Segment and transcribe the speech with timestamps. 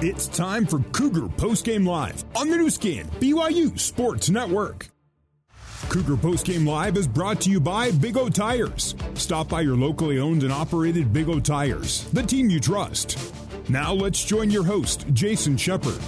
[0.00, 4.88] It's time for Cougar Postgame Live on the Skin, BYU Sports Network.
[5.88, 8.94] Cougar Postgame Live is brought to you by Big O Tires.
[9.14, 13.18] Stop by your locally owned and operated Big O Tires, the team you trust.
[13.68, 15.98] Now let's join your host, Jason Shepard.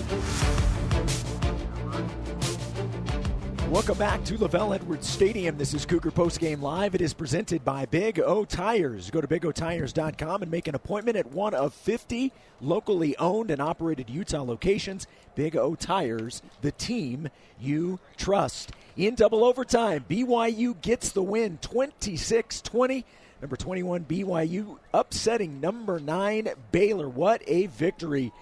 [3.70, 5.56] Welcome back to LaVell Edwards Stadium.
[5.56, 6.96] This is Cougar Post Game Live.
[6.96, 9.12] It is presented by Big O Tires.
[9.12, 14.10] Go to bigotires.com and make an appointment at one of 50 locally owned and operated
[14.10, 15.06] Utah locations.
[15.36, 17.28] Big O Tires, the team
[17.60, 18.72] you trust.
[18.96, 23.04] In double overtime, BYU gets the win 26 20.
[23.40, 27.08] Number 21, BYU upsetting number 9, Baylor.
[27.08, 28.32] What a victory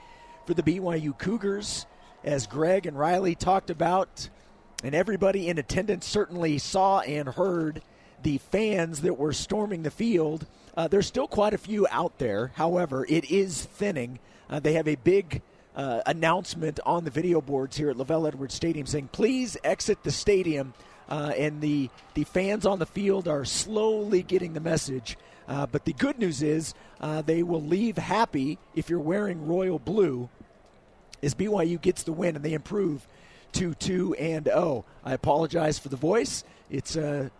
[0.46, 1.84] for the BYU Cougars.
[2.24, 4.30] As Greg and Riley talked about,
[4.82, 7.82] and everybody in attendance certainly saw and heard
[8.22, 10.46] the fans that were storming the field.
[10.76, 12.52] Uh, there's still quite a few out there.
[12.54, 14.18] However, it is thinning.
[14.48, 15.42] Uh, they have a big
[15.76, 20.10] uh, announcement on the video boards here at LaVell Edwards Stadium saying, please exit the
[20.10, 20.74] stadium.
[21.08, 25.16] Uh, and the, the fans on the field are slowly getting the message.
[25.48, 29.78] Uh, but the good news is uh, they will leave happy if you're wearing royal
[29.78, 30.28] blue
[31.22, 33.06] as BYU gets the win and they improve
[33.52, 34.84] to 2 and 0.
[35.04, 36.44] I apologize for the voice.
[36.70, 37.30] It's uh,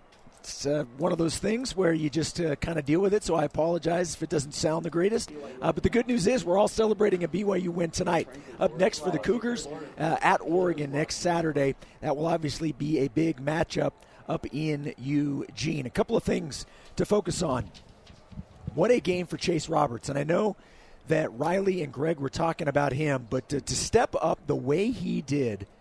[0.40, 3.22] it's uh, one of those things where you just uh, kind of deal with it.
[3.22, 5.30] So I apologize if it doesn't sound the greatest.
[5.60, 8.28] Uh, but the good news is we're all celebrating a BYU win tonight.
[8.58, 9.66] Up next for the Cougars
[9.98, 11.74] uh, at Oregon next Saturday.
[12.00, 13.92] That will obviously be a big matchup
[14.28, 15.86] up in Eugene.
[15.86, 16.64] A couple of things
[16.96, 17.70] to focus on.
[18.74, 20.08] What a game for Chase Roberts.
[20.08, 20.56] And I know
[21.08, 24.90] that Riley and Greg were talking about him, but to, to step up the way
[24.92, 25.66] he did–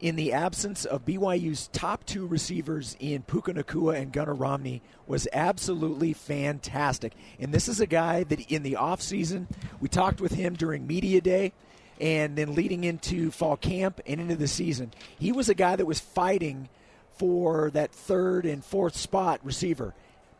[0.00, 5.26] in the absence of BYU's top two receivers in Puka Nacua and Gunner Romney was
[5.32, 7.14] absolutely fantastic.
[7.38, 9.46] And this is a guy that in the offseason,
[9.80, 11.52] we talked with him during media day
[11.98, 14.92] and then leading into fall camp and into the season.
[15.18, 16.68] He was a guy that was fighting
[17.16, 19.94] for that third and fourth spot receiver.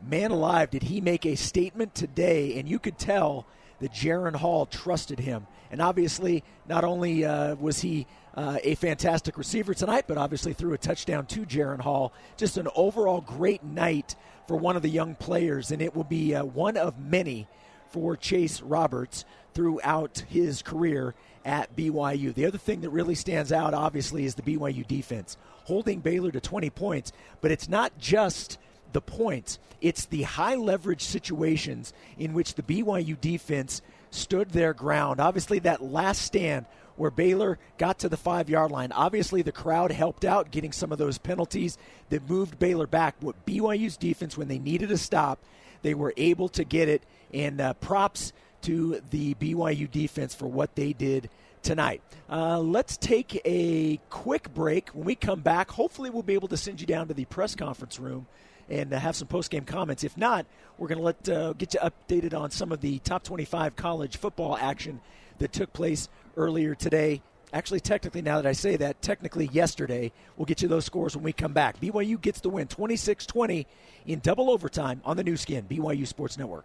[0.07, 2.59] Man alive, did he make a statement today?
[2.59, 3.47] And you could tell
[3.81, 5.47] that Jaren Hall trusted him.
[5.71, 10.75] And obviously, not only uh, was he uh, a fantastic receiver tonight, but obviously threw
[10.75, 12.13] a touchdown to Jaren Hall.
[12.37, 14.15] Just an overall great night
[14.47, 17.49] for one of the young players, and it will be uh, one of many
[17.89, 19.25] for Chase Roberts
[19.55, 21.15] throughout his career
[21.45, 22.35] at BYU.
[22.35, 26.41] The other thing that really stands out, obviously, is the BYU defense, holding Baylor to
[26.41, 28.59] 20 points, but it's not just
[28.93, 35.21] the points, it's the high leverage situations in which the BYU defense stood their ground.
[35.21, 38.93] Obviously, that last stand where Baylor got to the five yard line.
[38.93, 41.79] Obviously, the crowd helped out getting some of those penalties
[42.11, 43.17] that moved Baylor back.
[43.21, 45.39] What BYU's defense, when they needed a stop,
[45.83, 47.03] they were able to get it.
[47.33, 51.29] And uh, props to the BYU defense for what they did
[51.63, 52.03] tonight.
[52.31, 54.89] Uh, let's take a quick break.
[54.91, 57.55] When we come back, hopefully, we'll be able to send you down to the press
[57.55, 58.27] conference room
[58.69, 60.05] and uh, have some post game comments.
[60.05, 60.47] If not,
[60.79, 64.17] we're going to let uh, get you updated on some of the top 25 college
[64.17, 65.01] football action
[65.39, 67.23] that took place earlier today.
[67.53, 71.25] Actually, technically, now that I say that, technically yesterday, we'll get you those scores when
[71.25, 71.81] we come back.
[71.81, 73.67] BYU gets the win 26 20
[74.07, 76.65] in double overtime on the Nu Skin, BYU Sports Network.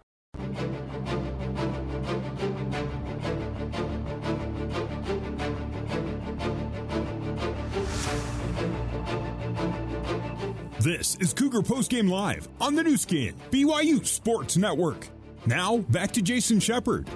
[10.80, 15.06] This is Cougar Postgame Live on the Nu Skin, BYU Sports Network.
[15.46, 17.08] Now, back to Jason Shepard.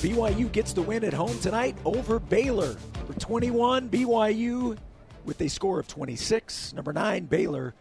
[0.00, 2.74] BYU gets the win at home tonight over Baylor.
[3.06, 4.78] For 21, BYU
[5.26, 6.72] with a score of 26.
[6.72, 7.74] Number 9, Baylor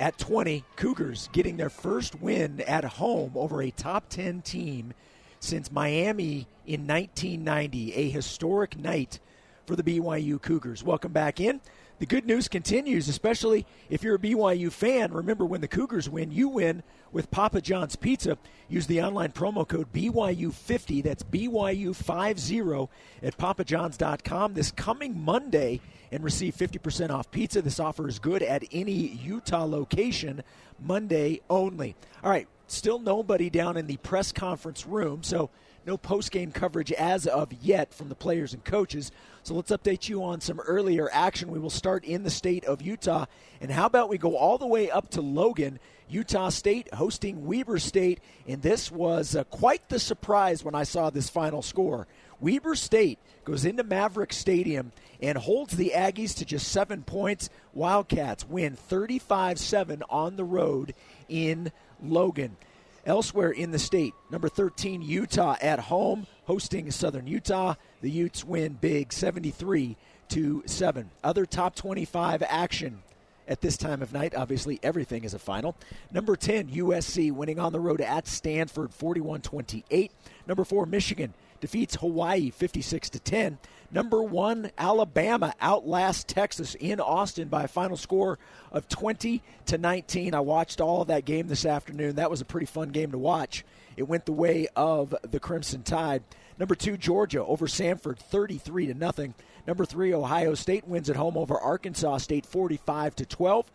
[0.00, 0.64] at 20.
[0.74, 4.94] Cougars getting their first win at home over a top 10 team
[5.38, 7.94] since Miami in 1990.
[7.94, 9.20] A historic night
[9.64, 10.82] for the BYU Cougars.
[10.82, 11.60] Welcome back in
[12.02, 15.12] the good news continues, especially if you're a BYU fan.
[15.12, 16.82] Remember, when the Cougars win, you win
[17.12, 18.36] with Papa John's Pizza.
[18.68, 21.04] Use the online promo code BYU50.
[21.04, 22.88] That's BYU50
[23.22, 27.62] at papajohns.com this coming Monday and receive 50% off pizza.
[27.62, 30.42] This offer is good at any Utah location,
[30.80, 31.94] Monday only.
[32.24, 35.50] All right, still nobody down in the press conference room, so
[35.86, 39.10] no post game coverage as of yet from the players and coaches.
[39.42, 41.50] So let's update you on some earlier action.
[41.50, 43.26] We will start in the state of Utah.
[43.60, 45.78] And how about we go all the way up to Logan?
[46.08, 48.20] Utah State hosting Weber State.
[48.46, 52.06] And this was uh, quite the surprise when I saw this final score.
[52.40, 57.48] Weber State goes into Maverick Stadium and holds the Aggies to just seven points.
[57.72, 60.94] Wildcats win 35 7 on the road
[61.28, 62.56] in Logan.
[63.04, 67.74] Elsewhere in the state, number 13, Utah at home, hosting Southern Utah.
[68.00, 69.96] The Utes win big 73
[70.28, 71.10] to 7.
[71.24, 73.02] Other top 25 action
[73.48, 74.36] at this time of night.
[74.36, 75.76] Obviously, everything is a final.
[76.12, 80.12] Number 10, USC winning on the road at Stanford 41 28.
[80.46, 83.58] Number 4, Michigan defeats Hawaii 56 to 10.
[83.90, 88.38] Number 1, Alabama outlasts Texas in Austin by a final score
[88.70, 90.34] of 20 to 19.
[90.34, 92.16] I watched all of that game this afternoon.
[92.16, 93.64] That was a pretty fun game to watch.
[93.96, 96.22] It went the way of the Crimson Tide.
[96.58, 99.34] Number 2, Georgia over Samford 33 to nothing.
[99.66, 103.70] Number three, Ohio State wins at home over Arkansas State 45 to 12.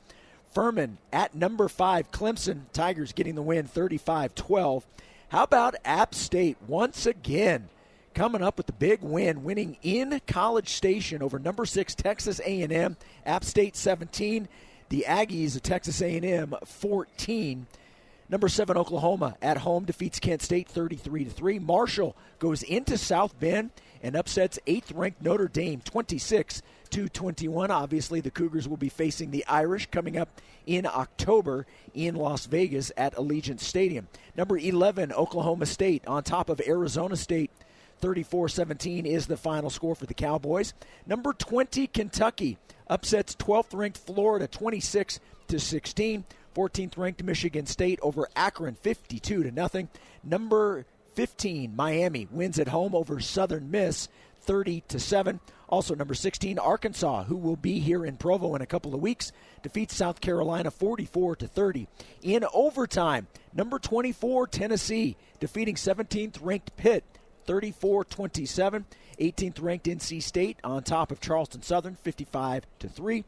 [0.54, 4.86] Furman at number five, Clemson Tigers getting the win 35 12.
[5.30, 7.69] How about App State once again?
[8.18, 12.98] Coming up with the big win, winning in College Station over number six Texas A&M,
[13.28, 14.48] App State 17,
[14.90, 17.68] the Aggies of Texas A&M 14.
[18.28, 21.60] Number seven Oklahoma at home defeats Kent State 33 to three.
[21.60, 23.69] Marshall goes into South Bend
[24.02, 27.69] and upsets eighth ranked Notre Dame 26 to 21.
[27.69, 32.92] Obviously, the Cougars will be facing the Irish coming up in October in Las Vegas
[32.98, 34.08] at Allegiant Stadium.
[34.36, 37.52] Number 11, Oklahoma State on top of Arizona State.
[37.99, 40.73] 34 17 is the final score for the Cowboys.
[41.05, 42.57] Number 20, Kentucky
[42.88, 46.25] upsets 12th ranked Florida 26 to 16.
[46.55, 49.89] 14th ranked Michigan State over Akron 52 to nothing.
[50.23, 54.07] Number 15, Miami wins at home over Southern Miss
[54.41, 55.39] 30 to 7.
[55.69, 59.31] Also number 16, Arkansas, who will be here in Provo in a couple of weeks,
[59.61, 61.88] defeats South Carolina 44 to 30.
[62.23, 67.03] In overtime, number 24, Tennessee, defeating 17th ranked Pitt
[67.47, 68.85] 34 27.
[69.19, 73.23] 18th ranked NC State on top of Charleston Southern 55 to 3.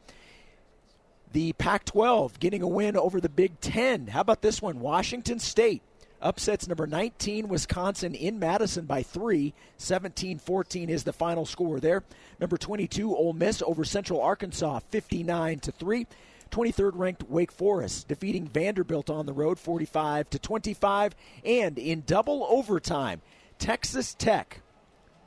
[1.32, 4.08] The Pac 12 getting a win over the Big Ten.
[4.08, 4.80] How about this one?
[4.80, 5.82] Washington State
[6.20, 9.54] upsets number 19 Wisconsin in Madison by 3.
[9.78, 12.02] 17-14 is the final score there.
[12.38, 16.06] Number 22 Ole Miss over Central Arkansas 59 to 3.
[16.50, 21.14] 23rd ranked Wake Forest defeating Vanderbilt on the road 45 to 25
[21.44, 23.22] and in double overtime
[23.60, 24.62] Texas Tech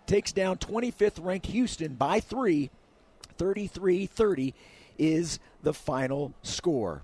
[0.08, 2.70] takes down 25th ranked Houston by 3
[3.38, 4.54] 33-30
[4.98, 7.04] is the final score.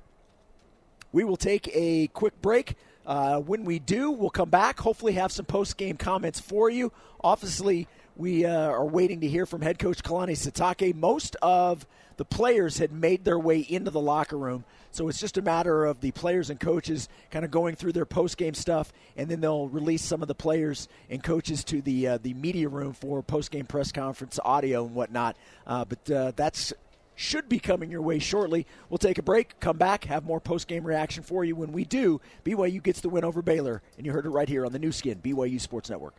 [1.12, 2.76] We will take a quick break.
[3.10, 4.80] Uh, when we do, we'll come back.
[4.80, 6.92] Hopefully, have some post game comments for you.
[7.22, 10.94] Obviously, we uh, are waiting to hear from head coach Kalani Sitake.
[10.94, 15.40] Most of the players had made their way into the locker room, so it's just
[15.40, 18.94] a matter of the players and coaches kind of going through their post game stuff,
[19.18, 22.70] and then they'll release some of the players and coaches to the uh, the media
[22.70, 25.36] room for post game press conference audio and whatnot.
[25.66, 26.74] Uh, but uh, that's
[27.20, 28.66] should be coming your way shortly.
[28.90, 31.54] We'll take a break, come back, have more post game reaction for you.
[31.54, 34.66] When we do, BYU gets the win over Baylor, and you heard it right here
[34.66, 36.16] on the Nu Skin, BYU Sports Network.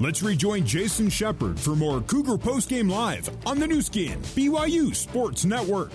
[0.00, 4.94] Let's rejoin Jason Shepard for more Cougar Post Game Live on the Nu Skin, BYU
[4.96, 5.92] Sports Network.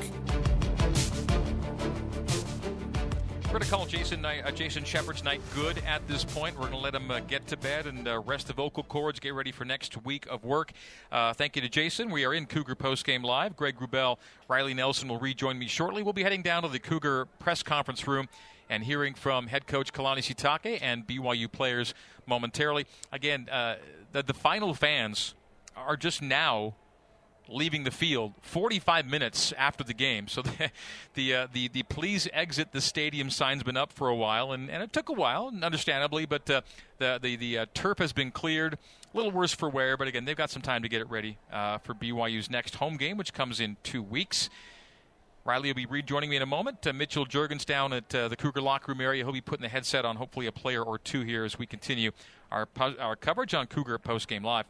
[3.50, 6.54] We're going to call Jason uh, Jason Shepard's night good at this point.
[6.54, 9.20] We're going to let him uh, get to bed and uh, rest the vocal cords,
[9.20, 10.72] get ready for next week of work.
[11.12, 12.12] Uh, thank you to Jason.
[12.12, 13.56] We are in Cougar Post Game Live.
[13.56, 16.04] Greg Wrubell, Riley Nelson will rejoin me shortly.
[16.04, 18.30] We'll be heading down to the Cougar press conference room
[18.70, 21.96] and hearing from head coach Kalani Sitake and BYU players
[22.28, 22.86] momentarily.
[23.12, 23.78] Again, uh,
[24.12, 25.34] the, the final fans
[25.76, 26.76] are just now
[27.52, 30.28] leaving the field 45 minutes after the game.
[30.28, 30.72] So the
[31.14, 34.70] the uh, the, the, please exit the stadium sign's been up for a while, and,
[34.70, 36.62] and it took a while, understandably, but uh,
[36.98, 38.78] the the the uh, turf has been cleared.
[39.14, 41.38] A little worse for wear, but again, they've got some time to get it ready
[41.52, 44.50] uh, for BYU's next home game, which comes in two weeks.
[45.46, 46.86] Riley will be rejoining me in a moment.
[46.86, 49.24] Uh, Mitchell Juergens down at uh, the Cougar locker room area.
[49.24, 52.12] He'll be putting the headset on, hopefully a player or two here as we continue
[52.52, 54.66] our our coverage on Cougar Post Game Live.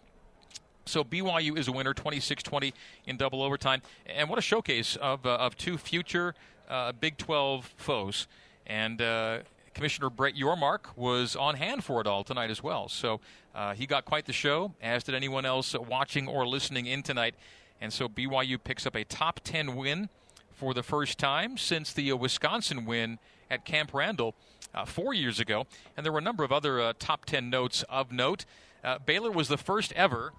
[0.90, 2.74] So BYU is a winner, 26-20
[3.06, 6.34] in double overtime, and what a showcase of uh, of two future
[6.68, 8.28] uh, Big 12 foes.
[8.66, 9.40] And uh,
[9.76, 12.90] Commissioner Brett Yormark was on hand for it all tonight as well.
[12.90, 13.20] So
[13.54, 17.36] uh, he got quite the show, as did anyone else watching or listening in tonight.
[17.80, 20.10] And so BYU picks up a top 10 win
[20.52, 23.20] for the first time since the uh, Wisconsin win
[23.52, 24.34] at Camp Randall
[24.74, 25.68] uh, four years ago.
[25.96, 28.46] And there were a number of other top 10 notes of note.
[29.06, 30.34] Baylor was the first ever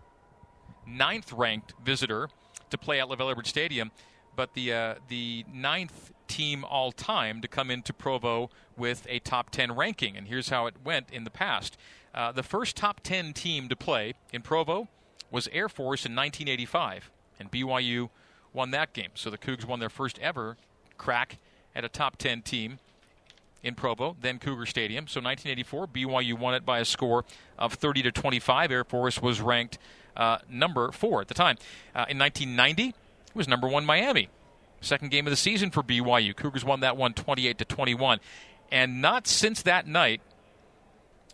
[0.91, 2.29] ninth ranked visitor
[2.71, 3.91] to play at LaVell Edwards Stadium.
[4.37, 9.51] but the uh, the ninth team all time to come into Provo with a top
[9.51, 10.17] 10 ranking.
[10.17, 11.77] And here's how it went in the past.
[12.15, 14.89] Uh, the first top 10 team to play in Provo
[15.31, 18.11] was Air Force in 1985, and BYU
[18.53, 19.11] won that game.
[19.15, 20.57] So the Cougs won their first ever
[20.97, 21.39] crack
[21.75, 22.79] at a top 10 team
[23.63, 25.07] in Provo, then Cougar Stadium.
[25.07, 27.25] So 1984, BYU won it by a score
[27.59, 28.71] of 30 to 25.
[28.71, 29.79] Air Force was ranked
[30.17, 31.57] uh, number four at the time.
[31.95, 32.95] Uh, in 1990, it
[33.35, 34.29] was number one Miami.
[34.81, 36.35] Second game of the season for BYU.
[36.35, 38.21] Cougars won that one 28 to 21.
[38.73, 40.23] And not since that night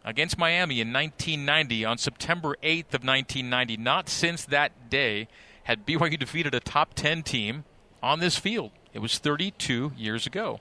[0.04, 5.28] against Miami in 1990 on September 8th of 1990, not since that day
[5.64, 7.64] had BYU defeated a top 10 team
[8.02, 8.73] on this field.
[8.92, 10.52] It was 32 years ago,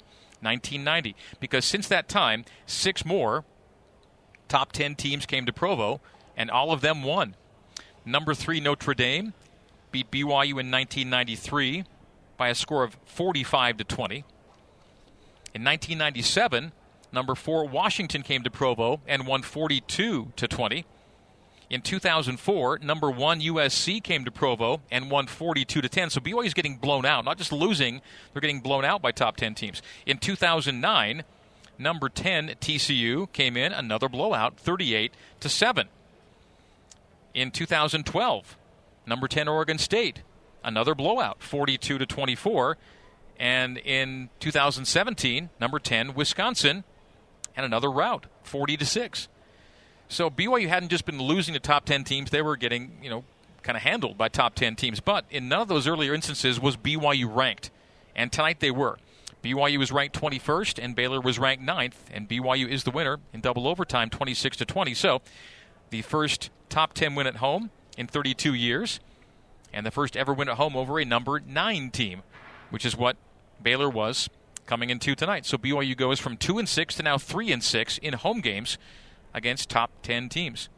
[0.42, 1.16] 1990.
[1.40, 3.46] Because since that time, six more
[4.48, 6.02] top 10 teams came to Provo,
[6.36, 7.36] and all of them won.
[8.06, 9.34] Number three, Notre Dame
[9.92, 11.86] beat BYU in 1993
[12.38, 14.16] by a score of 45 to 20.
[15.56, 16.72] In 1997,
[17.12, 20.86] number 4 Washington came to Provo and won 42 to 20.
[21.68, 26.12] In 2004, number 1 USC came to Provo and won 42 to 10.
[26.12, 28.02] So BYU is getting blown out, not just losing,
[28.34, 29.82] they're getting blown out by top 10 teams.
[30.06, 31.24] In 2009,
[31.80, 35.88] number 10 TCU came in another blowout, 38 to 7.
[37.36, 38.58] In 2012,
[39.06, 40.24] number 10 Oregon State
[40.66, 42.78] another blowout, 42 to 24.
[43.38, 46.84] And in 2017, number 10, Wisconsin,
[47.56, 49.28] and another rout, 40 to 6.
[50.08, 53.24] So BYU hadn't just been losing to top 10 teams, they were getting, you know,
[53.62, 55.00] kind of handled by top 10 teams.
[55.00, 57.72] But in none of those earlier instances was BYU ranked.
[58.16, 58.98] And tonight they were.
[59.44, 63.42] BYU was ranked 21st and Baylor was ranked 9th and BYU is the winner in
[63.42, 64.94] double overtime 26 to 20.
[64.94, 65.22] So,
[65.92, 69.00] the first top 10 win at home in 32 years
[69.74, 72.24] and the first ever win at home over a number nine team,
[72.70, 73.18] which is what
[73.62, 74.30] Baylor was
[74.66, 75.46] coming into tonight.
[75.46, 78.78] So BYU goes from two and six to now three and six in home games
[79.34, 80.70] against top ten teams.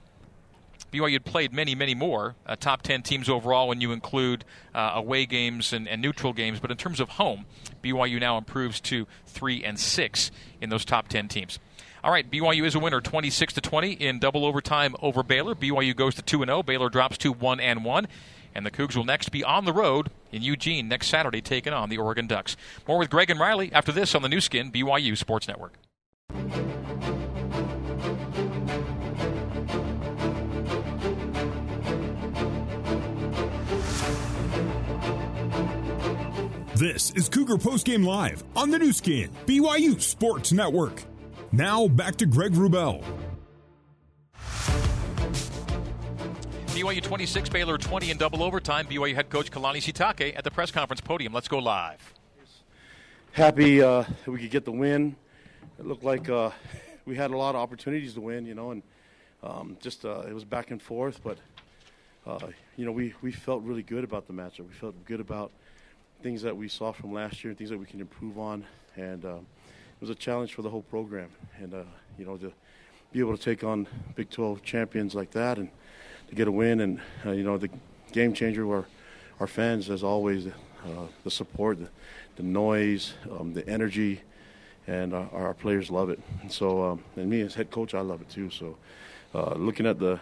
[0.92, 4.92] BYU had played many, many more uh, top 10 teams overall when you include uh,
[4.96, 6.62] away games and, and, neutral games.
[6.62, 7.46] But in terms of home,
[7.84, 11.60] BYU now improves to 3 and 6 in those top 10 teams.
[12.08, 15.54] All right, BYU is a winner 26 to 20 in double overtime over Baylor.
[15.54, 16.64] BYU goes to 2 and 0.
[16.64, 18.08] Baylor drops to 1 and 1.
[18.56, 21.90] And the Cougs will next be on the road in Eugene next Saturday, taking on
[21.90, 22.56] the Oregon Ducks.
[22.88, 25.74] More with Greg and Riley after this on the Nu Skin BYU Sports Network.
[36.74, 41.04] This is Cougar Postgame Live on the Nu Skin BYU Sports Network.
[41.52, 43.04] Now back to Greg Wrubell.
[46.68, 48.86] BYU 26, Baylor 20 in double overtime.
[48.86, 51.34] BYU head coach Kalani Sitake at the press conference podium.
[51.34, 52.14] Let's go live.
[53.32, 55.16] Happy uh, we could get the win.
[55.80, 56.52] It looked like uh,
[57.06, 58.84] we had a lot of opportunities to win, you know, and
[59.42, 61.22] um, just uh, it was back and forth.
[61.24, 61.38] But
[62.26, 64.68] uh, you know, we, we felt really good about the matchup.
[64.68, 65.52] We felt good about
[66.22, 69.24] things that we saw from last year, and things that we can improve on, and
[69.26, 69.46] um,
[69.98, 71.30] it was a challenge for the whole program.
[71.58, 71.84] And uh,
[72.20, 72.54] you know, to
[73.12, 75.70] be able to take on Big 12 champions like that and
[76.30, 76.82] to get a win.
[76.82, 77.70] And uh, you know, the
[78.12, 78.86] game changer were
[79.40, 80.52] our fans, as always, uh,
[81.24, 81.90] the support, the,
[82.36, 84.22] the noise, um, the energy,
[84.86, 86.20] and our, our, players love it.
[86.42, 88.50] And so, um, and me as head coach, I love it too.
[88.50, 88.78] So,
[89.34, 90.20] uh, looking at the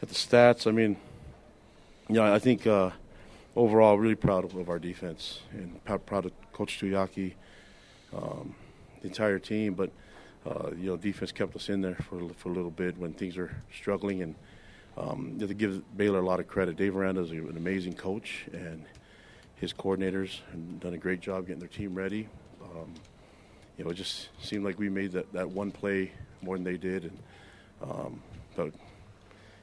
[0.00, 0.96] at the stats, I mean,
[2.08, 2.90] yeah, I think uh,
[3.56, 7.34] overall, really proud of, of, our defense and proud of Coach Tuiaki,
[8.16, 8.54] um,
[9.00, 9.74] the entire team.
[9.74, 9.90] But
[10.46, 13.36] uh, you know, defense kept us in there for for a little bit when things
[13.36, 14.34] are struggling and
[14.98, 16.76] um, to give Baylor a lot of credit.
[16.76, 18.84] Dave Aranda is an amazing coach, and
[19.56, 22.28] his coordinators have done a great job getting their team ready.
[22.62, 22.94] Um,
[23.76, 26.10] you know, it just seemed like we made that, that one play
[26.42, 27.18] more than they did, and
[27.82, 28.22] um,
[28.56, 28.72] but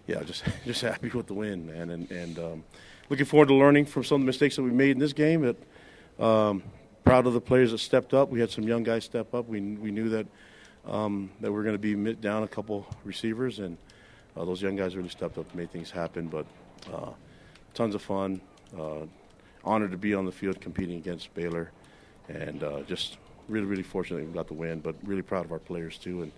[0.07, 2.63] yeah, just just happy with the win, man, and and um,
[3.09, 5.55] looking forward to learning from some of the mistakes that we made in this game.
[6.17, 6.63] Um,
[7.05, 8.29] proud of the players that stepped up.
[8.29, 9.47] We had some young guys step up.
[9.47, 10.27] We we knew that
[10.85, 13.77] um, that we are going to be down a couple receivers and
[14.35, 16.27] uh, those young guys really stepped up and made things happen.
[16.27, 16.45] But
[16.91, 17.12] uh,
[17.74, 18.41] tons of fun.
[18.77, 19.05] Uh,
[19.63, 21.71] honored to be on the field competing against Baylor,
[22.27, 24.79] and uh, just really, really fortunate we got the win.
[24.79, 26.31] But really proud of our players too, and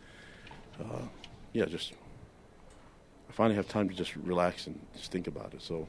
[0.80, 1.06] uh,
[1.54, 1.94] yeah, just
[3.30, 5.62] I finally have time to just relax and just think about it.
[5.62, 5.88] So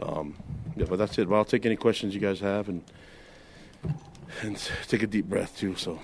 [0.00, 0.34] um,
[0.76, 1.28] yeah, but that's it.
[1.28, 2.82] Well, I'll take any questions you guys have and
[4.42, 4.56] and
[4.88, 5.76] take a deep breath too.
[5.76, 6.00] So.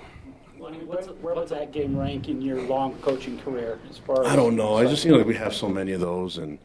[0.58, 3.78] What's, where does that game rank in your long coaching career?
[3.88, 4.76] As far as I don't know.
[4.76, 6.58] I just feel like we have so many of those, and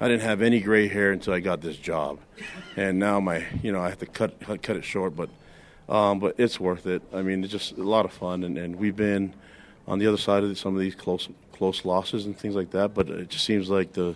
[0.00, 2.18] I didn't have any gray hair until I got this job,
[2.76, 5.28] and now my you know I have to cut cut it short, but
[5.88, 7.02] um, but it's worth it.
[7.12, 9.34] I mean, it's just a lot of fun, and, and we've been
[9.86, 12.94] on the other side of some of these close close losses and things like that.
[12.94, 14.14] But it just seems like the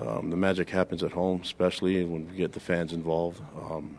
[0.00, 3.40] um, the magic happens at home, especially when we get the fans involved.
[3.58, 3.98] Um,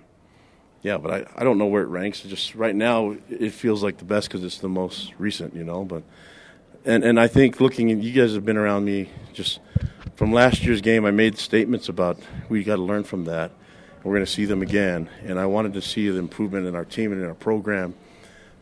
[0.81, 2.21] yeah, but I, I don't know where it ranks.
[2.21, 5.83] just right now, it feels like the best because it's the most recent, you know.
[5.85, 6.03] But
[6.85, 9.59] and and I think looking, at, you guys have been around me just
[10.15, 11.05] from last year's game.
[11.05, 12.19] I made statements about
[12.49, 13.51] we got to learn from that.
[14.03, 16.85] We're going to see them again, and I wanted to see the improvement in our
[16.85, 17.93] team and in our program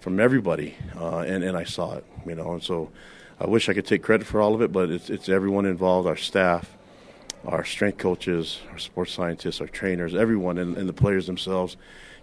[0.01, 2.53] from everybody, uh, and and I saw it, you know.
[2.53, 2.91] And so
[3.39, 6.05] I wish I could take credit for all of it, but it's it's everyone involved,
[6.07, 6.75] our staff,
[7.45, 11.77] our strength coaches, our sports scientists, our trainers, everyone, and, and the players themselves,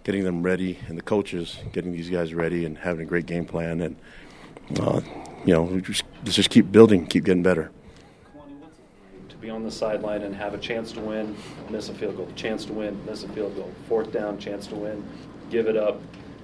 [0.07, 3.43] getting them ready, and the coaches getting these guys ready and having a great game
[3.43, 3.97] plan, and
[4.79, 5.01] uh,
[5.45, 7.69] you know, just, just keep building, keep getting better.
[9.27, 11.35] To be on the sideline and have a chance to win,
[11.69, 14.75] miss a field goal, chance to win, miss a field goal, fourth down, chance to
[14.75, 15.05] win,
[15.49, 16.01] give it up,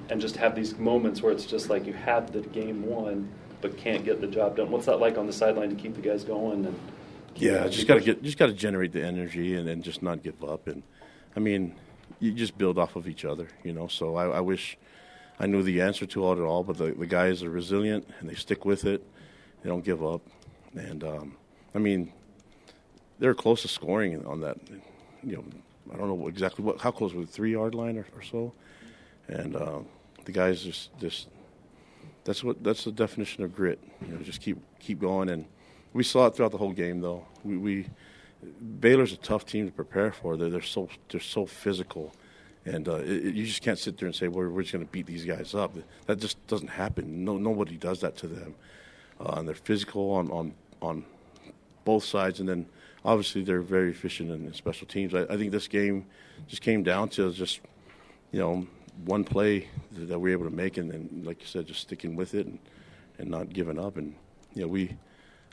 [0.10, 3.30] and just have these moments where it's just like you have the game won
[3.62, 4.72] but can't get the job done.
[4.72, 6.66] What's that like on the sideline to keep the guys going?
[6.66, 6.78] And
[7.38, 10.22] yeah, just got to get just got to generate the energy and then just not
[10.22, 10.68] give up.
[10.68, 10.84] And
[11.34, 11.74] I mean,
[12.24, 13.88] you just build off of each other, you know.
[13.88, 14.78] So I, I wish
[15.40, 18.30] I knew the answer to all it all, but the, the guys are resilient and
[18.30, 19.06] they stick with it.
[19.62, 20.22] They don't give up.
[20.74, 21.36] And um,
[21.76, 22.14] I mean,
[23.20, 24.58] they're close to scoring on that.
[25.22, 25.44] You know,
[25.94, 28.54] I don't know exactly what how close was the three yard line or, or so.
[29.28, 29.80] And uh,
[30.24, 31.28] the guys just just
[32.24, 33.80] that's what that's the definition of grit.
[34.08, 35.46] You know, just keep keep going, and
[35.92, 37.02] we saw it throughout the whole game.
[37.02, 37.86] Though we, we
[38.80, 40.38] Baylor's a tough team to prepare for.
[40.38, 42.14] They're, they're so they're so physical,
[42.66, 44.92] and uh, it, you just can't sit there and say well, we're just going to
[44.92, 45.76] beat these guys up.
[46.08, 47.24] That just doesn't happen.
[47.24, 48.56] No nobody does that to them,
[49.20, 51.06] uh, and they're physical on on on
[51.86, 52.66] both sides, and then
[53.06, 55.14] obviously they're very efficient in special teams.
[55.14, 56.06] I, I think this game
[56.48, 57.60] just came down to just
[58.32, 58.68] you know
[59.06, 62.16] one play that we were able to make, and, then like you said, just sticking
[62.16, 62.60] with it and,
[63.18, 63.98] and not giving up.
[63.98, 64.16] And
[64.54, 64.96] you know, we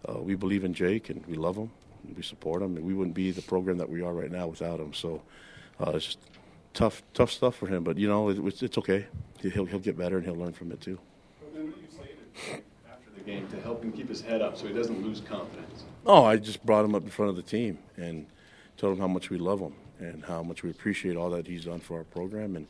[0.08, 1.70] uh, we believe in Jake, and we love him,
[2.16, 4.80] we support him, and we wouldn't be the program that we are right now without
[4.80, 4.92] him.
[4.92, 5.22] So
[5.80, 6.18] uh, it's just
[6.74, 9.06] tough tough stuff for him, but you know, it, it's, it's okay.
[9.40, 10.98] He'll he'll get better, and he'll learn from it too.
[12.90, 15.84] After the game to help him keep his head up so he doesn't lose confidence.
[16.06, 18.26] Oh, I just brought him up in front of the team and
[18.76, 21.66] told him how much we love him and how much we appreciate all that he's
[21.66, 22.66] done for our program and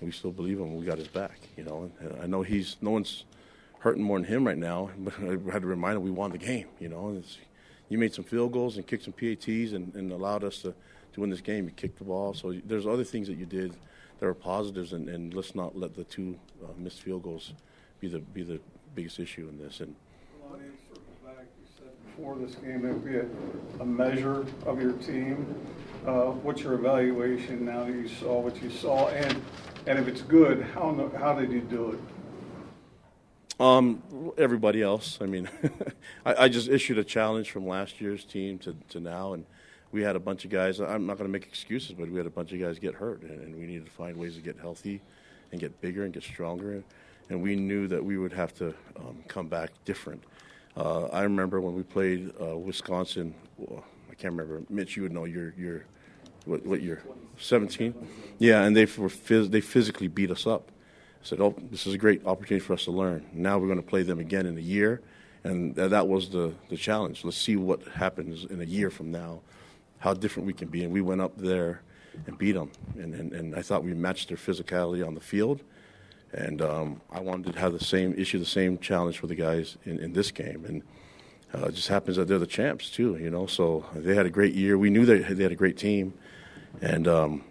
[0.00, 0.76] and we still believe him.
[0.76, 1.90] We got his back, you know.
[2.00, 3.24] And I know he's no one's
[3.80, 6.38] hurting more than him right now, but I had to remind him we won the
[6.38, 7.14] game, you know.
[7.18, 7.38] It's,
[7.90, 10.72] you made some field goals and kicked some PATs and, and allowed us to,
[11.12, 11.66] to win this game.
[11.66, 13.74] You kicked the ball, so there's other things that you did
[14.18, 17.52] that are positives, and, and let's not let the two uh, missed field goals
[17.98, 18.60] be the be the
[18.94, 19.80] biggest issue in this.
[19.80, 19.94] And
[22.06, 23.26] before this game, it would be a,
[23.80, 25.54] a measure of your team.
[26.06, 29.42] Uh, what's your evaluation now that you saw what you saw, and
[29.86, 31.98] and if it's good, how how did you do it?
[33.60, 34.02] Um,
[34.38, 35.18] everybody else.
[35.20, 35.46] I mean,
[36.26, 39.44] I, I, just issued a challenge from last year's team to, to now, and
[39.92, 40.80] we had a bunch of guys.
[40.80, 43.20] I'm not going to make excuses, but we had a bunch of guys get hurt,
[43.20, 45.02] and, and, we needed to find ways to get healthy,
[45.52, 46.82] and get bigger and get stronger.
[47.28, 50.24] And we knew that we would have to um, come back different.
[50.74, 53.34] Uh, I remember when we played uh, Wisconsin.
[53.58, 54.62] Well, I can't remember.
[54.70, 55.26] Mitch, you would know.
[55.26, 55.84] Your your
[56.46, 57.02] what, what year?
[57.38, 57.94] 17?
[58.38, 60.70] Yeah, and they were phys- they physically beat us up.
[61.22, 63.26] I said, "Oh, this is a great opportunity for us to learn.
[63.32, 65.02] Now we're going to play them again in a year."
[65.42, 67.24] And that was the, the challenge.
[67.24, 69.40] Let's see what happens in a year from now,
[69.98, 70.84] how different we can be.
[70.84, 71.80] And we went up there
[72.26, 72.70] and beat them.
[72.96, 75.62] And, and, and I thought we matched their physicality on the field.
[76.32, 79.78] And um, I wanted to have the same issue, the same challenge for the guys
[79.84, 80.64] in, in this game.
[80.66, 80.82] And
[81.54, 83.46] uh, it just happens that they're the champs, too, you know.
[83.46, 84.76] So they had a great year.
[84.76, 86.12] We knew they, they had a great team.
[86.82, 87.44] And um,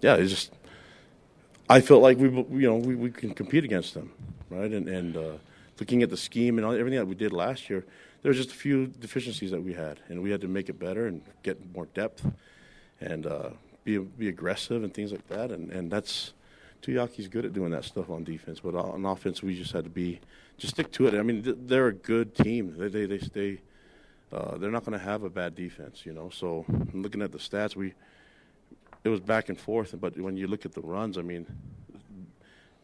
[0.00, 0.52] yeah, it's just
[1.68, 4.10] I felt like we you know we, we can compete against them,
[4.50, 4.70] right?
[4.70, 5.32] And and uh,
[5.78, 7.84] looking at the scheme and everything that we did last year,
[8.22, 10.78] there was just a few deficiencies that we had, and we had to make it
[10.78, 12.26] better and get more depth
[13.00, 13.50] and uh,
[13.84, 15.50] be be aggressive and things like that.
[15.50, 16.32] And and that's
[16.82, 19.90] Tuiaki's good at doing that stuff on defense, but on offense we just had to
[19.90, 20.20] be
[20.56, 21.14] just stick to it.
[21.14, 22.76] I mean, they're a good team.
[22.78, 23.58] They they they stay.
[24.30, 26.28] Uh, they're not going to have a bad defense, you know.
[26.28, 27.94] So looking at the stats, we
[29.08, 29.94] it was back and forth.
[29.98, 31.46] But when you look at the runs, I mean,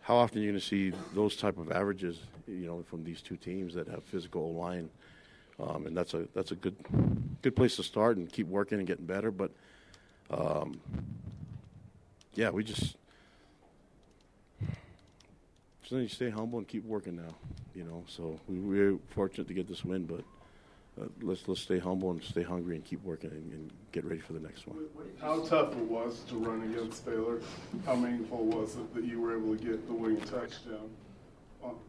[0.01, 2.21] how often are you going to see those type of averages?
[2.47, 4.91] You know, from these two teams that have physical line,
[5.61, 6.77] um, and that's a that's a good
[7.43, 9.31] good place to start and keep working and getting better.
[9.31, 9.51] But
[10.31, 10.81] um,
[12.35, 12.97] yeah, we just
[15.87, 17.35] so you stay humble and keep working now.
[17.75, 20.23] You know, so we, we're fortunate to get this win, but
[21.00, 24.20] uh, let's let's stay humble and stay hungry and keep working and, and get ready
[24.20, 24.78] for the next one.
[25.20, 27.40] How tough it was to run against Baylor?
[27.85, 30.90] How meaningful was it that you were able to get the winning touchdown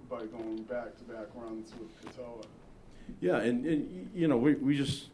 [0.10, 2.46] by going back-to-back runs with Katoa?
[3.20, 5.10] Yeah, and, and you know we we just,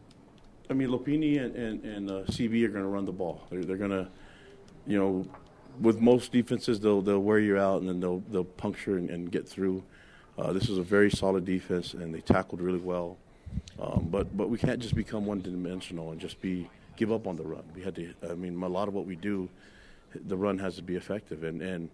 [0.69, 3.43] I mean Lopini and and, and uh, CB are going to run the ball.
[3.49, 4.07] They're they're going to,
[4.87, 5.27] you know,
[5.81, 9.31] with most defenses they'll they'll wear you out and then they'll they'll puncture and, and
[9.31, 9.83] get through.
[10.37, 13.17] Uh, this is a very solid defense and they tackled really well.
[13.79, 17.35] Um, but but we can't just become one dimensional and just be give up on
[17.35, 17.63] the run.
[17.75, 18.13] We had to.
[18.29, 19.49] I mean, a lot of what we do,
[20.13, 21.43] the run has to be effective.
[21.43, 21.89] And and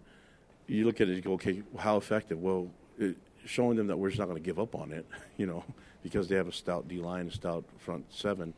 [0.68, 2.42] you look at it, you go, okay, how effective?
[2.42, 3.16] Well, it,
[3.46, 5.06] showing them that we're just not going to give up on it,
[5.38, 5.64] you know,
[6.04, 8.54] because they have a stout D line, a stout front seven,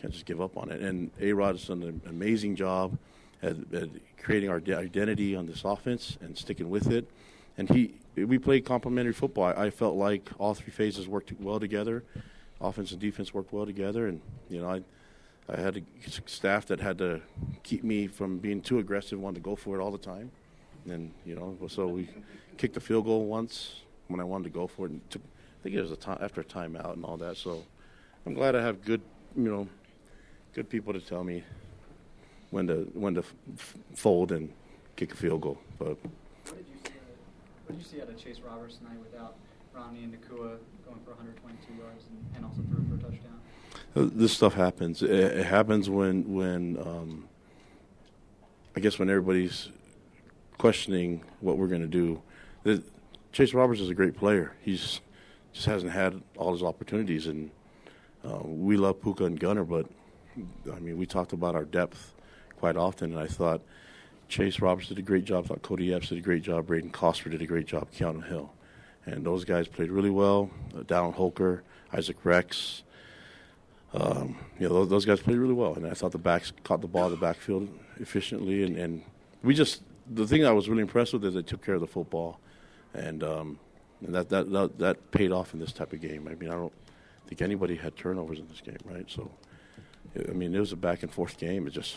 [0.00, 0.80] can't just give up on it.
[0.80, 2.96] And A Rod has done an amazing job
[3.42, 3.88] at, at
[4.22, 7.08] creating our identity on this offense and sticking with it.
[7.58, 9.44] And he, we played complementary football.
[9.44, 12.04] I, I felt like all three phases worked well together
[12.60, 14.82] offense and defense worked well together, and you know I.
[15.48, 15.82] I had a
[16.26, 17.20] staff that had to
[17.64, 20.30] keep me from being too aggressive, wanted to go for it all the time.
[20.88, 22.08] And, you know, so we
[22.56, 24.92] kicked a field goal once when I wanted to go for it.
[24.92, 27.36] And took, I think it was a time, after a timeout and all that.
[27.36, 27.64] So
[28.26, 29.00] I'm glad I have good,
[29.34, 29.66] you know,
[30.54, 31.42] good people to tell me
[32.50, 33.24] when to when to
[33.56, 34.52] f- fold and
[34.94, 35.58] kick a field goal.
[35.80, 35.96] But?
[36.46, 36.56] What
[37.66, 39.34] did you see out of Chase Roberts tonight without
[39.72, 43.40] Romney and Nacua going for 122 yards and, and also threw for a touchdown?
[43.96, 45.02] Uh, this stuff happens.
[45.02, 47.28] It, happens when when um,
[48.76, 49.70] I guess when everybody's
[50.58, 52.20] questioning what we're going to do.
[52.62, 52.82] The,
[53.32, 54.56] Chase Roberts is a great player.
[54.60, 55.00] He's
[55.52, 57.50] just hasn't had all his opportunities, and
[58.24, 59.86] uh, we love Puka and Gunner, but
[60.72, 62.14] I mean, we talked about our depth
[62.56, 63.62] quite often, and I thought
[64.28, 65.44] Chase Roberts did a great job.
[65.44, 66.66] I thought Cody Epps did a great job.
[66.66, 67.88] Brayden Cosper did a great job.
[67.92, 68.52] Keanu Hill
[69.10, 70.50] and those guys played really well.
[70.74, 72.82] Uh, Holker, Isaac Rex,
[73.92, 76.80] um, you know, those, those, guys played really well, and I thought the backs caught
[76.80, 77.68] the ball in the backfield
[77.98, 79.02] efficiently, and, and
[79.42, 81.88] we just the thing I was really impressed with is they took care of the
[81.88, 82.38] football,
[82.94, 83.58] and um,
[84.00, 86.28] and that, that that that paid off in this type of game.
[86.30, 86.72] I mean, I don't
[87.26, 89.08] think anybody had turnovers in this game, right?
[89.08, 89.30] So,
[90.16, 91.66] I mean, it was a back and forth game.
[91.66, 91.96] It just,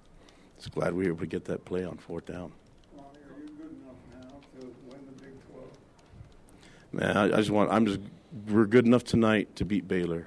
[0.56, 2.52] it's glad we were able to get that play on fourth down.
[6.96, 7.70] Man, I, I, just want.
[7.70, 8.00] I'm just.
[8.48, 10.26] We're good enough tonight to beat Baylor,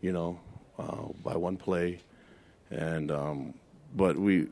[0.00, 0.40] you know,
[0.78, 2.00] uh, by one play,
[2.70, 3.54] and um,
[3.94, 4.48] but we.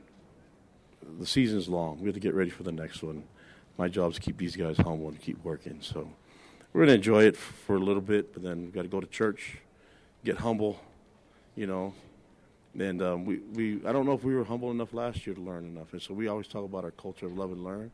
[1.19, 1.99] The season's long.
[2.01, 3.25] We have to get ready for the next one.
[3.77, 5.79] My job is to keep these guys humble and keep working.
[5.81, 6.09] So
[6.73, 9.07] we're gonna enjoy it for a little bit, but then we got to go to
[9.07, 9.59] church,
[10.25, 10.81] get humble,
[11.57, 11.93] you know.
[12.79, 15.43] And um, we, we, I don't know if we were humble enough last year to
[15.43, 15.93] learn enough.
[15.93, 17.91] And so we always talk about our culture of love and learn.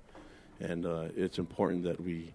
[0.61, 2.33] And uh, it's important that we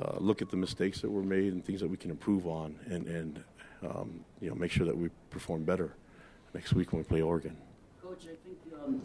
[0.00, 2.76] uh, look at the mistakes that were made and things that we can improve on,
[2.86, 3.44] and and
[3.82, 5.94] um, you know make sure that we perform better
[6.52, 7.56] next week when we play Oregon.
[8.02, 9.00] Coach, I think um,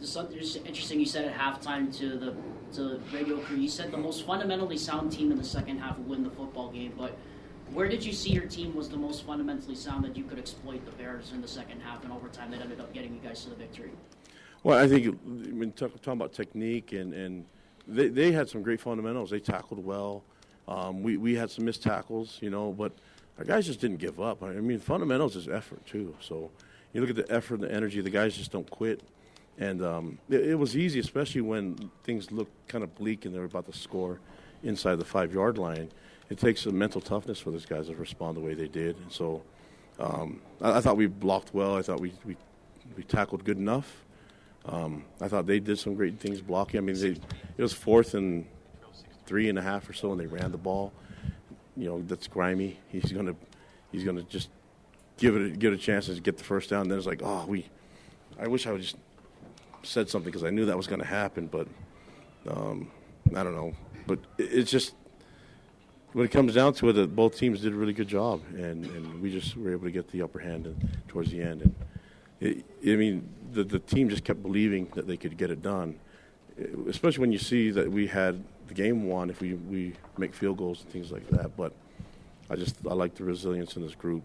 [0.65, 2.35] interesting you said at halftime to the
[2.73, 3.57] to radio crew.
[3.57, 6.71] You said the most fundamentally sound team in the second half would win the football
[6.71, 7.15] game, but
[7.73, 10.83] where did you see your team was the most fundamentally sound that you could exploit
[10.85, 13.49] the Bears in the second half and overtime that ended up getting you guys to
[13.49, 13.91] the victory?
[14.63, 17.45] Well, I think I mean talking about technique and and
[17.87, 19.29] they they had some great fundamentals.
[19.29, 20.23] They tackled well.
[20.69, 22.91] Um, we we had some missed tackles, you know, but
[23.39, 24.43] our guys just didn't give up.
[24.43, 26.15] I mean, fundamentals is effort too.
[26.21, 26.51] So
[26.93, 28.01] you look at the effort, and the energy.
[28.01, 29.01] The guys just don't quit,
[29.57, 33.39] and um, it, it, was easy, especially when things looked kind of bleak and they
[33.39, 34.19] were about to score
[34.61, 35.89] inside the five yard line.
[36.29, 39.11] It takes a mental toughness for those guys to respond the way they did, and
[39.11, 39.41] so
[39.99, 41.77] um, I, I, thought we blocked well.
[41.77, 42.37] I thought we we,
[42.95, 44.05] we tackled good enough.
[44.65, 46.77] Um, I thought they did some great things blocking.
[46.77, 47.17] I mean, they,
[47.57, 48.45] it was fourth and
[49.29, 50.91] three and a half or so, and they ran the ball.
[51.77, 52.79] You know, that's grimy.
[52.89, 53.35] He's gonna
[53.91, 54.49] he's gonna just
[55.17, 56.81] give it a, give it a chance to get the first down.
[56.81, 57.67] And then it's like, oh, we.
[58.39, 58.97] I wish I would just
[59.83, 61.67] said something because I knew that was going to happen, but
[62.47, 62.89] um,
[63.35, 63.73] I don't know.
[64.07, 64.95] But it's just
[66.13, 68.85] when it comes down to it, that both teams did a really good job, and,
[68.85, 71.61] and we just were able to get the upper hand and, towards the end.
[71.61, 71.75] And
[72.39, 75.99] it, I mean, the the team just kept believing that they could get it done,
[76.87, 80.57] especially when you see that we had the game won if we, we make field
[80.57, 81.57] goals and things like that.
[81.57, 81.73] But
[82.49, 84.23] I just I like the resilience in this group.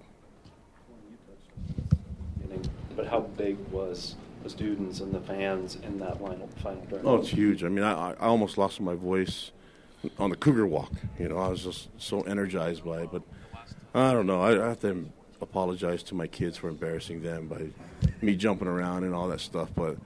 [2.95, 7.05] But how big was the students and the fans in that final final drive?
[7.05, 7.65] Oh, it's huge.
[7.65, 9.51] I mean, I, I almost lost my voice
[10.19, 10.93] on the Cougar Walk.
[11.19, 13.09] You know, I was just so energized by it.
[13.11, 13.23] But
[13.95, 14.43] I don't know.
[14.43, 17.69] I, I have to apologize to my kids for embarrassing them by
[18.23, 19.71] me jumping around and all that stuff.
[19.75, 19.97] But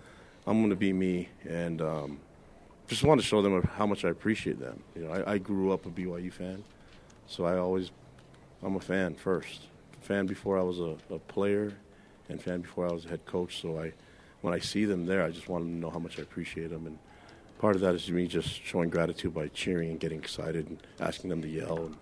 [0.46, 2.20] I'm going to be me, and um,
[2.88, 4.82] just want to show them how much I appreciate them.
[4.96, 6.64] You know, I, I, grew up a BYU fan,
[7.26, 7.90] so I always,
[8.62, 9.60] I'm a fan first,
[10.00, 11.74] fan before I was a, a player,
[12.30, 13.60] and fan before I was a head coach.
[13.60, 13.92] So I,
[14.40, 16.86] when I see them there, I just want to know how much I appreciate them.
[16.86, 16.98] And
[17.58, 21.28] part of that is me just showing gratitude by cheering and getting excited and asking
[21.30, 21.86] them to yell.
[21.86, 21.96] And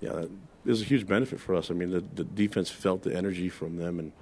[0.00, 0.30] yeah, that
[0.66, 1.70] is a huge benefit for us.
[1.70, 4.12] I mean, the, the defense felt the energy from them, and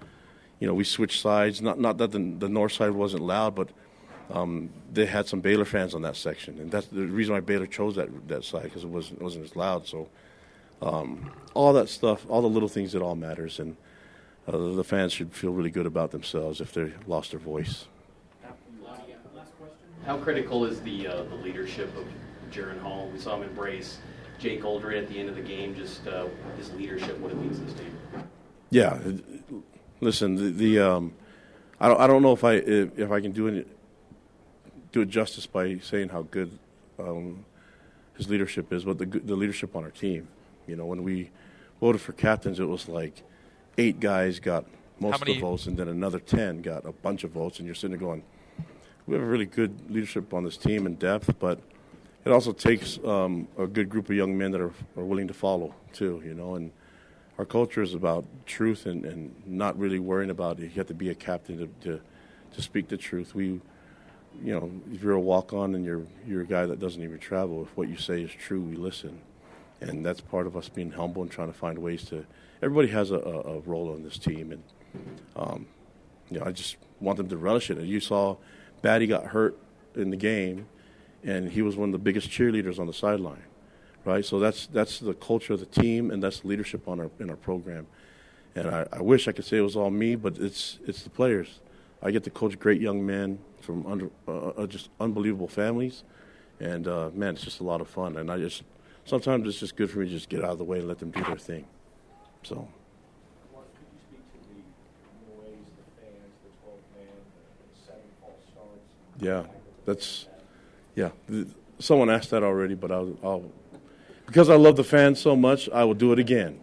[0.60, 1.62] you know, we switched sides.
[1.62, 3.70] Not not that the, the north side wasn't loud, but
[4.30, 7.66] um, they had some Baylor fans on that section, and that's the reason why Baylor
[7.66, 9.86] chose that that side because it wasn't wasn't as loud.
[9.86, 10.08] So
[10.82, 13.76] um, all that stuff, all the little things, it all matters, and
[14.48, 17.86] uh, the fans should feel really good about themselves if they lost their voice.
[20.04, 22.04] How critical is the uh, the leadership of
[22.52, 23.08] Jaren Hall?
[23.12, 23.98] We saw him embrace
[24.38, 25.74] Jake Oldroyd at the end of the game.
[25.74, 27.98] Just uh, his leadership, what it means to this team.
[28.70, 28.98] Yeah,
[30.00, 31.12] listen, the, the um,
[31.80, 33.68] I don't I don't know if I if, if I can do it
[34.96, 36.58] do it justice by saying how good
[36.98, 37.44] um,
[38.16, 40.28] his leadership is, but the the leadership on our team.
[40.66, 41.30] You know, when we
[41.80, 43.22] voted for captains, it was like
[43.78, 44.64] eight guys got
[44.98, 47.74] most of the votes, and then another ten got a bunch of votes, and you're
[47.74, 48.22] sitting there going
[49.06, 51.60] we have a really good leadership on this team in depth, but
[52.24, 55.34] it also takes um, a good group of young men that are, are willing to
[55.34, 56.56] follow too, you know.
[56.56, 56.72] And
[57.38, 60.62] our culture is about truth and, and not really worrying about it.
[60.62, 62.00] You have to be a captain to, to,
[62.54, 63.34] to speak the truth.
[63.34, 63.60] We,
[64.42, 67.18] you know, if you're a walk on and you're you're a guy that doesn't even
[67.18, 69.20] travel, if what you say is true, we listen,
[69.80, 72.24] and that's part of us being humble and trying to find ways to.
[72.62, 74.62] Everybody has a, a, a role on this team, and
[75.36, 75.66] um,
[76.30, 77.78] you know, I just want them to relish it.
[77.78, 78.36] And you saw
[78.82, 79.58] Batty got hurt
[79.94, 80.66] in the game,
[81.22, 83.44] and he was one of the biggest cheerleaders on the sideline,
[84.04, 84.24] right?
[84.24, 87.36] So that's that's the culture of the team, and that's leadership on our in our
[87.36, 87.86] program.
[88.54, 91.10] And I, I wish I could say it was all me, but it's it's the
[91.10, 91.60] players.
[92.02, 96.04] I get to coach great young men from under uh, uh, just unbelievable families,
[96.60, 98.16] and uh, man, it's just a lot of fun.
[98.16, 98.62] And I just
[99.04, 100.98] sometimes it's just good for me to just get out of the way and let
[100.98, 101.66] them do their thing.
[102.42, 102.68] So.
[109.18, 109.44] Yeah,
[109.86, 110.26] that's
[110.94, 111.10] yeah.
[111.78, 113.50] Someone asked that already, but I'll, I'll
[114.26, 116.60] because I love the fans so much, I will do it again.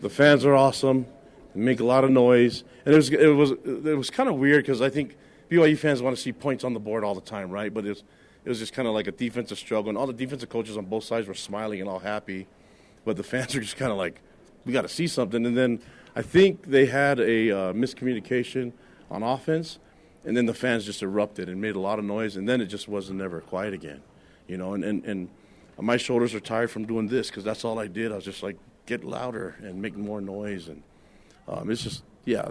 [0.00, 1.06] The fans are awesome.
[1.54, 4.36] They make a lot of noise, and it was it was it was kind of
[4.36, 5.16] weird because I think
[5.50, 7.72] BYU fans want to see points on the board all the time, right?
[7.72, 8.02] But it was
[8.44, 10.84] it was just kind of like a defensive struggle, and all the defensive coaches on
[10.84, 12.46] both sides were smiling and all happy,
[13.04, 14.20] but the fans are just kind of like,
[14.64, 15.46] we got to see something.
[15.46, 15.80] And then
[16.14, 18.72] I think they had a uh, miscommunication
[19.10, 19.78] on offense,
[20.24, 22.66] and then the fans just erupted and made a lot of noise, and then it
[22.66, 24.02] just wasn't ever quiet again,
[24.46, 24.74] you know.
[24.74, 25.28] And and, and
[25.80, 28.12] my shoulders are tired from doing this because that's all I did.
[28.12, 30.82] I was just like get louder and make more noise, and
[31.48, 32.48] um, it's just yeah,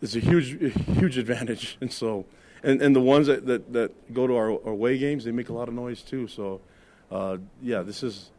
[0.00, 1.76] it's a huge huge advantage.
[1.80, 2.26] And so,
[2.62, 5.48] and and the ones that that, that go to our, our away games, they make
[5.48, 6.26] a lot of noise too.
[6.28, 6.60] So,
[7.10, 8.30] uh, yeah, this is.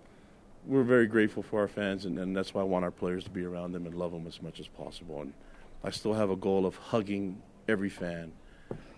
[0.65, 3.30] We're very grateful for our fans, and, and that's why I want our players to
[3.30, 5.21] be around them and love them as much as possible.
[5.21, 5.32] And
[5.82, 8.34] I still have a goal of hugging every fan.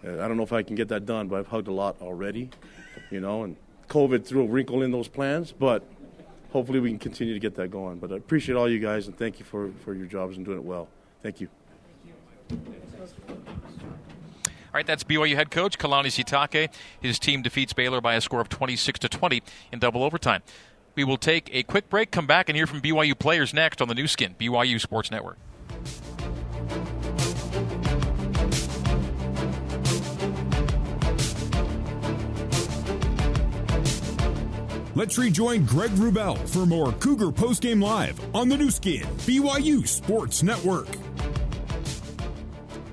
[0.03, 2.01] Uh, I don't know if I can get that done, but I've hugged a lot
[2.01, 2.49] already,
[3.11, 3.55] you know, and
[3.87, 5.83] COVID threw a wrinkle in those plans, but
[6.51, 7.99] hopefully we can continue to get that going.
[7.99, 10.57] But I appreciate all you guys and thank you for, for your jobs and doing
[10.57, 10.87] it well.
[11.21, 11.47] Thank you.
[12.49, 12.57] All
[14.73, 16.71] right, that's BYU head coach Kalani Sitake.
[17.01, 20.43] His team defeats Baylor by a score of 26 to 20 in double overtime.
[20.95, 23.87] We will take a quick break, come back, and hear from BYU players next on
[23.87, 25.37] the Nu Skin, BYU Sports Network.
[34.95, 40.41] Let's rejoin Greg Wrubell for more Cougar Postgame Live on the Nu Skin, BYU Sports
[40.41, 40.87] Network.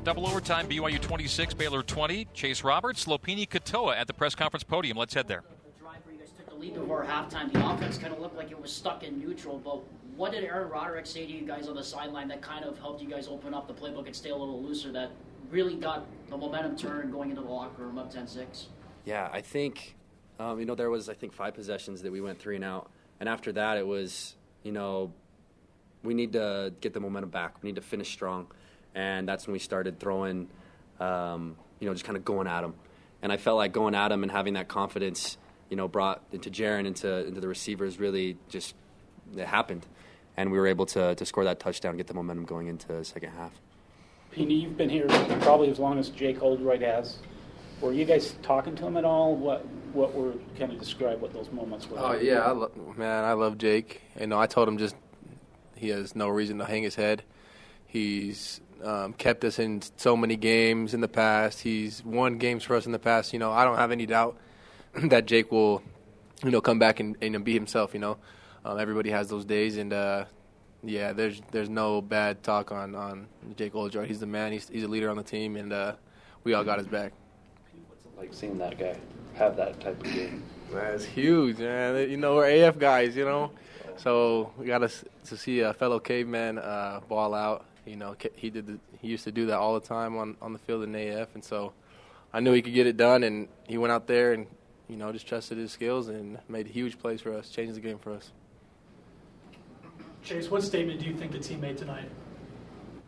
[0.04, 2.28] Double overtime, BYU 26, Baylor 20.
[2.35, 4.98] Chase Roberts, Lopini Katoa at the press conference podium.
[4.98, 5.42] Let's head there.
[5.64, 8.37] The drive where you guys took the lead before halftime, the offense kind of looked
[8.37, 9.80] like it was stuck in neutral, but
[10.16, 13.02] what did Aaron Roderick say to you guys on the sideline that kind of helped
[13.02, 15.12] you guys open up the playbook and stay a little looser that
[15.50, 18.66] really got the momentum turned going into the locker room up 10 6?
[19.06, 19.95] Yeah, I think
[20.38, 22.90] um, you know, there was I think five possessions that we went three and out,
[23.20, 25.12] and after that it was you know
[26.07, 27.62] we need to get the momentum back.
[27.62, 28.46] We need to finish strong,
[28.94, 30.49] and that's when we started throwing,
[31.01, 32.75] um, you know, just kind of going at them.
[33.22, 35.37] And I felt like going at them and having that confidence,
[35.68, 38.75] you know, brought into Jaren into into the receivers really just
[39.37, 39.87] it happened,
[40.37, 43.05] and we were able to to score that touchdown, get the momentum going into the
[43.05, 43.53] second half.
[44.33, 45.07] Pini, you've been here
[45.40, 47.18] probably as long as Jake Oldroyd has.
[47.81, 49.35] Were you guys talking to him at all?
[49.35, 51.98] What what were kind of describe what those moments were?
[51.98, 54.02] Oh yeah, I lo- man, I love Jake.
[54.20, 54.94] You know, I told him just
[55.74, 57.24] he has no reason to hang his head.
[57.87, 61.61] He's um, kept us in so many games in the past.
[61.61, 63.32] He's won games for us in the past.
[63.32, 64.37] You know, I don't have any doubt
[65.04, 65.82] that Jake will,
[66.44, 67.94] you know, come back and, and be himself.
[67.94, 68.18] You know,
[68.64, 70.26] um, everybody has those days, and uh,
[70.85, 74.09] yeah, there's there's no bad talk on on Jake Oldroyd.
[74.09, 74.52] He's the man.
[74.52, 75.94] He's he's a leader on the team, and uh,
[76.44, 77.14] we all got his back.
[77.88, 78.96] What's it like seeing that guy
[79.37, 80.42] have that type of game?
[80.72, 82.11] That's huge, man.
[82.11, 83.53] You know, we're AF guys, you know,
[83.96, 84.90] so we got to
[85.27, 87.64] to see a fellow caveman uh, ball out.
[87.85, 90.53] You know, he did the, he used to do that all the time on on
[90.53, 91.72] the field in AF, and so
[92.33, 94.46] I knew he could get it done, and he went out there and
[94.88, 97.81] you know just trusted his skills and made a huge plays for us, changed the
[97.81, 98.33] game for us.
[100.22, 102.11] Chase, what statement do you think the team made tonight?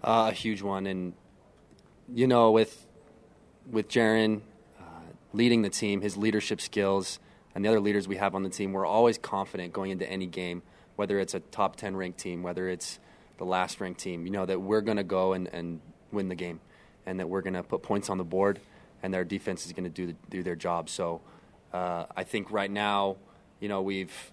[0.05, 1.14] Uh, a huge one, and
[2.14, 2.87] you know, with
[3.69, 4.43] with Jaren
[5.33, 7.19] leading the team, his leadership skills,
[7.55, 10.27] and the other leaders we have on the team, we're always confident going into any
[10.27, 10.62] game,
[10.97, 12.99] whether it's a top ten ranked team, whether it's
[13.38, 14.27] the last ranked team.
[14.27, 15.81] You know that we're going to go and, and
[16.12, 16.61] win the game,
[17.07, 18.61] and that we're going to put points on the board,
[19.03, 20.88] and their defense is going to do the, do their job.
[20.88, 21.21] So,
[21.73, 23.17] uh, I think right now,
[23.61, 24.33] you know, we've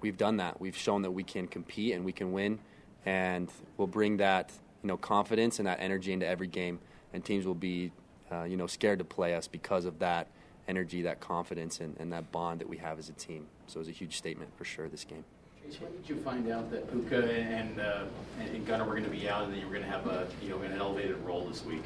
[0.00, 0.60] we've done that.
[0.60, 2.58] We've shown that we can compete and we can win,
[3.06, 6.78] and we'll bring that you know confidence and that energy into every game.
[7.12, 7.92] And teams will be
[8.30, 10.28] uh, you know scared to play us because of that
[10.68, 13.46] energy, that confidence, and, and that bond that we have as a team.
[13.66, 15.24] So it was a huge statement for sure this game.
[15.64, 18.04] Chase, when did you find out that Puka and, uh,
[18.40, 20.26] and Gunner were going to be out, and that you were going to have a
[20.42, 21.84] you know an elevated role this week?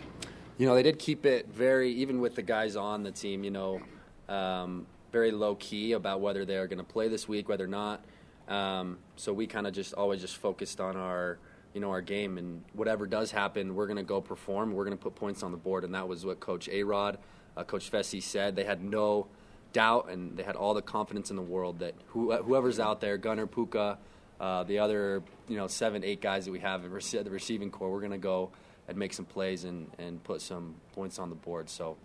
[0.58, 3.44] You know, they did keep it very, even with the guys on the team.
[3.44, 3.80] You know,
[4.28, 8.04] um, very low key about whether they are going to play this week, whether not.
[8.48, 11.38] Um, so we kind of just always just focused on our,
[11.74, 14.72] you know, our game and whatever does happen, we're going to go perform.
[14.72, 17.16] We're going to put points on the board, and that was what Coach Arod,
[17.56, 18.56] uh, Coach Fesi said.
[18.56, 19.28] They had no
[19.72, 23.18] doubt and they had all the confidence in the world that who, whoever's out there,
[23.18, 23.98] Gunner Puka,
[24.40, 27.90] uh, the other, you know, seven, eight guys that we have at the receiving corps,
[27.90, 28.50] we're going to go
[28.86, 31.68] and make some plays and, and put some points on the board.
[31.68, 31.96] So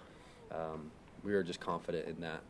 [0.52, 0.92] um,
[1.24, 2.42] we were just confident in that.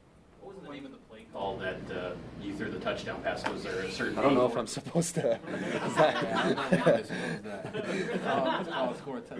[0.43, 3.47] What was the name of the play call that uh, you threw the touchdown pass?
[3.47, 4.17] Was there a certain?
[4.17, 5.39] I don't know if I'm supposed to.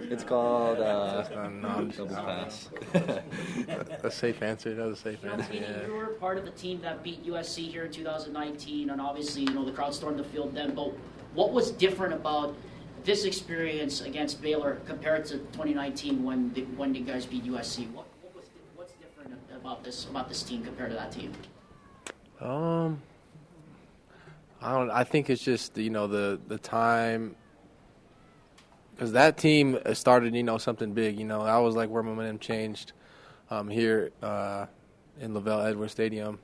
[0.10, 2.70] It's called uh, double pass.
[4.04, 4.74] a safe answer.
[4.74, 5.54] That was a safe answer.
[5.54, 5.88] Yeah.
[5.88, 9.54] you were part of the team that beat USC here in 2019, and obviously, you
[9.54, 10.74] know, the crowd stormed the field then.
[10.74, 10.94] But
[11.34, 12.56] what was different about
[13.04, 17.92] this experience against Baylor compared to 2019 when the, when you guys beat USC?
[17.92, 21.32] What, what was what's different about this about this team compared to that team?
[22.41, 23.02] Um,
[24.62, 24.91] I don't.
[24.91, 27.36] I think it's just you know the the time
[28.93, 31.17] because that team started you know something big.
[31.17, 32.91] You know that was like where momentum changed
[33.49, 34.65] um, here uh,
[35.19, 36.39] in LaVell Edwards Stadium.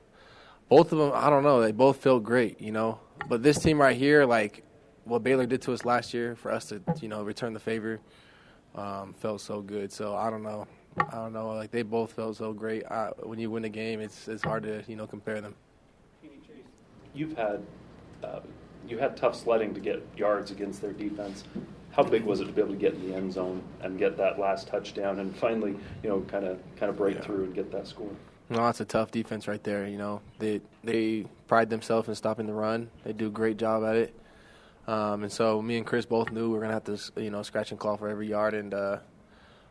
[0.68, 1.60] Both of them, I don't know.
[1.60, 3.00] They both felt great, you know.
[3.28, 4.64] But this team right here, like
[5.04, 8.00] what Baylor did to us last year, for us to you know return the favor,
[8.74, 9.92] um, felt so good.
[9.92, 10.66] So I don't know.
[10.96, 11.48] I don't know.
[11.50, 12.84] Like they both felt so great.
[12.86, 15.54] I, when you win a game, it's it's hard to you know compare them.
[17.14, 17.62] You've had
[18.22, 18.40] uh,
[18.88, 21.44] you had tough sledding to get yards against their defense.
[21.92, 24.16] How big was it to be able to get in the end zone and get
[24.16, 27.70] that last touchdown and finally, you know, kind of kind of break through and get
[27.72, 28.10] that score?
[28.48, 29.86] No, that's a tough defense right there.
[29.86, 32.90] You know, they they pride themselves in stopping the run.
[33.04, 34.14] They do a great job at it.
[34.86, 37.42] Um, and so me and Chris both knew we were gonna have to, you know,
[37.42, 38.98] scratch and claw for every yard, and uh,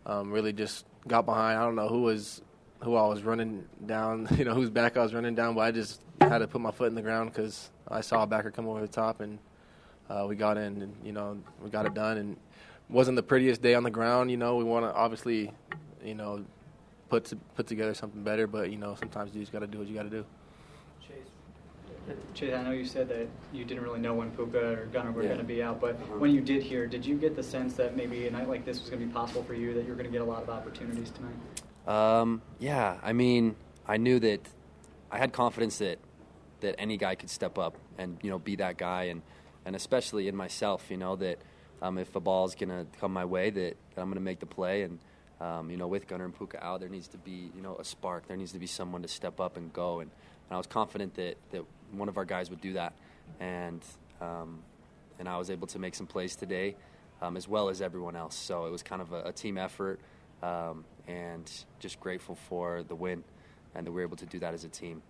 [0.06, 1.60] um, really just got behind.
[1.60, 2.42] I don't know who was
[2.82, 5.72] who I was running down, you know, whose back I was running down, but I
[5.72, 8.68] just had to put my foot in the ground because I saw a backer come
[8.68, 9.40] over the top, and
[10.10, 12.18] uh, we got in, and you know, we got it done.
[12.18, 14.32] And it wasn't the prettiest day on the ground.
[14.32, 15.52] You know, we want to obviously,
[16.04, 16.46] you know,
[17.10, 19.80] put to, put together something better, but you know, sometimes you just got to do
[19.80, 20.26] what you got to do.
[22.34, 25.22] Chase, I know you said that you didn't really know when Puka or Gunner were
[25.24, 25.30] Yeah.
[25.30, 26.18] going to be out, but Uh-huh.
[26.20, 28.80] when you did hear, did you get the sense that maybe a night like this
[28.80, 30.42] was going to be possible for you, that you were going to get a lot
[30.44, 31.36] of opportunities tonight?
[31.88, 33.56] Um, yeah, I mean,
[33.88, 34.42] I knew that
[35.12, 36.00] I had confidence that
[36.62, 39.22] that any guy could step up and you know be that guy, and
[39.66, 41.40] and especially in myself, you know that
[41.82, 44.46] um, if a ball is gonna come my way, that, that I'm gonna make the
[44.46, 45.00] play, and
[45.42, 47.84] um, you know with Gunner and Puka out, there needs to be you know a
[47.84, 48.28] spark.
[48.28, 51.16] There needs to be someone to step up and go, and, and I was confident
[51.16, 52.94] that that one of our guys would do that,
[53.40, 53.84] and
[54.22, 54.60] um,
[55.20, 56.76] and I was able to make some plays today,
[57.22, 58.36] um, as well as everyone else.
[58.36, 60.00] So it was kind of a, a team effort,
[60.42, 63.24] um, and just grateful for the win,
[63.76, 65.02] and that we were able to do that as a team.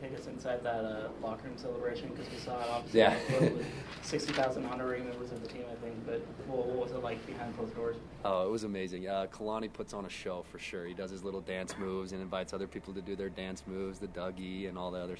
[0.00, 2.10] Take us inside that uh, locker room celebration?
[2.10, 3.16] Because we saw it obviously Yeah.
[3.40, 3.64] the
[4.02, 6.06] 60,000 honorary members of the team, I think.
[6.06, 7.96] But what, what was it like behind closed doors?
[8.24, 9.08] Oh, it was amazing.
[9.08, 10.86] Uh, Kalani puts on a show for sure.
[10.86, 13.98] He does his little dance moves and invites other people to do their dance moves,
[13.98, 15.16] the Dougie and all the other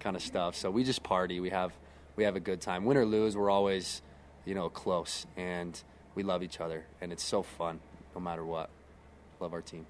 [0.00, 0.56] kind of stuff.
[0.56, 1.38] So we just party.
[1.38, 1.72] We have
[2.16, 2.84] we have a good time.
[2.84, 4.02] Win or lose, we're always,
[4.44, 5.80] you know, close and
[6.16, 7.78] we love each other and it's so fun
[8.16, 8.70] no matter what.
[9.38, 9.86] Love our team.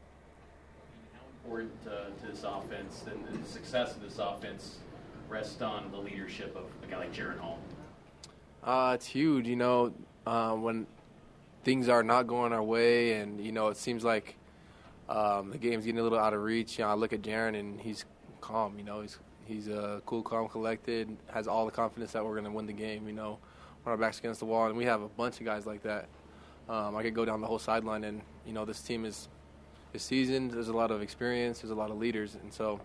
[1.49, 4.81] Important to this offense and the success of this offense
[5.31, 7.59] rests on the leadership of a guy like Jaren Hall.
[8.63, 9.49] Uh, it's huge.
[9.49, 9.95] You know,
[10.27, 10.87] uh, when
[11.65, 14.37] things are not going our way, and you know, it seems like
[15.09, 16.77] um, the game's getting a little out of reach.
[16.77, 18.05] You know, I look at Jaren, and he's
[18.43, 18.75] calm.
[18.77, 22.45] You know, he's he's uh, cool, calm, collected, has all the confidence that we're going
[22.45, 23.07] to win the game.
[23.07, 23.39] You know,
[23.85, 26.09] when our backs against the wall, and we have a bunch of guys like that.
[26.69, 29.31] Um, I could go down the whole sideline, and you know, this team is
[29.99, 30.53] is seasoned.
[30.53, 31.61] There's a lot of experience.
[31.61, 32.81] There's a lot of leaders, and so.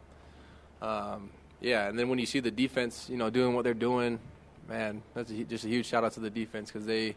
[0.82, 1.30] Um,
[1.62, 4.20] yeah, and then when you see the defense, you know, doing what they're doing,
[4.68, 7.16] man, that's a, just a huge shout out to the defense because they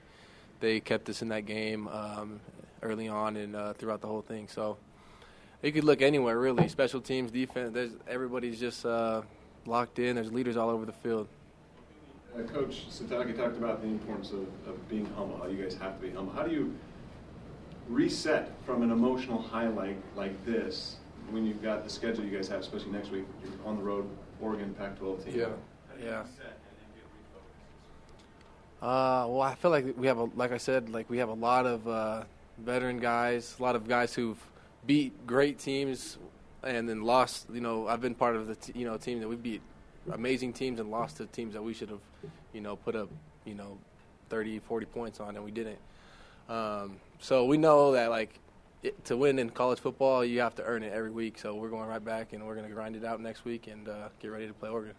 [0.61, 2.41] they kept us in that game um,
[2.81, 4.47] early on and uh, throughout the whole thing.
[4.49, 4.77] So
[5.63, 6.69] you could look anywhere really.
[6.69, 7.75] Special teams, defense.
[7.75, 9.23] There's everybody's just uh,
[9.67, 10.15] locked in.
[10.15, 11.27] There's leaders all over the field.
[12.33, 15.39] Uh, Coach Sitake talked about the importance of, of being humble.
[15.39, 16.33] How you guys have to be humble.
[16.33, 16.73] How do you
[17.89, 20.97] reset from an emotional high like like this
[21.31, 23.25] when you've got the schedule you guys have, especially next week?
[23.43, 24.09] You're on the road,
[24.41, 25.39] Oregon, Pac-12 team.
[25.39, 25.49] Yeah,
[26.03, 26.23] yeah.
[28.83, 31.35] Uh, well, I feel like we have a, like I said, like we have a
[31.35, 32.25] lot of uh,
[32.59, 34.39] veteran guys, a lot of guys who've
[34.87, 36.19] beat great teams
[36.63, 37.47] and then lost.
[37.53, 39.63] You know, I've been part of the t- you know team that we beat
[40.13, 42.01] amazing teams and lost to teams that we should have,
[42.53, 43.09] you know, put up
[43.45, 43.79] you know
[44.29, 45.79] 30, 40 points on, and we didn't.
[46.49, 48.39] Um, so we know that like
[48.83, 51.39] it, to win in college football, you have to earn it every week.
[51.39, 53.89] So we're going right back, and we're going to grind it out next week and
[53.89, 54.95] uh, get ready to play Oregon.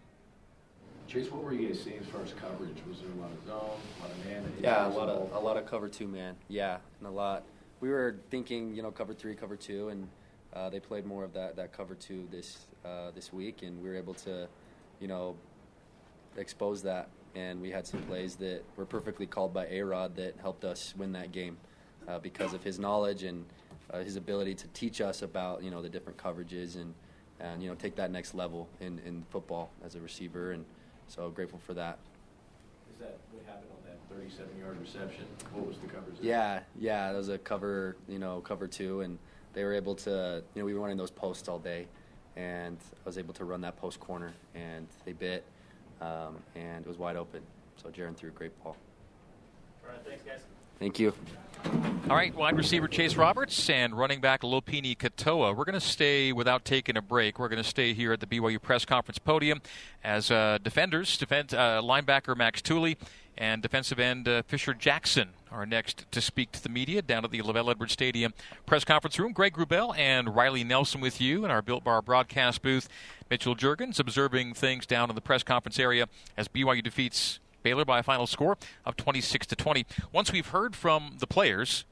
[1.08, 2.78] Chase, what were you guys seeing as far as coverage?
[2.88, 4.54] Was there a lot of zone, a lot of man?
[4.62, 6.36] Yeah, a lot of a lot of cover two man.
[6.50, 7.44] Yeah, and a lot.
[7.80, 10.10] We were thinking, you know, cover three, cover two, and
[10.54, 13.88] uh, they played more of that, that cover two this uh, this week, and we
[13.88, 14.50] were able to,
[15.00, 15.36] you know,
[16.36, 17.10] expose that.
[17.36, 20.94] And we had some plays that were perfectly called by A Rod that helped us
[20.98, 21.58] win that game
[22.08, 23.46] uh, because of his knowledge and
[23.92, 26.94] uh, his ability to teach us about you know the different coverages and
[27.40, 30.66] and you know take that next level in, in football as a receiver and
[31.08, 32.00] so grateful for that.
[32.94, 35.26] Is that what happened on that 37-yard reception?
[35.54, 36.18] What was the coverage?
[36.22, 39.18] Yeah, yeah, that was a cover, you know, cover two, and
[39.54, 41.88] they were able to, you know, we were running those posts all day,
[42.36, 45.46] and I was able to run that post corner, and they bit,
[46.02, 47.42] um, and it was wide open.
[47.82, 48.76] So Jaren threw a great ball.
[49.86, 50.42] All right, thanks, guys.
[50.80, 51.14] Thank you.
[52.10, 55.54] All right, wide receiver Chase Roberts and running back Lopini Katoa.
[55.54, 57.38] We're going to stay without taking a break.
[57.38, 59.62] We're going to stay here at the BYU press conference podium
[60.04, 62.98] as uh, defenders, defend, uh, linebacker Max Tooley
[63.38, 67.32] and defensive end uh, Fisher Jackson are next to speak to the media down at
[67.32, 68.34] the LaVell Edwards Stadium
[68.66, 69.34] press conference room.
[69.34, 72.88] Greg Wrubell and Riley Nelson with you in our Built Bar broadcast booth.
[73.30, 76.08] Mitchell Jurgens observing things down in the press conference area
[76.38, 79.86] as BYU defeats Baylor by a final score of 26 to 20.
[80.14, 81.84] Once we've heard from the players,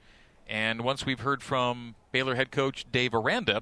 [0.48, 3.62] and once we've heard from Baylor head coach Dave Aranda,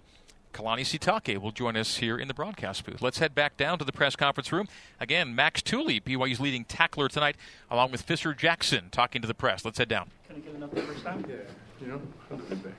[0.53, 3.01] Kalani Sitake will join us here in the broadcast booth.
[3.01, 4.67] Let's head back down to the press conference room.
[4.99, 7.35] Again, Max Tooley, BYU's leading tackler tonight,
[7.71, 9.65] along with Fisher Jackson, talking to the press.
[9.65, 10.11] Let's head down.
[10.27, 11.25] Can I get an update first time?
[11.27, 11.35] Yeah,
[11.81, 12.73] you know, I'll back.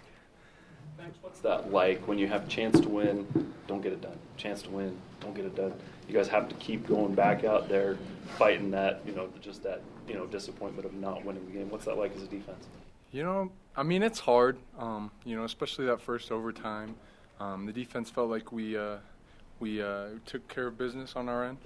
[0.97, 4.17] Max, what's that like when you have a chance to win, don't get it done?
[4.37, 5.73] Chance to win, don't get it done.
[6.09, 7.97] You guys have to keep going back out there,
[8.37, 11.71] fighting that, you know, just that, you know, disappointment of not winning the game.
[11.71, 12.67] What's that like as a defense?
[13.11, 14.59] You know, I mean, it's hard.
[14.79, 16.97] Um, you know, especially that first overtime.
[17.41, 18.97] Um, the defense felt like we uh,
[19.61, 21.59] we uh, took care of business on our end,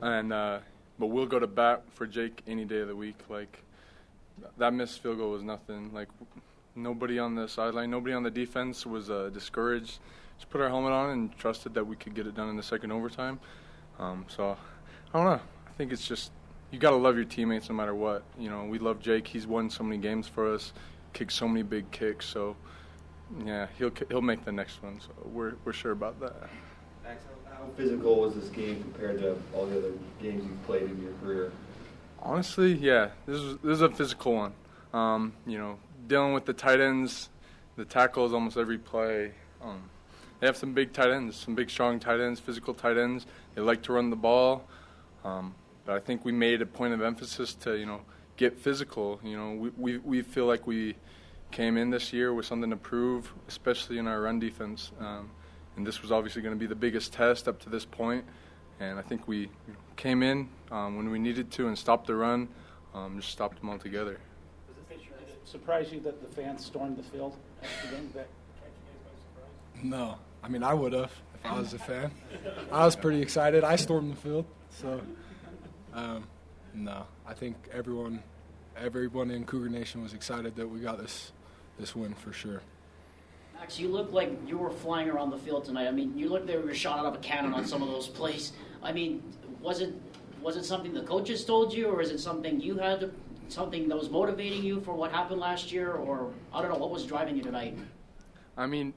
[0.00, 0.58] and uh,
[0.98, 3.18] but we'll go to bat for Jake any day of the week.
[3.28, 3.62] Like
[4.58, 5.92] that missed field goal was nothing.
[5.92, 6.08] Like
[6.74, 9.98] nobody on the sideline, nobody on the defense was uh, discouraged.
[10.38, 12.62] Just put our helmet on and trusted that we could get it done in the
[12.62, 13.38] second overtime.
[13.98, 14.56] Um, so
[15.12, 15.40] I don't know.
[15.66, 16.32] I think it's just
[16.70, 18.22] you got to love your teammates no matter what.
[18.38, 19.26] You know, we love Jake.
[19.26, 20.72] He's won so many games for us,
[21.12, 22.26] kicked so many big kicks.
[22.26, 22.56] So
[23.44, 25.00] yeah, he'll he'll make the next one.
[25.00, 26.34] So we're we're sure about that.
[27.04, 27.10] How
[27.50, 31.12] how physical was this game compared to all the other games you've played in your
[31.22, 31.52] career?
[32.20, 34.52] Honestly, yeah, this is this is a physical one.
[34.92, 37.28] Um, you know, dealing with the tight ends,
[37.76, 39.32] the tackles almost every play.
[39.62, 39.90] Um,
[40.40, 43.26] they have some big tight ends, some big strong tight ends, physical tight ends.
[43.54, 44.66] They like to run the ball,
[45.24, 45.54] um,
[45.84, 48.00] but I think we made a point of emphasis to you know
[48.36, 49.20] get physical.
[49.22, 50.96] You know, we we, we feel like we
[51.50, 54.90] came in this year with something to prove, especially in our run defense.
[54.98, 55.30] Um,
[55.76, 58.24] and this was obviously going to be the biggest test up to this point.
[58.80, 59.48] And I think we
[59.96, 62.48] came in um, when we needed to and stopped the run,
[62.92, 64.18] um, just stopped them altogether.
[64.88, 68.10] Did it surprise you that the fans stormed the field after the game?
[69.82, 72.10] No, I mean I would have if I was a fan.
[72.72, 73.64] I was pretty excited.
[73.64, 75.00] I stormed the field, so
[75.92, 76.26] um,
[76.72, 78.22] no, I think everyone,
[78.76, 81.32] everyone in Cougar Nation was excited that we got this
[81.78, 82.62] this win for sure.
[83.54, 85.86] Max, you look like you were flying around the field tonight.
[85.86, 87.88] I mean, you look like you were shot out of a cannon on some of
[87.88, 88.52] those plays.
[88.82, 89.22] I mean,
[89.60, 89.94] was it
[90.42, 93.10] Was it something the coaches told you, or is it something you had, to,
[93.48, 96.90] something that was motivating you for what happened last year, or I don't know what
[96.90, 97.78] was driving you tonight?
[98.56, 98.92] I mean,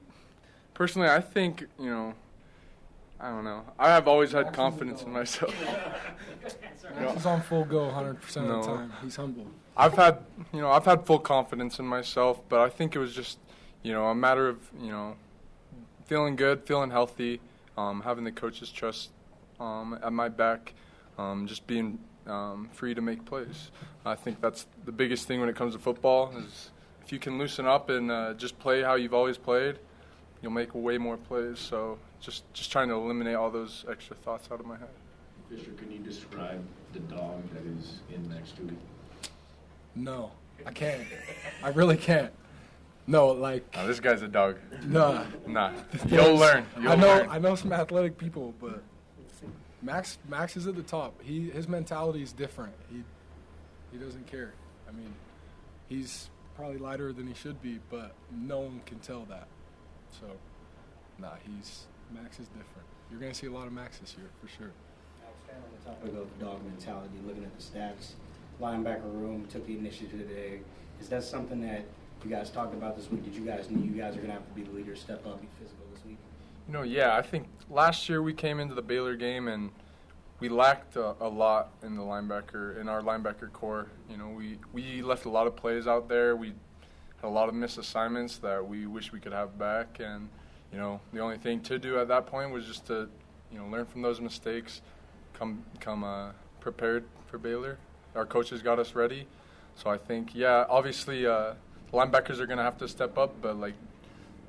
[0.78, 2.14] personally, I think you know.
[3.20, 3.64] I don't know.
[3.80, 5.52] I have always had confidence in myself.
[6.94, 8.60] You know, He's on full go 100% of No.
[8.62, 8.92] the time.
[9.02, 9.46] He's humble.
[9.76, 10.20] I've had,
[10.54, 13.38] you know, I've had full confidence in myself, but I think it was just,
[13.82, 15.16] you know, a matter of, you know,
[16.06, 17.40] feeling good, feeling healthy,
[17.76, 19.10] um, having the coaches trust
[19.60, 20.72] um, at my back,
[21.18, 23.70] um, just being um, free to make plays.
[24.06, 26.70] I think that's the biggest thing when it comes to football is
[27.04, 29.78] if you can loosen up and uh, just play how you've always played,
[30.42, 31.58] you'll make way more plays.
[31.58, 34.88] So just just trying to eliminate all those extra thoughts out of my head.
[35.48, 36.62] Fisher, can you describe
[36.92, 38.76] the dog that is in next to you?
[39.94, 40.30] No,
[40.66, 41.02] I can't.
[41.62, 42.32] I really can't.
[43.06, 43.64] No, like.
[43.74, 44.58] Oh, this guy's a dog.
[44.84, 45.24] Nah.
[45.46, 45.72] Nah.
[46.08, 46.66] You'll learn.
[46.78, 47.06] You'll I know.
[47.06, 47.28] learn.
[47.30, 48.82] I know some athletic people, but
[49.82, 50.18] Max.
[50.28, 51.20] Max is at the top.
[51.22, 52.74] He his mentality is different.
[52.90, 53.02] He
[53.92, 54.52] he doesn't care.
[54.86, 55.14] I mean,
[55.88, 59.46] he's probably lighter than he should be, but no one can tell that.
[60.12, 60.26] So,
[61.18, 62.86] nah, he's Max is different.
[63.10, 64.72] You're gonna see a lot of Max this year for sure.
[65.50, 68.12] on the topic of the dog mentality, looking at the stats,
[68.60, 70.60] linebacker room took the initiative today.
[71.00, 71.84] Is that something that
[72.24, 73.24] you guys talked about this week?
[73.24, 75.24] Did you guys know you guys are going to have to be the leader, step
[75.26, 76.18] up, be physical this week?
[76.66, 79.70] You know, yeah, I think last year we came into the Baylor game and
[80.40, 83.86] we lacked a, a lot in the linebacker in our linebacker corps.
[84.10, 86.36] You know, we we left a lot of plays out there.
[86.36, 86.56] We had
[87.22, 89.98] a lot of missed assignments that we wish we could have back.
[90.00, 90.28] And
[90.72, 93.08] you know, the only thing to do at that point was just to
[93.52, 94.82] you know learn from those mistakes,
[95.34, 97.78] come come uh, prepared for Baylor.
[98.14, 99.26] Our coaches got us ready,
[99.76, 101.54] so I think yeah, obviously uh,
[101.92, 103.74] linebackers are going to have to step up, but like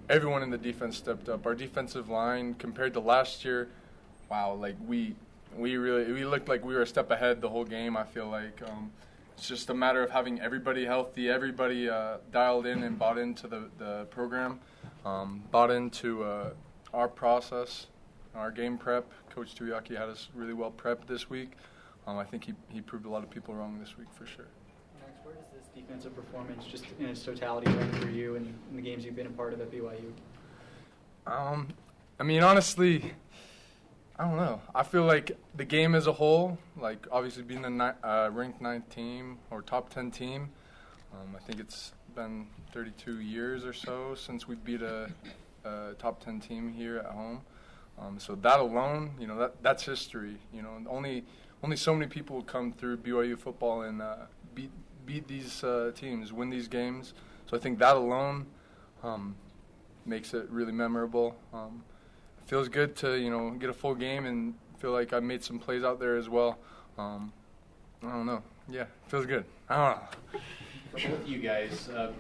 [0.10, 1.46] everyone in the defense stepped up.
[1.46, 3.70] Our defensive line compared to last year,
[4.30, 5.16] wow, like we
[5.56, 7.96] we really we looked like we were a step ahead the whole game.
[7.96, 8.92] I feel like um,
[9.40, 13.48] it's just a matter of having everybody healthy, everybody uh, dialed in and bought into
[13.48, 14.60] the the program,
[15.06, 16.50] um, bought into uh,
[16.94, 17.88] our process,
[18.36, 19.06] our game prep.
[19.34, 21.54] Coach Tuiaki had us really well prepped this week.
[22.06, 24.48] Um, I think he he proved a lot of people wrong this week for sure.
[25.00, 28.76] Max, where does this defensive performance, just in its totality, rank for you and in
[28.76, 30.12] the games you've been a part of at BYU?
[31.26, 31.70] Um,
[32.20, 33.14] I mean, honestly,
[34.20, 34.62] I don't know.
[34.76, 38.60] I feel like the game as a whole, like obviously being the ni- uh, ranked
[38.60, 40.50] ninth team or top ten team,
[41.14, 45.10] um, I think it's been 32 years or so since we beat a,
[45.64, 47.44] a top 10 team here at home.
[47.98, 50.36] Um, so that alone, you know, that that's history.
[50.54, 51.24] You know, only
[51.64, 54.16] only so many people come through BYU football and uh,
[54.54, 54.72] beat
[55.06, 57.14] beat these uh, teams, win these games.
[57.50, 58.48] So I think that alone
[59.02, 59.38] um,
[60.06, 61.38] makes it really memorable.
[61.54, 61.84] Um,
[62.50, 65.60] feels good to you know get a full game and feel like I made some
[65.60, 66.58] plays out there as well.
[66.98, 67.32] Um,
[68.02, 68.42] I don't know.
[68.68, 69.46] Yeah, feels good.
[69.70, 70.40] I don't know.
[70.92, 72.12] For both of you guys, uh,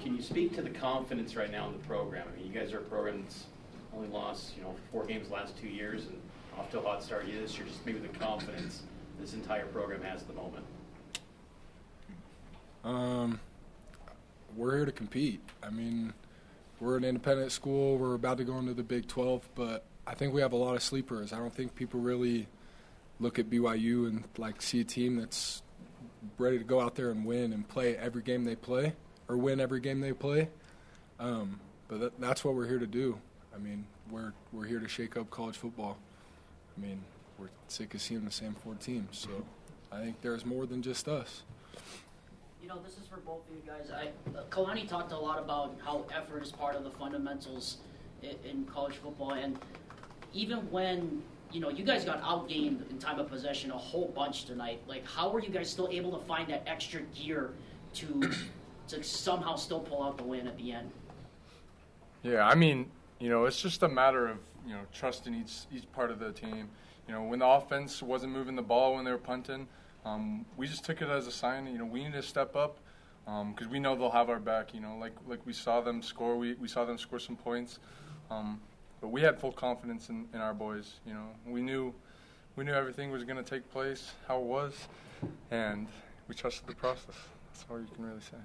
[0.00, 2.28] can you speak to the confidence right now in the program?
[2.32, 3.44] I mean, you guys are a program that's
[3.92, 6.20] only lost, you know, four games the last two years and
[6.56, 7.66] off to a hot start this year.
[7.66, 8.82] Just maybe the confidence
[9.20, 10.64] this entire program has at the moment.
[12.84, 13.40] Um,
[14.56, 15.40] we're here to compete.
[15.60, 16.12] I mean,
[16.82, 17.96] we're an independent school.
[17.96, 20.74] We're about to go into the Big 12, but I think we have a lot
[20.74, 21.32] of sleepers.
[21.32, 22.48] I don't think people really
[23.20, 25.62] look at BYU and like see a team that's
[26.38, 28.94] ready to go out there and win and play every game they play
[29.28, 30.48] or win every game they play.
[31.20, 33.16] Um, but that, that's what we're here to do.
[33.54, 35.98] I mean, we're we're here to shake up college football.
[36.76, 37.00] I mean,
[37.38, 39.18] we're sick of seeing the same four teams.
[39.18, 39.30] So
[39.92, 41.42] I think there's more than just us.
[42.62, 43.90] You know, this is for both of you guys.
[43.90, 47.78] I, uh, Kalani talked a lot about how effort is part of the fundamentals
[48.22, 49.58] in, in college football, and
[50.32, 54.44] even when you know you guys got outgained in time of possession a whole bunch
[54.44, 57.50] tonight, like how were you guys still able to find that extra gear
[57.94, 58.30] to
[58.86, 60.88] to somehow still pull out the win at the end?
[62.22, 62.88] Yeah, I mean,
[63.18, 66.30] you know, it's just a matter of you know trusting each each part of the
[66.30, 66.68] team.
[67.08, 69.66] You know, when the offense wasn't moving the ball when they were punting,
[70.04, 71.66] um, we just took it as a sign.
[71.66, 72.78] You know, we need to step up
[73.24, 74.74] because we know they'll have our back.
[74.74, 77.78] You know, like like we saw them score, we we saw them score some points,
[78.30, 78.60] um,
[79.00, 80.94] but we had full confidence in, in our boys.
[81.06, 81.94] You know, we knew
[82.56, 84.74] we knew everything was going to take place how it was,
[85.50, 85.86] and
[86.28, 87.16] we trusted the process.
[87.52, 88.38] That's all you can really say.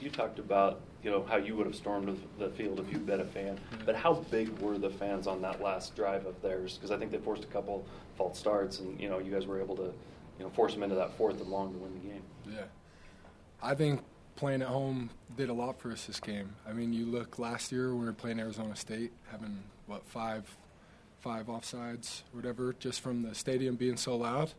[0.00, 3.20] You talked about you know how you would have stormed the field if you'd been
[3.20, 6.74] a fan, but how big were the fans on that last drive of theirs?
[6.74, 7.86] Because I think they forced a couple
[8.16, 9.92] false starts, and you know you guys were able to
[10.38, 12.22] you know force them into that fourth and long to win the game.
[12.46, 12.64] Yeah.
[13.62, 14.02] I think
[14.36, 16.54] playing at home did a lot for us this game.
[16.68, 20.44] I mean, you look last year when we were playing Arizona State, having what five,
[21.20, 24.52] five offsides, whatever, just from the stadium being so loud.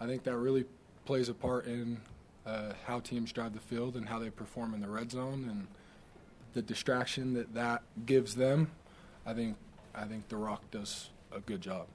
[0.00, 0.64] I think that really
[1.04, 2.00] plays a part in
[2.46, 5.66] uh, how teams drive the field and how they perform in the red zone and
[6.54, 8.70] the distraction that that gives them.
[9.26, 9.56] I think
[9.94, 11.86] I think The Rock does a good job.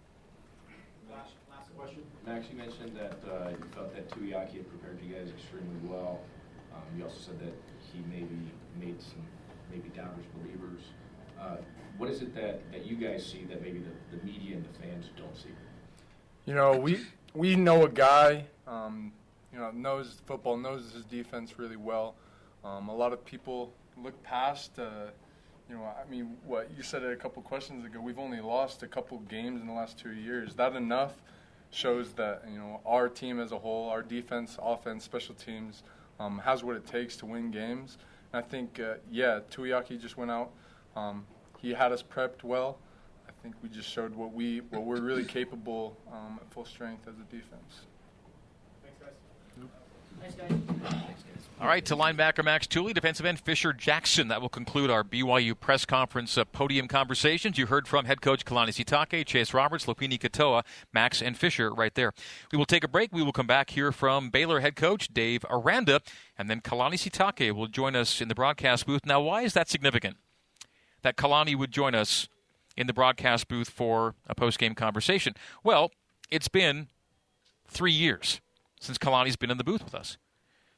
[1.78, 2.04] Last, question.
[2.26, 6.20] Max, you mentioned that uh, you felt that Tuiaki had prepared you guys extremely well.
[6.74, 7.54] Um, you also said that
[7.92, 9.26] he maybe made some
[9.72, 10.82] maybe doubters believers.
[11.40, 11.58] Uh,
[11.98, 14.80] what is it that, that you guys see that maybe the, the media and the
[14.80, 15.50] fans don't see?
[16.46, 17.00] You know, we
[17.34, 19.12] we know a guy, um,
[19.52, 22.16] you know, knows football, knows his defense really well.
[22.64, 24.80] Um, a lot of people look past.
[24.80, 25.08] Uh,
[25.70, 28.00] you know, I mean, what you said a couple questions ago.
[28.00, 30.50] We've only lost a couple games in the last two years.
[30.50, 31.14] Is That enough
[31.76, 35.84] shows that you know our team as a whole, our defense, offense, special teams,
[36.20, 37.98] um, has what it takes to win games.
[38.32, 40.52] And I think, uh, yeah, Tuiaki just went out.
[40.96, 41.26] Um,
[41.60, 42.78] he had us prepped well.
[43.28, 47.08] I think we just showed what we what we're really capable um, at full strength
[47.08, 47.82] as a defense.
[50.22, 50.50] Thanks, guys.
[50.80, 51.35] Thanks, guys.
[51.58, 54.28] All right, to linebacker Max Tooley, defensive end Fisher Jackson.
[54.28, 57.58] That will conclude our BYU press conference uh, podium conversations.
[57.58, 61.96] You heard from head coach Kalani Sitake, Chase Roberts, Lopini Katoa, Max, and Fisher right
[61.96, 62.12] there.
[62.52, 63.14] We will take a break.
[63.14, 66.02] We will come back here from Baylor head coach Dave Aranda,
[66.38, 69.06] and then Kalani Sitake will join us in the broadcast booth.
[69.06, 70.18] Now, why is that significant?
[71.04, 72.28] That Kalani would join us
[72.76, 75.34] in the broadcast booth for a post-game conversation.
[75.64, 75.92] Well,
[76.30, 76.90] it's been
[77.66, 78.42] three years
[78.82, 80.18] since Kalani's been in the booth with us.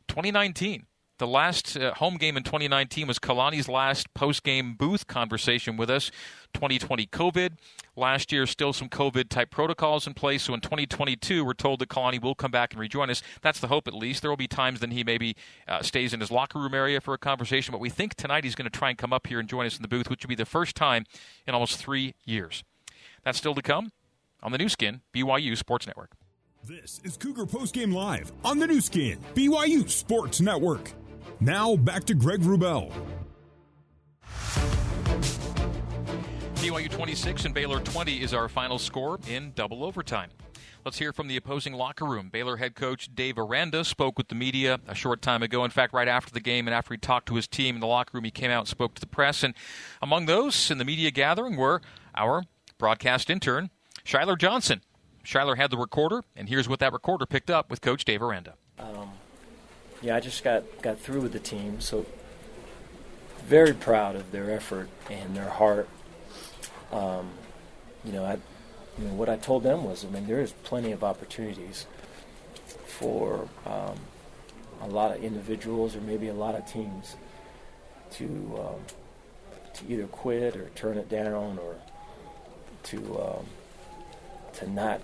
[0.07, 0.85] 2019.
[1.19, 5.89] The last uh, home game in 2019 was Kalani's last post game booth conversation with
[5.89, 6.11] us.
[6.53, 7.53] 2020 COVID.
[7.95, 10.43] Last year, still some COVID type protocols in place.
[10.43, 13.23] So in 2022, we're told that Kalani will come back and rejoin us.
[13.41, 14.21] That's the hope, at least.
[14.21, 15.35] There will be times then he maybe
[15.67, 17.71] uh, stays in his locker room area for a conversation.
[17.71, 19.75] But we think tonight he's going to try and come up here and join us
[19.75, 21.05] in the booth, which would be the first time
[21.47, 22.63] in almost three years.
[23.23, 23.91] That's still to come
[24.43, 26.11] on the Nu Skin, BYU Sports Network.
[26.67, 30.91] This is Cougar Postgame Live on the Nu Skin, BYU Sports Network.
[31.39, 32.91] Now back to Greg Wrubell.
[36.55, 40.29] BYU 26 and Baylor 20 is our final score in double overtime.
[40.83, 42.27] Let's hear from the opposing locker room.
[42.29, 45.63] Baylor head coach Dave Aranda spoke with the media a short time ago.
[45.63, 47.87] In fact, right after the game and after he talked to his team in the
[47.87, 49.41] locker room, he came out and spoke to the press.
[49.41, 49.53] And
[50.01, 51.81] among those in the media gathering were
[52.13, 52.43] our
[52.77, 53.69] broadcast intern,
[54.03, 54.81] Shyler Johnson.
[55.27, 58.53] Shyler had the recorder, and here's what that recorder picked up with Coach Dave Aranda.
[58.79, 59.11] Um,
[60.01, 62.05] yeah, I just got, got through with the team, so
[63.43, 65.89] very proud of their effort and their heart.
[66.93, 67.31] Um,
[68.05, 68.37] you know, I,
[68.97, 71.87] know, what I told them was, I mean, there is plenty of opportunities
[72.85, 73.99] for um,
[74.81, 77.17] a lot of individuals or maybe a lot of teams
[78.11, 78.25] to
[78.57, 78.79] um,
[79.73, 81.75] to either quit or turn it down or
[82.83, 83.45] to um,
[84.53, 85.01] to not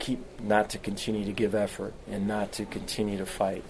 [0.00, 3.64] keep not to continue to give effort and not to continue to fight.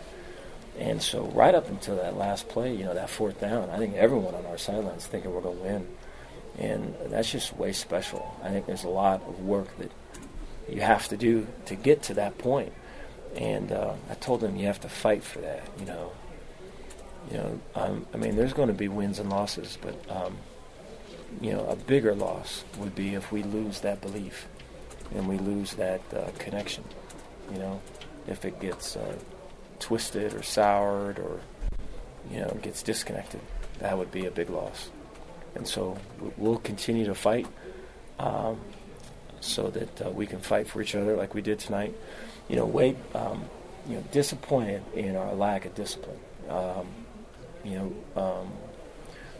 [0.79, 3.97] And so right up until that last play, you know, that fourth down, I think
[3.97, 5.89] everyone on our sidelines thinking we're going to win.
[6.59, 8.35] And that's just way special.
[8.43, 9.91] I think there's a lot of work that
[10.69, 12.73] you have to do to get to that point.
[13.37, 15.63] And uh, I told them you have to fight for that.
[15.79, 16.13] You know,
[17.31, 17.61] you know.
[17.77, 20.37] Um, I mean, there's going to be wins and losses, but um,
[21.41, 24.49] you know, a bigger loss would be if we lose that belief
[25.15, 26.85] and we lose that uh, connection.
[27.53, 27.81] You know,
[28.27, 29.17] if it gets uh,
[29.79, 31.41] twisted or soured or
[32.31, 33.41] you know gets disconnected,
[33.79, 34.91] that would be a big loss.
[35.55, 35.99] And so
[36.37, 37.47] we'll continue to fight
[38.19, 38.61] um,
[39.41, 41.95] so that uh, we can fight for each other like we did tonight.
[42.49, 43.45] You know, Wade, um,
[43.89, 46.19] you know, disappointed in our lack of discipline.
[46.49, 46.87] Um,
[47.65, 47.79] you
[48.17, 48.53] know, um,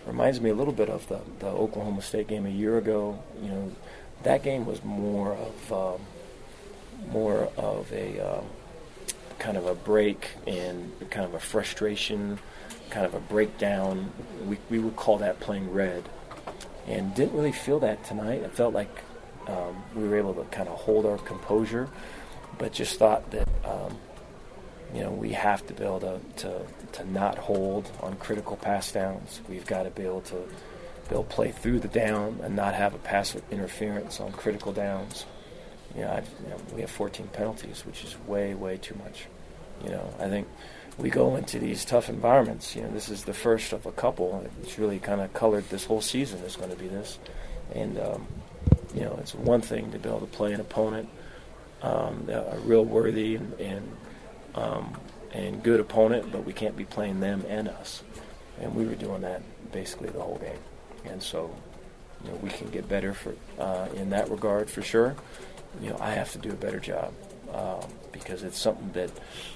[0.07, 3.23] reminds me a little bit of the, the Oklahoma State game a year ago.
[3.43, 3.73] You know,
[4.23, 6.01] that game was more of um,
[7.11, 8.45] more of a um,
[9.39, 12.39] kind of a break and kind of a frustration,
[12.91, 14.13] kind of a breakdown.
[14.47, 16.09] We we would call that playing red,
[16.87, 18.43] and didn't really feel that tonight.
[18.43, 19.03] It felt like
[19.47, 21.89] um, we were able to kind of hold our composure,
[22.59, 23.97] but just thought that um,
[24.95, 26.63] you know we have to be able to, to
[26.93, 29.41] to not hold on critical pass downs.
[29.49, 30.37] We've got to be able to
[31.11, 35.27] they'll play through the down and not have a pass interference on critical downs.
[35.95, 39.27] You know, you know, we have 14 penalties, which is way, way too much.
[39.85, 40.47] You know, I think
[40.97, 42.77] we go into these tough environments.
[42.77, 44.49] You know, this is the first of a couple.
[44.63, 47.19] It's really kind of colored this whole season is going to be this,
[47.75, 48.27] and um,
[48.95, 51.09] you know, it's one thing to be able to play an opponent,
[51.83, 53.97] um, a real worthy and and,
[54.55, 54.97] um,
[55.33, 58.05] and good opponent, but we can't be playing them and us,
[58.61, 59.43] and we were doing that
[59.73, 60.59] basically the whole game
[61.05, 61.55] and so
[62.25, 65.17] you know, we can get better for uh, in that regard for sure.
[65.81, 67.13] You know, I have to do a better job
[67.55, 69.11] um, because it's something that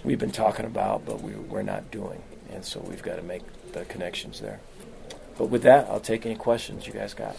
[0.05, 2.23] we've been talking about, but we, we're not doing,
[2.53, 3.43] and so we've got to make
[3.73, 4.61] the connections there.
[5.37, 7.37] But with that, I'll take any questions you guys got.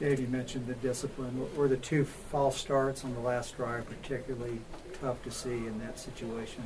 [0.00, 1.48] Dave, you mentioned the discipline.
[1.56, 4.60] Were the two false starts on the last drive particularly
[5.00, 6.64] tough to see in that situation?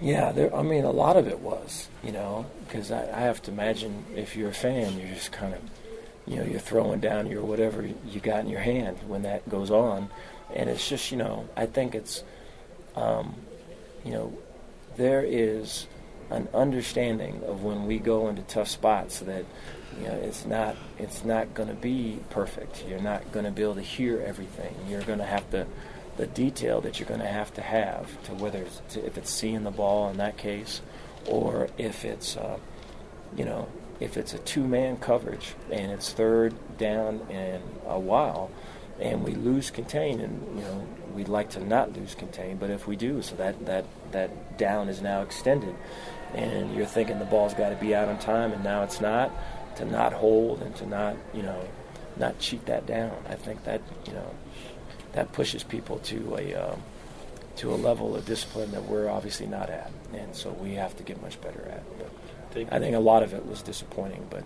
[0.00, 3.42] Yeah, there, I mean, a lot of it was, you know, because I, I have
[3.42, 5.60] to imagine if you're a fan, you're just kind of,
[6.26, 9.70] you know, you're throwing down your whatever you got in your hand when that goes
[9.70, 10.10] on.
[10.54, 12.22] And it's just, you know, I think it's,
[12.94, 13.34] um,
[14.04, 14.36] you know,
[14.96, 15.86] there is
[16.30, 19.44] an understanding of when we go into tough spots that
[20.00, 22.84] you know it's not it's not going to be perfect.
[22.88, 24.74] You're not going to be able to hear everything.
[24.88, 25.66] You're going to have to
[26.16, 29.30] the detail that you're going to have to have to whether it's to, if it's
[29.30, 30.80] seeing the ball in that case,
[31.26, 32.58] or if it's uh,
[33.36, 33.68] you know
[34.00, 38.50] if it's a two-man coverage and it's third down and a while,
[39.00, 42.86] and we lose contain, and you know we'd like to not lose contain, but if
[42.86, 45.74] we do, so that that that down is now extended,
[46.34, 49.30] and you're thinking the ball's got to be out on time, and now it's not,
[49.76, 51.62] to not hold and to not you know
[52.16, 53.12] not cheat that down.
[53.28, 54.34] I think that you know
[55.12, 56.82] that pushes people to a um,
[57.56, 61.02] to a level of discipline that we're obviously not at, and so we have to
[61.02, 61.82] get much better at.
[61.98, 62.10] But
[62.70, 64.44] I think a lot of it was disappointing, but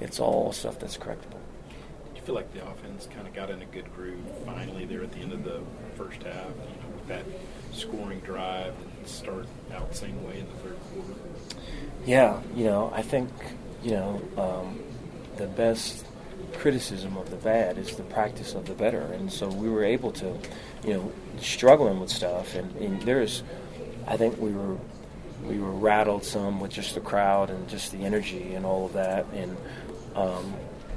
[0.00, 1.40] it's all stuff that's correctable.
[1.70, 5.02] Do you feel like the offense kind of got in a good groove finally there
[5.02, 5.60] at the end of the
[5.96, 7.24] first half, you know, with that
[7.72, 11.14] scoring drive and start out the same way in the third quarter?
[12.04, 13.30] Yeah, you know, I think
[13.82, 14.80] you know um,
[15.36, 16.06] the best
[16.54, 19.00] criticism of the bad is the practice of the better.
[19.00, 20.38] And so we were able to,
[20.84, 22.54] you know, struggling with stuff.
[22.54, 23.42] And, and there's,
[24.06, 24.76] I think we were,
[25.48, 28.92] we were rattled some with just the crowd and just the energy and all of
[28.94, 29.26] that.
[29.32, 29.56] And
[30.14, 30.54] um,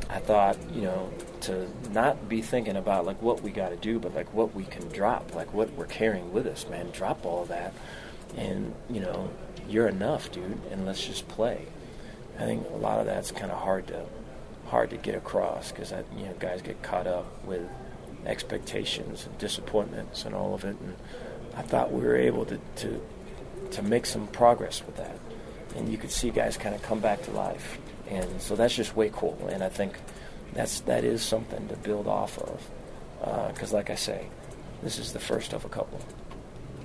[0.09, 3.99] I thought, you know, to not be thinking about like what we got to do,
[3.99, 6.89] but like what we can drop, like what we're carrying with us, man.
[6.91, 7.73] Drop all that,
[8.35, 9.29] and you know,
[9.67, 10.59] you're enough, dude.
[10.71, 11.67] And let's just play.
[12.37, 14.05] I think a lot of that's kind of hard to
[14.67, 17.61] hard to get across because you know guys get caught up with
[18.25, 20.75] expectations and disappointments and all of it.
[20.79, 20.95] And
[21.55, 23.01] I thought we were able to to,
[23.71, 25.17] to make some progress with that,
[25.75, 27.77] and you could see guys kind of come back to life.
[28.09, 29.37] And so that's just way cool.
[29.51, 29.97] And I think
[30.53, 34.27] that's that is something to build off of because, uh, like I say,
[34.81, 35.99] this is the first of a couple.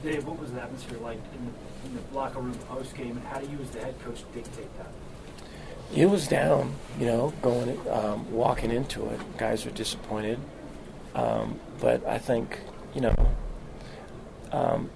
[0.03, 3.26] Dave, what was the atmosphere like in the, in the locker room post game, and
[3.26, 4.89] how do you, as the head coach, dictate that?
[5.95, 9.20] it was down, you know, going um, walking into it.
[9.39, 10.39] Guys were disappointed,
[11.14, 12.59] um, but I think
[12.95, 13.14] you know
[14.53, 14.91] um,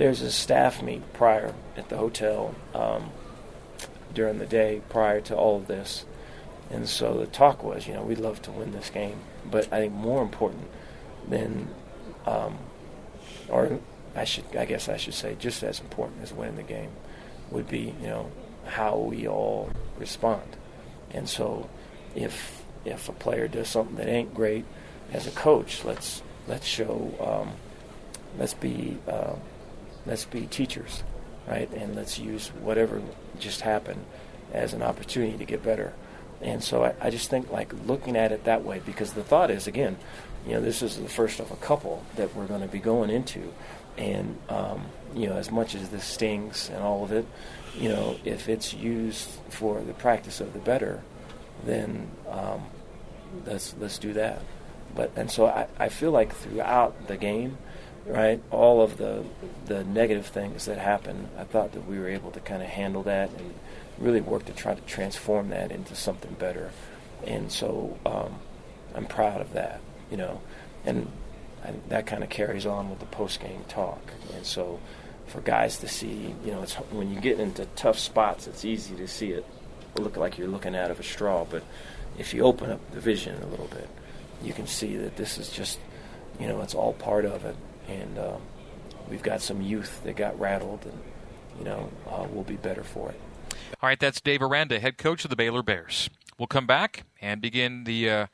[0.00, 3.10] there's a staff meet prior at the hotel um,
[4.14, 6.06] during the day prior to all of this,
[6.70, 9.80] and so the talk was, you know, we'd love to win this game, but I
[9.80, 10.68] think more important
[11.28, 11.68] than,
[12.24, 12.56] um,
[13.50, 13.78] or
[14.16, 16.92] I should, I guess I should say, just as important as winning the game,
[17.50, 18.32] would be, you know,
[18.64, 20.56] how we all respond.
[21.10, 21.68] And so,
[22.14, 24.64] if if a player does something that ain't great,
[25.12, 27.52] as a coach, let's let's show, um,
[28.38, 29.34] let's be uh,
[30.06, 31.02] let's be teachers,
[31.46, 31.70] right?
[31.72, 33.02] And let's use whatever
[33.38, 34.04] just happened
[34.52, 35.92] as an opportunity to get better.
[36.42, 39.50] And so I, I just think like looking at it that way because the thought
[39.50, 39.98] is again,
[40.46, 43.10] you know, this is the first of a couple that we're going to be going
[43.10, 43.52] into,
[43.98, 47.26] and um, you know, as much as this stings and all of it,
[47.76, 51.02] you know, if it's used for the practice of the better,
[51.64, 52.62] then um,
[53.44, 54.40] let's let's do that.
[54.94, 57.58] But and so I, I feel like throughout the game,
[58.06, 59.24] right, all of the
[59.66, 63.02] the negative things that happened, I thought that we were able to kind of handle
[63.04, 63.54] that and
[63.98, 66.70] really work to try to transform that into something better.
[67.26, 68.38] And so um,
[68.94, 69.80] I'm proud of that,
[70.10, 70.40] you know,
[70.84, 71.10] and
[71.64, 74.00] I, that kind of carries on with the post game talk.
[74.34, 74.80] And so
[75.30, 76.34] for guys to see.
[76.44, 79.46] You know, it's when you get into tough spots, it's easy to see it
[79.96, 81.46] look like you're looking out of a straw.
[81.48, 81.62] But
[82.18, 83.88] if you open up the vision a little bit,
[84.42, 85.78] you can see that this is just,
[86.38, 87.56] you know, it's all part of it.
[87.90, 88.40] And um,
[89.08, 90.98] we've got some youth that got rattled, and
[91.58, 93.20] you know, uh, we'll be better for it.
[93.82, 96.08] All right, that's Dave Aranda, head coach of the Baylor Bears.
[96.38, 98.10] We'll come back and begin the.
[98.10, 98.26] Uh,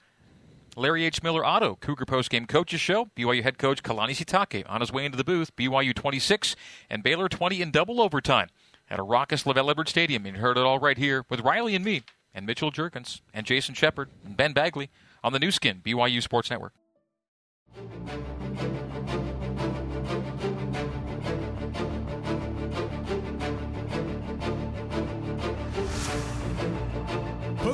[0.78, 1.22] Larry H.
[1.22, 3.06] Miller Auto, Cougar Postgame Coaches Show.
[3.16, 5.56] BYU head coach Kalani Sitake on his way into the booth.
[5.56, 6.54] BYU 26
[6.90, 8.48] and Baylor 20 in double overtime
[8.90, 10.26] at a raucous LaVell Edwards Stadium.
[10.26, 12.02] You heard it all right here with Riley and me
[12.34, 14.90] and Mitchell Juergens and Jason Shepard and Ben Bagley
[15.24, 16.74] on the Nu Skin, BYU Sports Network.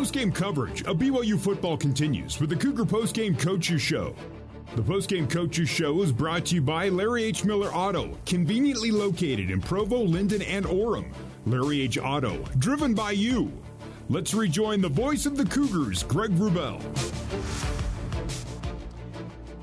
[0.03, 4.17] Post-game coverage of BYU football continues with the Cougar Post-game Coaches Show.
[4.75, 7.45] The postgame coaches show is brought to you by Larry H.
[7.45, 11.13] Miller Auto, conveniently located in Provo, Lindon, and Orem.
[11.47, 11.99] Larry H.
[11.99, 13.53] Auto, driven by you.
[14.09, 16.83] Let's rejoin the voice of the Cougars, Greg Wrubell.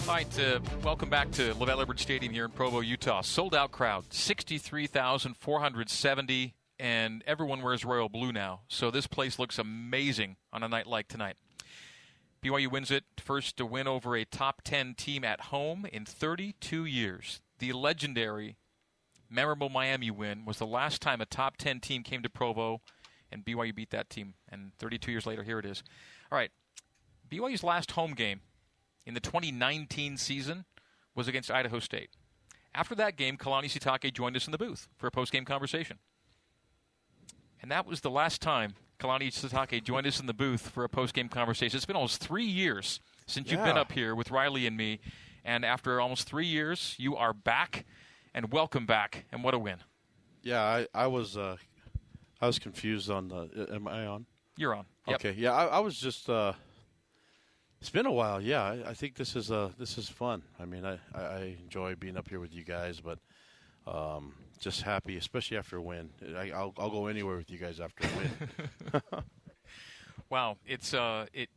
[0.07, 3.19] All right, uh, welcome back to LaVell Edwards Stadium here in Provo, Utah.
[3.19, 8.61] Sold out crowd, 63,470, and everyone wears royal blue now.
[8.67, 11.35] So this place looks amazing on a night like tonight.
[12.41, 16.85] BYU wins it first to win over a top 10 team at home in 32
[16.85, 17.41] years.
[17.59, 18.55] The legendary,
[19.29, 22.79] memorable Miami win was the last time a top 10 team came to Provo,
[23.29, 24.35] and BYU beat that team.
[24.49, 25.83] And 32 years later, here it is.
[26.31, 26.51] All right,
[27.29, 28.39] BYU's last home game
[29.05, 30.63] in the 2019 season
[31.13, 32.11] was against Idaho State.
[32.73, 35.97] After that game, Kalani Sitake joined us in the booth for a post-game conversation.
[37.61, 40.89] And that was the last time Kalani Sitake joined us in the booth for a
[40.89, 41.77] post-game conversation.
[41.77, 44.99] It's been almost three years since you've been up here with Riley and me,
[45.45, 47.85] and after almost three years, you are back,
[48.33, 49.77] and welcome back, and what a win!
[50.41, 51.57] Yeah, I, I was uh,
[52.41, 53.67] I was confused on the.
[53.71, 54.25] Am I on?
[54.57, 54.85] You're on.
[55.07, 55.15] Yep.
[55.25, 55.35] Okay.
[55.37, 56.29] Yeah, I, I was just.
[56.29, 56.53] Uh,
[57.79, 58.41] it's been a while.
[58.41, 60.41] Yeah, I, I think this is uh this is fun.
[60.59, 63.19] I mean, I, I, I enjoy being up here with you guys, but
[63.87, 66.09] um, just happy, especially after a win.
[66.35, 69.01] I, I'll I'll go anywhere with you guys after a win.
[70.29, 71.49] Wow, it's uh, it.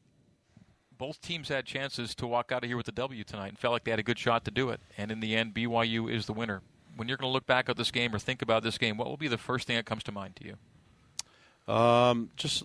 [0.96, 3.72] Both teams had chances to walk out of here with a W tonight, and felt
[3.72, 4.80] like they had a good shot to do it.
[4.96, 6.62] And in the end, BYU is the winner.
[6.96, 9.08] When you're going to look back at this game or think about this game, what
[9.08, 11.74] will be the first thing that comes to mind to you?
[11.74, 12.64] Um, just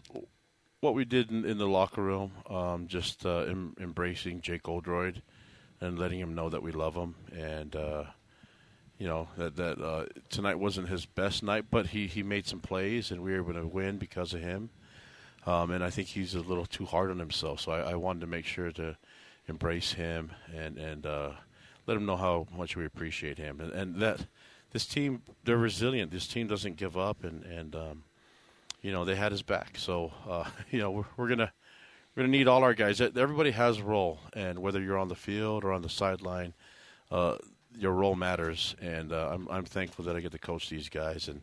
[0.82, 5.22] what we did in, in the locker room, um, just uh, em- embracing Jake Oldroyd
[5.82, 8.04] and letting him know that we love him, and uh,
[8.98, 12.60] you know that that uh, tonight wasn't his best night, but he he made some
[12.60, 14.70] plays, and we were able to win because of him.
[15.46, 18.20] Um, and I think he's a little too hard on himself, so I, I wanted
[18.22, 18.98] to make sure to
[19.48, 21.32] embrace him and and uh,
[21.86, 24.26] let him know how much we appreciate him, and, and that
[24.72, 26.12] this team they're resilient.
[26.12, 28.04] This team doesn't give up, and and um,
[28.82, 29.78] you know they had his back.
[29.78, 31.52] So uh, you know we're, we're gonna
[32.16, 33.00] we're gonna need all our guys.
[33.00, 36.54] Everybody has a role, and whether you're on the field or on the sideline,
[37.12, 37.38] uh,
[37.78, 38.76] your role matters.
[38.82, 41.42] And uh, I'm I'm thankful that I get to coach these guys, and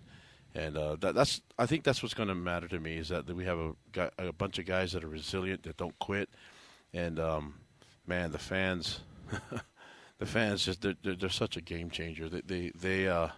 [0.55, 3.27] and uh, that, that's I think that's what's going to matter to me is that,
[3.27, 6.29] that we have a a bunch of guys that are resilient that don't quit,
[6.93, 7.55] and um,
[8.07, 9.01] man, the fans.
[10.19, 12.29] The fans just they're, they're, they're such a game changer.
[12.29, 13.29] They they they uh,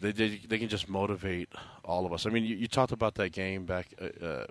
[0.00, 1.48] they, they they can just motivate
[1.84, 2.24] all of us.
[2.24, 3.88] I mean, you, you talked about that game back.
[4.00, 4.46] Uh, uh,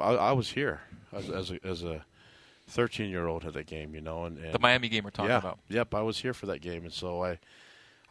[0.00, 0.80] I, I was here
[1.12, 2.04] as, as a as a
[2.68, 5.30] thirteen year old at that game, you know, and, and The Miami game we're talking
[5.30, 5.58] yeah, about.
[5.68, 7.38] Yep, I was here for that game, and so I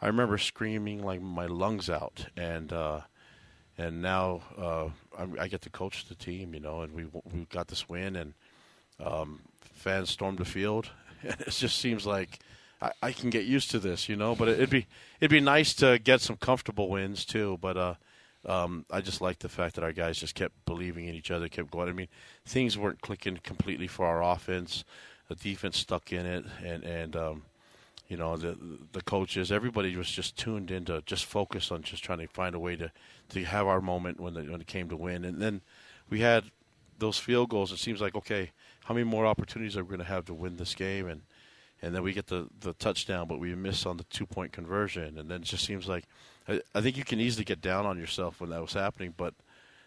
[0.00, 3.00] I remember screaming like my lungs out, and uh,
[3.78, 4.88] and now uh,
[5.18, 8.16] I'm, I get to coach the team, you know, and we we got this win,
[8.16, 8.34] and
[9.00, 10.90] um, fans stormed the field.
[11.22, 12.40] And it just seems like
[12.80, 14.34] I, I can get used to this, you know.
[14.34, 14.86] But it'd be
[15.20, 17.58] it'd be nice to get some comfortable wins too.
[17.60, 17.94] But uh,
[18.46, 21.48] um, I just like the fact that our guys just kept believing in each other,
[21.48, 21.88] kept going.
[21.88, 22.08] I mean,
[22.44, 24.84] things weren't clicking completely for our offense.
[25.28, 27.42] The defense stuck in it, and and um,
[28.08, 28.56] you know the
[28.92, 32.54] the coaches, everybody was just tuned in to just focus on just trying to find
[32.54, 32.92] a way to
[33.30, 35.24] to have our moment when the, when it came to win.
[35.24, 35.62] And then
[36.08, 36.44] we had
[36.98, 37.72] those field goals.
[37.72, 38.52] It seems like okay,
[38.84, 41.08] how many more opportunities are we going to have to win this game?
[41.08, 41.22] And
[41.82, 45.18] and then we get the the touchdown, but we miss on the two point conversion.
[45.18, 46.04] And then it just seems like
[46.48, 49.34] I, I think you can easily get down on yourself when that was happening, but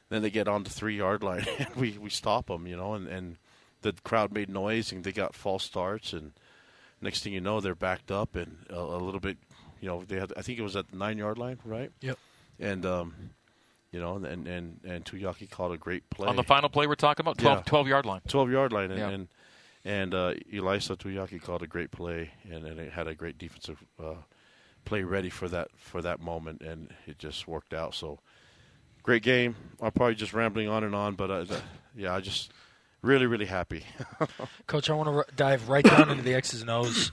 [0.10, 2.93] then they get on the three yard line and we we stop them, you know,
[2.93, 3.38] and and
[3.82, 6.34] the crowd made noise and they got false starts and
[7.01, 9.38] next thing you know they're backed up and a, a little bit
[9.80, 12.18] you know they had I think it was at the nine yard line right Yep.
[12.60, 13.14] and um
[13.93, 16.95] you know and and and Tuiaki called a great play On the final play we're
[16.95, 18.20] talking about, 12 12 yard line.
[18.28, 19.10] 12 yard line and Yeah.
[19.10, 19.28] and,
[19.86, 23.82] and uh, Ilaisa Tuiaki called a great play and, and it had a great defensive
[23.97, 24.16] uh,
[24.90, 27.94] play ready for that for that moment and it just worked out.
[27.94, 28.18] So
[29.04, 29.56] great game.
[29.80, 31.46] I'm probably just rambling on and on but uh,
[31.96, 32.52] yeah I just
[33.04, 33.84] really really happy.
[34.68, 37.12] Coach, I want to r- dive right down into the X's and O's.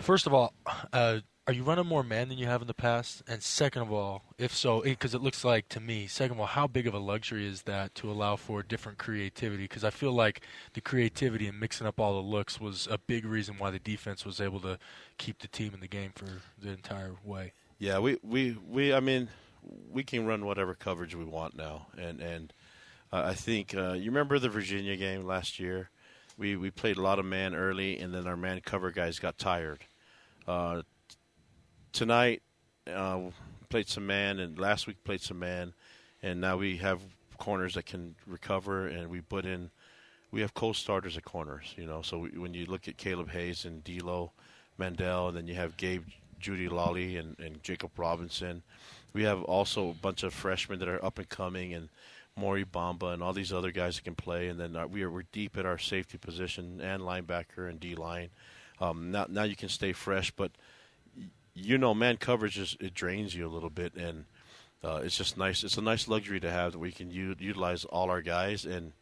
[0.00, 0.54] First of all,
[0.94, 3.22] uh, are you running more man than you have in the past?
[3.28, 6.46] And second of all, if so, because it looks like to me, second of all,
[6.46, 9.64] how big of a luxury is that to allow for different creativity?
[9.64, 10.40] Because I feel like
[10.72, 14.24] the creativity and mixing up all the looks was a big reason why the defense
[14.24, 14.78] was able to
[15.18, 16.26] keep the team in the game for
[16.60, 17.52] the entire way.
[17.78, 18.94] Yeah, we we we.
[18.94, 19.28] I mean,
[19.90, 22.52] we can run whatever coverage we want now, and and
[23.12, 25.90] uh, I think uh, you remember the Virginia game last year.
[26.38, 29.36] We we played a lot of man early, and then our man cover guys got
[29.36, 29.84] tired.
[30.46, 30.82] Uh,
[31.94, 32.42] tonight,
[32.92, 33.20] uh,
[33.70, 35.72] played some man, and last week played some man,
[36.22, 37.00] and now we have
[37.38, 39.70] corners that can recover, and we put in
[40.30, 41.74] we have co-starters at corners.
[41.76, 44.32] You know, so we, when you look at Kaleb Hayes and D'Lo
[44.76, 46.04] Mandel, and then you have Gabe
[46.40, 48.62] Jeudy-Lally and, and Jakob Robinson.
[49.12, 51.88] We have also a bunch of freshmen that are up and coming, and
[52.36, 54.48] Mory Bamba and all these other guys that can play.
[54.48, 57.94] And then uh, we are we're deep at our safety position and linebacker and D
[57.94, 58.30] line.
[58.80, 60.50] Um, now now you can stay fresh, but
[61.54, 64.24] you know, man coverage just it drains you a little bit, and
[64.82, 65.62] uh, it's just nice.
[65.64, 68.64] It's a nice luxury to have that we can u- utilize all our guys.
[68.64, 68.92] And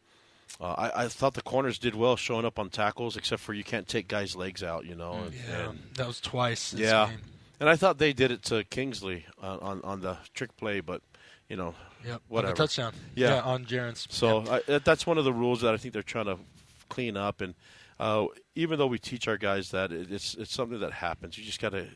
[0.61, 3.63] uh, I, I thought the corners did well showing up on tackles, except for you
[3.63, 4.85] can't take guys' legs out.
[4.85, 6.71] You know, and, Yeah, and- that was twice.
[6.71, 7.19] this yeah, game.
[7.59, 11.01] and I thought they did it to Kingsley uh, on on the trick play, but
[11.49, 11.73] you know,
[12.05, 12.53] Yep, on whatever.
[12.53, 12.93] touchdown.
[13.15, 14.07] Yeah, Yeah, on Jaren's.
[14.09, 14.63] So Yep.
[14.69, 16.37] I, that's one of the rules that I think they're trying to
[16.89, 17.41] clean up.
[17.41, 17.53] And
[17.99, 18.25] uh,
[18.55, 21.37] even though we teach our guys that, it's it's something that happens.
[21.37, 21.87] You just got to.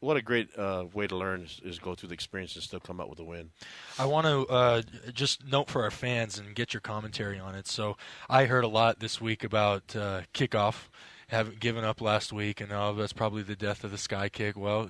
[0.00, 2.80] What a great uh, way to learn is, is go through the experience and still
[2.80, 3.50] come out with a win.
[3.98, 4.82] I want to uh,
[5.12, 7.66] just note for our fans and get your commentary on it.
[7.66, 7.96] So
[8.28, 10.88] I heard a lot this week about uh, kickoff,
[11.28, 14.56] having given up last week, and oh, that's probably the death of the sky kick.
[14.56, 14.88] Well,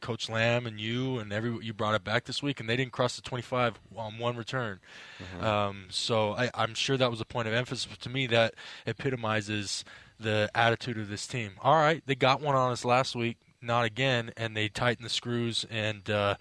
[0.00, 2.92] Coach Lamb and you and every you brought it back this week, and they didn't
[2.92, 4.80] cross the 25 on one return.
[5.38, 5.42] Mhm.
[5.42, 8.26] Um, so I, I'm sure that was a point of emphasis but to me.
[8.26, 8.54] That
[8.86, 9.84] epitomizes
[10.18, 11.52] the attitude of this team.
[11.60, 15.10] All right, they got one on us last week, not again, and they tightened the
[15.10, 16.08] screws and.
[16.08, 16.36] Uh,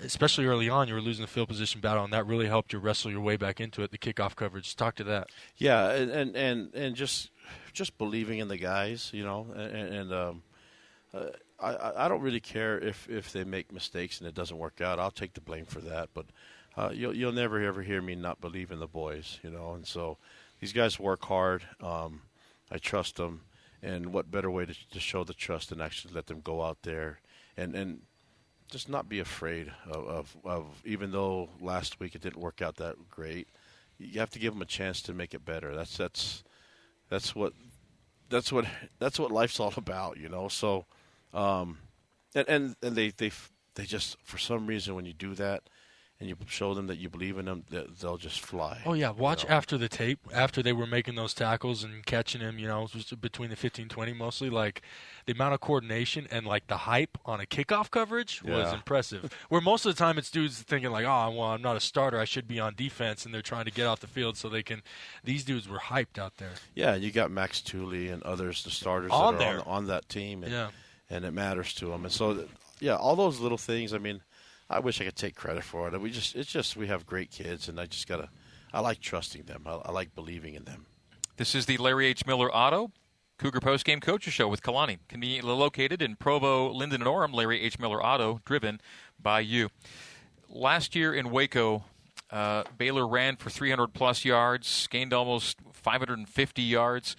[0.00, 2.78] especially early on, you were losing the field position battle, and that really helped you
[2.78, 3.90] wrestle your way back into it.
[3.90, 4.74] The kickoff coverage.
[4.74, 5.28] Talk to that.
[5.56, 7.30] Yeah, and and and, and just
[7.74, 10.42] just believing in the guys, you know, and, and um,
[11.12, 11.26] uh,
[11.62, 14.98] I I- don't really care if if they make mistakes and it doesn't work out.
[14.98, 16.26] I'll take the blame for that, but
[16.76, 19.72] uh, you'll you'll never ever hear me not believe in the boys, you know.
[19.74, 20.18] And so
[20.60, 21.62] these guys work hard.
[21.80, 22.22] Um,
[22.70, 23.42] I trust them,
[23.82, 26.78] and what better way to, to show the trust than actually let them go out
[26.82, 27.20] there
[27.56, 28.02] and and
[28.70, 32.76] just not be afraid of, of, of even though last week it didn't work out
[32.76, 33.48] that great.
[33.98, 35.74] You have to give them a chance to make it better.
[35.76, 36.42] That's that's
[37.10, 37.52] that's what
[38.30, 38.64] that's what
[38.98, 40.48] that's what life's all about, you know.
[40.48, 40.86] So,
[41.32, 41.78] um,
[42.34, 43.30] and and, and they they
[43.74, 45.62] they just for some reason when you do that
[46.22, 47.64] and you show them that you believe in them,
[48.00, 48.80] they'll just fly.
[48.86, 52.60] Oh yeah, watch after the tape, after they were making those tackles and catching him.
[52.60, 54.48] You know, it between the 15, 20 mostly.
[54.48, 54.82] Like
[55.26, 59.36] the amount of coordination and like the hype on a kickoff coverage was impressive.
[59.48, 62.20] Where most of the time it's dudes thinking like, oh well, I'm not a starter,
[62.20, 64.62] I should be on defense, and they're trying to get off the field so they
[64.62, 64.82] can.
[65.24, 66.52] These dudes were hyped out there.
[66.76, 69.60] Yeah, you got Max Tooley and others, the starters On that are there.
[69.62, 70.68] on, on that team, and, Yeah.
[71.12, 72.04] And it matters to them.
[72.04, 72.46] And so,
[72.80, 73.92] yeah, all those little things.
[73.92, 74.22] I mean,
[74.70, 76.00] I wish I could take credit for it.
[76.00, 78.30] We just, it's just we have great kids, and I just gotta,
[78.72, 79.64] I like trusting them.
[79.66, 80.86] I, I like believing in them.
[81.36, 82.26] This is the Larry H.
[82.26, 82.90] Miller Auto
[83.42, 84.98] Cougar Post Game Coaches Show with Kalani.
[85.08, 87.78] Conveniently located in Provo, Lindon, and Orem, Larry H.
[87.78, 88.80] Miller Auto, driven
[89.20, 89.68] by you.
[90.48, 91.84] Last year in Waco,
[92.30, 97.16] uh, Baylor ran for 300 plus yards, gained almost 550 yards,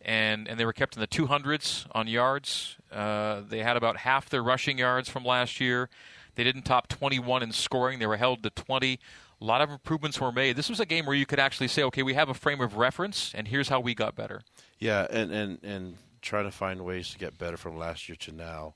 [0.00, 2.76] and, and they were kept in the 200s on yards.
[2.92, 5.88] Uh, they had about half their rushing yards from last year.
[6.34, 7.98] They didn't top 21 in scoring.
[7.98, 8.98] They were held to 20.
[9.40, 10.56] A lot of improvements were made.
[10.56, 12.76] This was a game where you could actually say, okay, we have a frame of
[12.76, 14.42] reference, and here's how we got better.
[14.78, 18.32] Yeah, and, and, and trying to find ways to get better from last year to
[18.32, 18.74] now.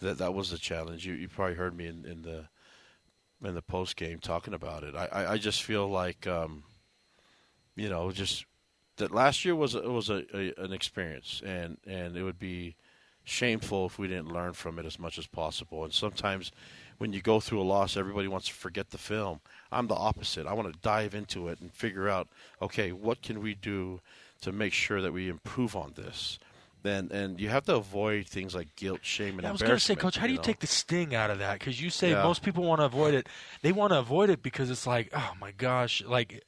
[0.00, 1.06] That that was the challenge.
[1.06, 2.48] You you probably heard me in, in the
[3.46, 4.96] in the post game talking about it.
[4.96, 6.64] I, I, I just feel like um,
[7.76, 8.44] you know, just
[8.96, 12.76] that last year was a, was a, a an experience and, and it would be
[13.24, 15.84] shameful if we didn't learn from it as much as possible.
[15.84, 16.52] And sometimes
[16.98, 19.40] when you go through a loss, everybody wants to forget the film.
[19.70, 20.46] I'm the opposite.
[20.46, 22.28] I want to dive into it and figure out,
[22.60, 24.00] okay, what can we do
[24.42, 26.38] to make sure that we improve on this?
[26.84, 29.80] And and you have to avoid things like guilt, shame, and I was going to
[29.80, 29.94] say.
[29.94, 30.42] Coach, how do you know?
[30.42, 31.58] take the sting out of that?
[31.58, 32.22] Because you say Yeah.
[32.22, 33.28] most people want to avoid it.
[33.62, 36.42] They want to avoid it because it's like, oh my gosh, like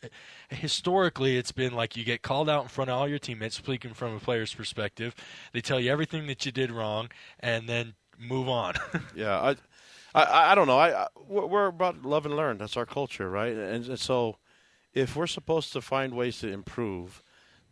[0.50, 3.56] historically, it's been like you get called out in front of all your teammates.
[3.56, 5.14] Speaking from a player's perspective,
[5.52, 7.08] they tell you everything that you did wrong,
[7.40, 8.74] and then move on.
[9.14, 9.56] yeah, I,
[10.14, 10.78] I, I don't know.
[10.78, 12.58] I, I we're we're about love and learn.
[12.58, 13.52] That's our culture, right?
[13.52, 14.36] And, and so,
[14.92, 17.22] if we're supposed to find ways to improve,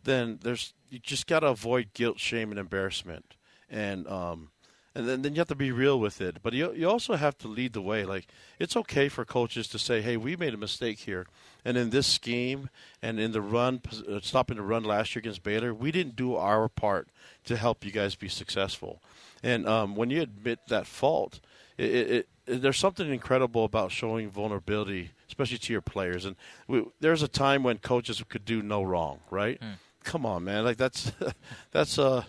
[0.03, 3.35] then there's you just got to avoid guilt, shame, and embarrassment,
[3.69, 4.49] and um,
[4.95, 6.37] and then then you have to be real with it.
[6.43, 8.05] But you you also have to lead the way.
[8.05, 8.27] Like
[8.59, 11.25] it's okay for coaches to say, "Hey, we made a mistake here,"
[11.65, 12.69] and in this scheme
[13.01, 16.35] and in the run, uh, stopping the run last year against Baylor, we didn't do
[16.35, 17.09] our part
[17.45, 19.01] to help you guys be successful.
[19.41, 21.41] And um, when you admit that fault,
[21.77, 26.23] it, it, it, there's something incredible about showing vulnerability, especially to your players.
[26.23, 26.35] And
[26.67, 29.61] we, there's a time when coaches could do no wrong, right?
[30.03, 30.63] Come on, man.
[30.63, 31.11] Like that's
[31.71, 32.23] that's uh,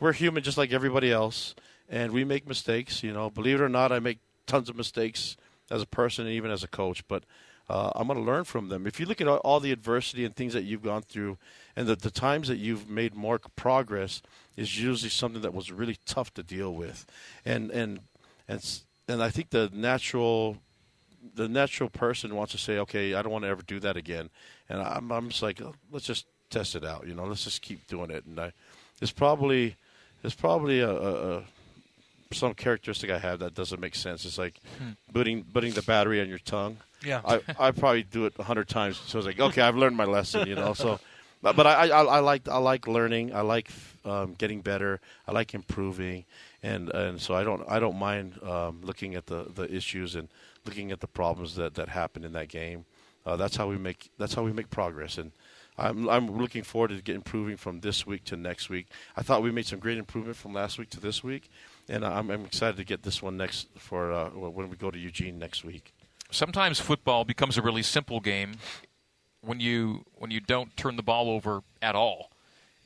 [0.00, 1.54] we're, human just like everybody else,
[1.88, 3.02] and we make mistakes.
[3.02, 5.36] You know, believe it or not, I make tons of mistakes
[5.70, 7.06] as a person and even as a coach.
[7.08, 7.24] But
[7.68, 8.86] uh, I'm going to learn from them.
[8.86, 11.38] If you look at all, all the adversity and things that you've gone through,
[11.76, 14.22] and the, the times that you've made more progress,
[14.56, 17.06] is usually something that was really tough to deal with,
[17.44, 18.00] and and
[18.48, 20.58] and and I think the natural
[21.34, 24.30] the natural person wants to say, okay, I don't want to ever do that again,
[24.68, 27.62] and I'm I'm just like, oh, let's just test it out, you know, let's just
[27.62, 28.52] keep doing it, and I,
[29.00, 29.76] it's probably
[30.22, 31.42] it's probably a, a, a
[32.32, 34.24] some characteristic I have that doesn't make sense.
[34.24, 34.90] It's like Hmm.
[35.12, 36.76] putting putting the battery on your tongue.
[37.04, 37.22] Yeah.
[37.24, 39.00] I I probably do it a hundred times.
[39.06, 40.74] So it's like, okay, I've learned my lesson, you know.
[40.74, 41.00] So,
[41.42, 43.34] but, but I, I I like I like learning.
[43.34, 43.70] I like
[44.04, 45.00] um, getting better.
[45.26, 46.24] I like improving,
[46.62, 50.28] and and so I don't I don't mind um, looking at the, the issues and
[50.66, 52.84] looking at the problems that, that happen in that game.
[53.24, 55.32] Uh, that's how we make that's how we make progress and.
[55.80, 58.86] I'm I'm looking forward to get improving from this week to next week.
[59.16, 61.50] I thought we made some great improvement from last week to this week,
[61.88, 64.98] and I'm, I'm excited to get this one next for uh, when we go to
[64.98, 65.92] Eugene next week.
[66.30, 68.52] Sometimes football becomes a really simple game
[69.40, 72.30] when you when you don't turn the ball over at all.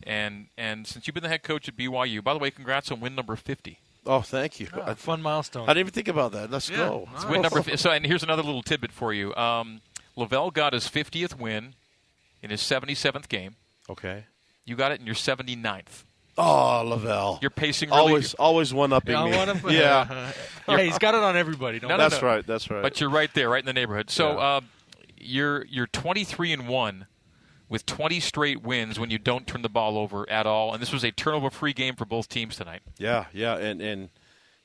[0.06, 3.00] And and since you've been the head coach at BYU, by the way, congrats on
[3.00, 3.78] win number 50.
[4.06, 4.68] Oh, thank you.
[4.74, 5.64] Ah, fun milestone.
[5.64, 6.50] I didn't even think about that.
[6.50, 6.76] Let's Yeah.
[6.76, 7.08] go.
[7.14, 7.62] It's win number.
[7.62, 9.34] fi- So, and here's another little tidbit for you.
[9.34, 9.80] Um,
[10.16, 11.74] LaVell got his 50th win
[12.44, 13.56] in his 77th game.
[13.90, 14.26] Okay.
[14.64, 16.04] You got it in your 79th.
[16.36, 17.40] Oh, LaVell.
[17.42, 19.36] You're pacing really always always one upping Yeah, me.
[19.36, 20.32] one up- yeah.
[20.66, 21.78] hey, he's got it on everybody.
[21.78, 22.28] Don't No, no, that's no.
[22.28, 22.46] right.
[22.46, 22.82] That's right.
[22.82, 24.10] But you're right there, right in the neighborhood.
[24.10, 24.38] So Yeah.
[24.38, 24.60] uh,
[25.18, 27.06] you're you're 23 and one
[27.68, 30.72] with 20 straight wins when you don't turn the ball over at all.
[30.74, 32.82] And this was a turnover-free game for both teams tonight.
[32.98, 34.08] Yeah, yeah, and and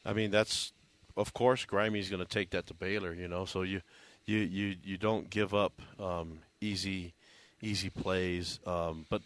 [0.06, 0.74] I mean that's
[1.16, 3.46] of course Grimey's going to take that to Baylor, you know.
[3.46, 3.82] So you
[4.26, 7.14] you you you don't give up um, easy
[7.62, 9.22] easy plays, um, but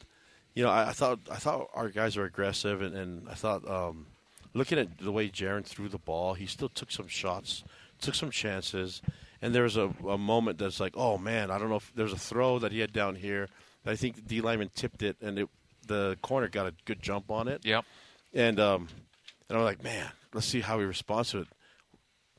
[0.54, 3.68] you know I, I thought I thought our guys are aggressive, and, and I thought
[3.70, 4.08] um,
[4.54, 7.64] looking at the way Jaren threw the ball, he still took some shots,
[8.02, 9.02] took some chances,
[9.42, 12.14] and there was a, a moment that's like, oh man, I don't know if there's
[12.14, 13.50] a throw that he had down here.
[13.86, 15.50] I think the D lineman tipped it, and it,
[15.88, 17.66] the corner got a good jump on it.
[17.66, 17.86] Yep.
[18.34, 18.88] And um,
[19.50, 21.48] and I'm like, man, let's see how he responds to it.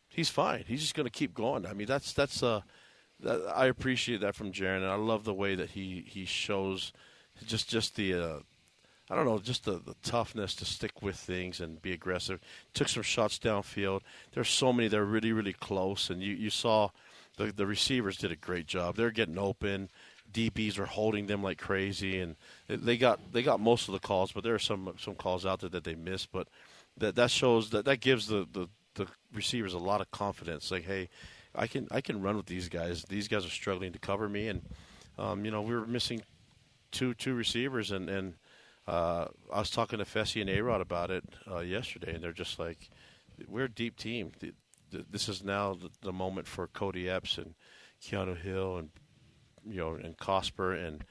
[0.09, 0.65] He's fine.
[0.67, 1.67] He's just going to keep going.
[1.67, 2.63] I mean, that's that's uh,
[3.27, 6.93] I appreciate that from Jaren, and I love the way that he he shows
[7.47, 8.15] just just the.
[8.15, 8.39] Uh,
[9.11, 12.41] I don't know, just the, the toughness to stick with things and be aggressive.
[12.73, 14.01] Took some shots downfield.
[14.33, 16.89] There's so many that are really, really close, and you, you saw
[17.37, 18.97] the the receivers did a great job.
[18.97, 19.91] They're getting open.
[20.33, 24.33] DBs are holding them like crazy, and they got they got most of the calls,
[24.33, 26.33] but there are some some calls out there that they missed.
[26.33, 26.49] But
[26.97, 30.71] that that shows that that gives the, the, the receivers a lot of confidence.
[30.71, 31.09] Like, hey,
[31.55, 33.05] I can I can run with these guys.
[33.09, 34.63] These guys are struggling to cover me, and
[35.19, 36.23] um, you know we were missing
[36.91, 38.35] two two receivers, and and
[38.87, 42.59] uh, I was talking to Fesi and Arod about it uh, yesterday, and they're just
[42.59, 42.91] like,
[43.49, 44.33] we're a deep team.
[44.41, 44.55] Th-
[44.91, 47.55] th- This is now the, the moment for Cody Epps and
[48.03, 48.91] Keanu Hill and
[49.67, 51.05] you know and Cosper and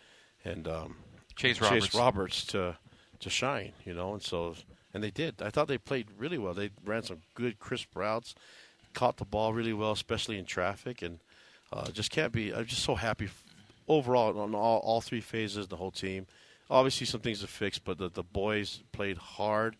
[0.45, 0.97] and um,
[1.35, 1.95] Chase Chase Roberts.
[1.95, 2.77] Roberts to
[3.19, 3.73] to shine.
[3.85, 4.55] You know, and so
[4.93, 5.41] and they did.
[5.41, 6.53] I thought they played really well.
[6.53, 8.35] They ran some good crisp routes,
[8.93, 11.19] caught the ball really well, especially in traffic, and
[11.71, 12.53] uh, just can't be.
[12.53, 13.29] I'm just so happy
[13.87, 16.27] overall on all, all three phases, the whole team.
[16.69, 19.75] Obviously, some things to fix, but the, the boys played hard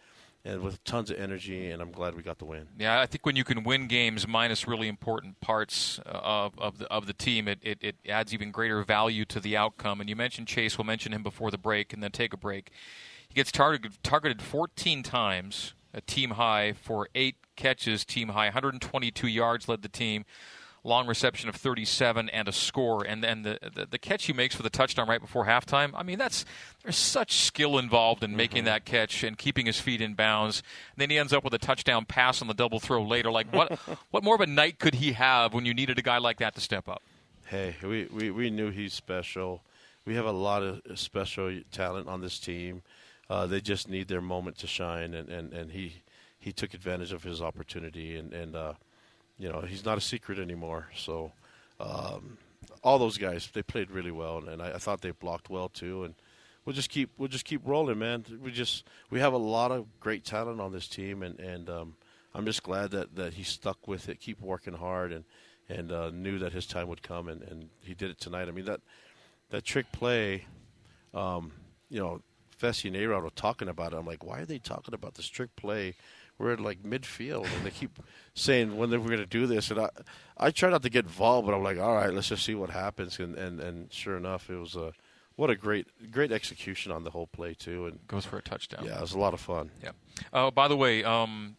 [0.46, 2.68] and with tons of energy, and I'm glad we got the win.
[2.78, 6.80] Yeah, I think when you can win games minus really important parts uh, of of
[6.80, 10.02] the, of the team, it, it, it adds even greater value to the outcome.
[10.02, 10.78] And you mentioned Chase.
[10.78, 12.72] We'll mention him before the break, and then take a break.
[13.30, 19.28] He gets targeted targeted 14 times, a team high for eight catches, team high 122
[19.28, 20.26] yards, led the team.
[20.86, 24.54] Long reception of 37 and a score, and then the, the the catch he makes
[24.54, 25.92] for the touchdown right before halftime.
[25.96, 26.44] I mean, that's
[26.84, 30.62] there's such skill involved in making that catch and keeping his feet in bounds.
[30.94, 33.32] And then he ends up with a touchdown pass on the double throw later.
[33.32, 33.72] Like what
[34.12, 36.54] what more of a night could he have when you needed a guy like that
[36.56, 37.02] to step up?
[37.46, 39.62] Hey, we, we, we knew he's special.
[40.06, 42.82] We have a lot of special talent on this team.
[43.30, 46.03] Uh, they just need their moment to shine, and, and, and he
[46.44, 48.74] he took advantage of his opportunity, and and uh,
[49.38, 50.90] you know he's not a secret anymore.
[50.96, 51.32] So
[51.80, 52.38] um,
[52.84, 56.04] all those guys they played really well, and, I, I thought they blocked well too.
[56.04, 56.16] And
[56.66, 58.26] we'll just keep we'll just keep rolling, man.
[58.44, 61.96] We just we have a lot of great talent on this team, and and um,
[62.36, 65.24] I'm just glad that, that he stuck with it, keep working hard, and
[65.70, 68.50] and uh, knew that his time would come, and, and he did it tonight.
[68.50, 68.82] I mean that
[69.50, 70.46] that trick play,
[71.14, 71.54] um,
[71.90, 72.22] you know,
[72.60, 73.98] Fesi and Arod were talking about it.
[73.98, 75.96] I'm like, why are they talking about this trick play?
[76.44, 78.00] We're at like midfield, and they keep
[78.34, 79.72] saying when they were going to do this.
[79.72, 79.90] And I,
[80.38, 82.70] I try not to get involved, but I'm like, all right, let's just see what
[82.70, 83.20] happens.
[83.20, 84.94] And and, and sure enough, it was a
[85.36, 88.86] what a great great execution on the whole play too, and goes for a touchdown.
[88.86, 89.72] Yeah, it was a lot of fun.
[89.82, 89.92] Yeah.
[90.32, 91.56] Oh, by the way, um,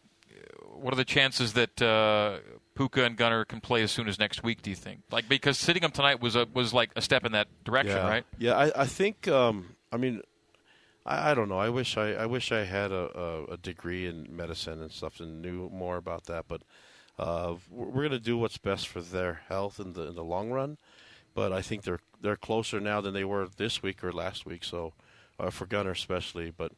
[0.75, 2.37] what are the chances that uh,
[2.75, 4.61] Puka and Gunner can play as soon as next week?
[4.61, 5.01] Do you think?
[5.11, 8.07] Like because sitting them tonight was a was like a step in that direction, yeah.
[8.07, 8.25] right?
[8.37, 9.27] Yeah, I, I think.
[9.27, 10.21] Um, I mean,
[11.05, 11.59] I, I don't know.
[11.59, 15.19] I wish I, I wish I had a, a, a degree in medicine and stuff
[15.19, 16.45] and knew more about that.
[16.47, 16.61] But
[17.19, 20.49] uh, we're going to do what's best for their health in the in the long
[20.51, 20.77] run.
[21.33, 24.63] But I think they're they're closer now than they were this week or last week.
[24.63, 24.93] So
[25.39, 26.71] uh, for Gunner especially, but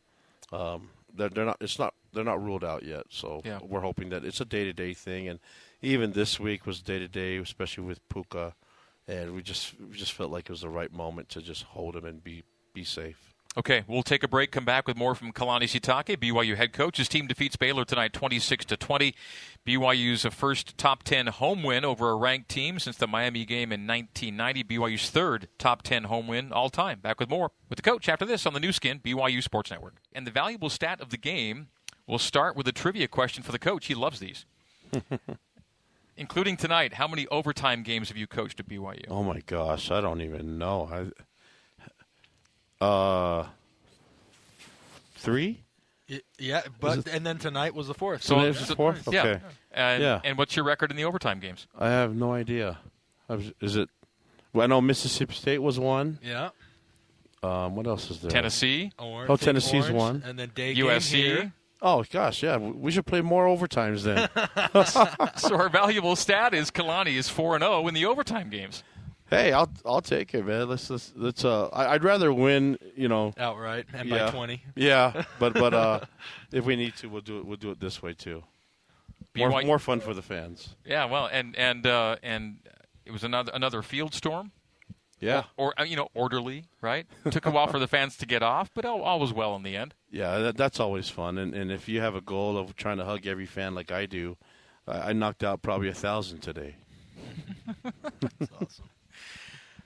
[0.51, 1.57] um, they're they're not.
[1.61, 1.93] It's not.
[2.13, 3.03] They're not ruled out yet.
[3.09, 3.59] So Yeah.
[3.61, 5.27] we're hoping that it's a day to day thing.
[5.27, 5.39] And
[5.81, 8.55] even this week was day to day, especially with Puka.
[9.07, 11.95] And we just we just felt like it was the right moment to just hold
[11.95, 12.43] him and be
[12.73, 13.26] be safe.
[13.57, 14.51] Okay, we'll take a break.
[14.51, 16.97] Come back with more from Kalani Sitake, BYU head coach.
[16.97, 19.15] His team defeats Baylor tonight, twenty-six to twenty.
[19.65, 23.71] BYU's a first top ten home win over a ranked team since the Miami game
[23.71, 24.63] in 1990.
[24.63, 26.99] BYU's third top ten home win all time.
[26.99, 29.95] Back with more with the coach after this on the Nu Skin BYU Sports Network.
[30.13, 31.69] And the valuable stat of the game.
[32.05, 33.87] We'll start with a trivia question for the coach.
[33.87, 34.45] He loves these,
[36.15, 36.93] including tonight.
[36.93, 39.05] How many overtime games have you coached at BYU?
[39.09, 40.87] Oh my gosh, I don't even know.
[40.89, 41.23] I
[42.81, 43.45] uh
[45.15, 45.63] three.
[46.09, 48.23] Y- Yeah, but and then tonight was the fourth.
[48.23, 49.07] So it was the fourth.
[49.11, 49.19] Yeah.
[49.25, 49.39] Okay.
[49.71, 50.21] And, yeah.
[50.23, 51.67] and what's your record in the overtime games?
[51.77, 52.79] I have no idea.
[53.27, 53.89] Was- Is it?
[54.53, 56.19] Well, I know Mississippi State was one.
[56.23, 56.49] Yeah.
[57.43, 58.31] Um, what else is there?
[58.31, 58.91] Tennessee.
[58.97, 60.23] Orange, Oh, Tennessee's Orange, one.
[60.25, 61.11] and then day USC.
[61.11, 61.53] game here.
[61.79, 62.57] Oh gosh, yeah.
[62.57, 64.27] We should play more overtimes then.
[65.37, 68.81] so our valuable stat is Kalani is four and zero in the overtime games.
[69.29, 70.69] Hey, I'll I'll take it, man.
[70.69, 71.67] Let's let's, let's uh.
[71.67, 74.61] I, I'd rather win, you know, Outright and by 20.
[74.75, 75.99] Yeah, but but uh,
[76.51, 77.45] if we need to, we'll do it.
[77.45, 78.43] We'll do it this way too.
[79.35, 80.75] More, BYU more fun for the fans.
[80.85, 82.57] Yeah, well, and and uh, and
[83.05, 84.51] it was another another field storm.
[85.19, 85.43] Yeah.
[85.57, 87.07] Or, or you know, orderly, right?
[87.31, 89.63] Took a while for the fans to get off, but all, all was well in
[89.63, 89.95] the end.
[90.11, 91.37] Yeah, that, that's always fun.
[91.37, 94.05] And and if you have a goal of trying to hug every fan like I
[94.05, 94.37] do,
[94.87, 96.75] I, I knocked out probably a thousand today.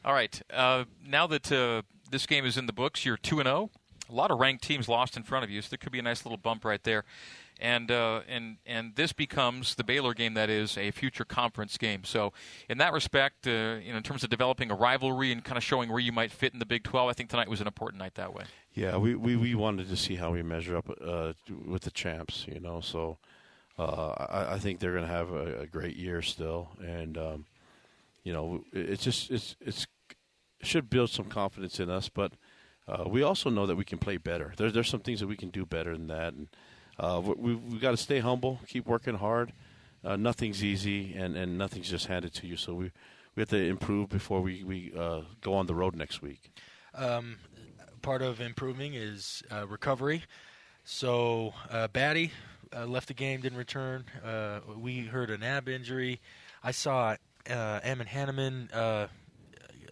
[0.04, 0.42] All right.
[0.52, 3.70] Uh, now that uh, this game is in the books, you're two and zero.
[4.10, 6.04] A lot of ranked teams lost in front of you, so there could be a
[6.04, 7.06] nice little bump right there.
[7.60, 12.04] And uh, and and this becomes the Baylor game that is a future conference game.
[12.04, 12.34] So
[12.68, 15.64] in that respect, uh, you know, in terms of developing a rivalry and kind of
[15.64, 18.00] showing where you might fit in the Big 12, I think tonight was an important
[18.00, 18.46] night that way.
[18.74, 21.34] Yeah, we, we, we wanted to see how we measure up uh,
[21.66, 22.82] with the champs, you know.
[22.82, 23.20] So
[23.78, 27.46] uh, I, I think they're going to have a, a great year still, and um,
[28.24, 29.86] you know, it- it's just it's it's
[30.62, 32.08] should build some confidence in us.
[32.10, 32.34] But
[32.88, 34.54] uh, we also know that we can play better.
[34.58, 36.48] There's there's some things that we can do better than that, and
[37.00, 39.54] uh, we we got to stay humble, keep working hard.
[40.04, 42.58] Uh, nothing's easy, and, and nothing's just handed to you.
[42.58, 42.92] So we
[43.36, 46.52] we have to improve before we we uh, go on the road next week.
[46.96, 47.38] Um,
[48.02, 50.24] part of improving is uh, recovery.
[50.84, 52.32] So uh, Batty
[52.88, 54.06] left the game, didn't return.
[54.76, 56.20] We heard an ab injury.
[56.64, 57.16] I saw
[57.50, 59.08] uh, Eamon Hanneman uh,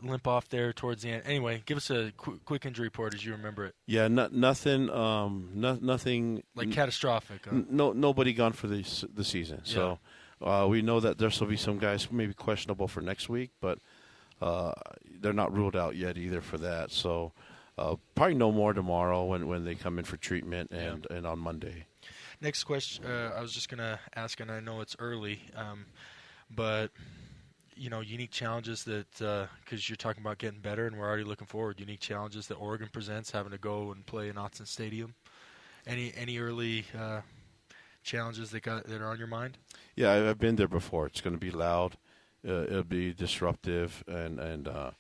[0.02, 1.24] limp off there towards the end.
[1.26, 3.76] Anyway, give us a qu- quick injury report as you remember it.
[3.86, 4.90] Yeah, no, nothing.
[4.90, 7.52] Um, no, nothing Like n- catastrophic, huh?
[7.58, 9.62] n- No, nobody gone for the the season.
[9.66, 10.00] So
[10.42, 13.80] uh, we know that there will be some guys maybe questionable for next week, but
[14.42, 14.72] uh,
[15.20, 16.92] they're not ruled out yet either for that.
[16.92, 17.34] So
[17.78, 21.40] uh, probably no more tomorrow when, when they come in for treatment and, and on
[21.40, 21.86] Monday.
[22.42, 25.88] Next question, uh, I was just gonna ask, and I know it's early, um,
[26.50, 26.92] but
[27.80, 29.08] you know, unique challenges that
[29.64, 31.80] because you're talking about getting better, and we're already looking forward.
[31.80, 35.16] Unique challenges that Oregon presents, having to go and play in Autzen Stadium.
[35.88, 37.22] Any any early uh,
[38.04, 39.58] challenges that got that are on your mind?
[39.96, 41.08] Yeah, I've been there before.
[41.08, 41.96] It's going to be loud.
[42.48, 44.92] Uh, it'll be disruptive, and and uh,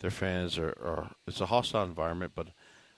[0.00, 1.10] their fans are, are.
[1.26, 2.48] It's a hostile environment, but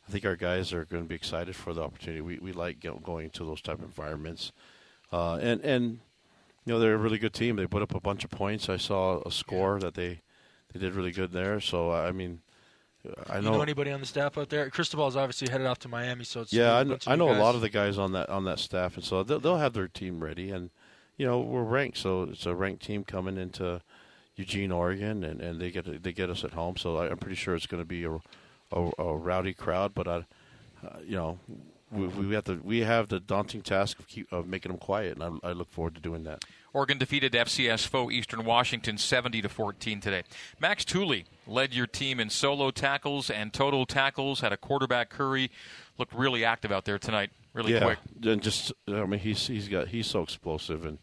[0.09, 2.21] I think our guys are going to be excited for the opportunity.
[2.21, 4.51] We we like going to those type of environments,
[5.13, 6.01] uh, and and
[6.71, 7.57] you know they're a really good team.
[7.57, 8.69] They put up a bunch of points.
[8.69, 10.21] I saw a score that they
[10.73, 11.61] they did really good there.
[11.61, 12.43] So I mean,
[13.29, 13.53] I You know.
[13.55, 14.71] know anybody on the staff out there?
[14.71, 17.33] Cristobal is obviously headed off to Miami, so it's yeah, a I know, I know
[17.33, 19.73] a lot of the guys on that on that staff, and so they'll, they'll have
[19.73, 20.53] their team ready.
[20.53, 20.71] And
[21.17, 23.81] you know, we're ranked, so it's a ranked team coming into
[24.37, 26.77] Eugene, Oregon, and, and they get they get us at home.
[26.77, 28.13] So I, I'm pretty sure it's going to be a,
[28.71, 29.93] a, a rowdy crowd.
[29.93, 30.15] But I,
[30.87, 31.41] uh, you know,
[31.91, 35.19] we, we have to we have the daunting task of keep of making them quiet,
[35.19, 36.45] and I, I look forward to doing that.
[36.73, 40.23] Oregon defeated FCS foe Eastern Washington 70 to 14 today.
[40.61, 44.41] Max Tooley led your team in solo tackles and total tackles.
[44.41, 45.51] Had a quarterback Curry
[45.99, 47.99] looked really active out there tonight, really yeah, quick.
[48.25, 50.99] and just I mean he's he's got he's so explosive, and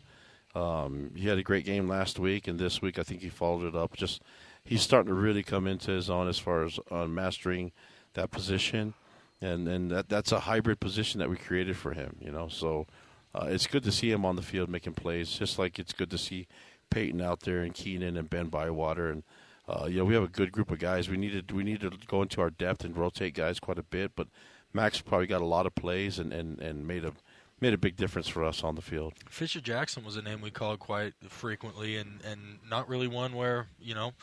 [0.56, 3.68] um, he had a great game last week, and this week I think he followed
[3.68, 3.96] it up.
[3.96, 4.22] Just
[4.64, 7.72] he's starting to really come into his own as far as uh, mastering
[8.14, 8.94] that position,
[9.42, 12.16] and and that that's a hybrid position that we created for him.
[12.22, 12.88] You know, so
[13.36, 16.10] uh, it's good to see him on the field making plays, just like it's good
[16.12, 16.48] to see
[16.90, 19.24] Peyton out there and Keenan and Ben Bywater and.
[19.70, 21.10] Uh, you know, we have a good group of guys.
[21.10, 24.14] We needed we need to go into our depth and rotate guys quite a bit,
[24.16, 24.30] but
[24.74, 27.12] Max probably got a lot of plays and, and, and made a
[27.60, 29.14] made a big difference for us on the field.
[29.30, 33.68] Fisher Jackson was a name we called quite frequently, and, and not really one where
[33.80, 34.14] you know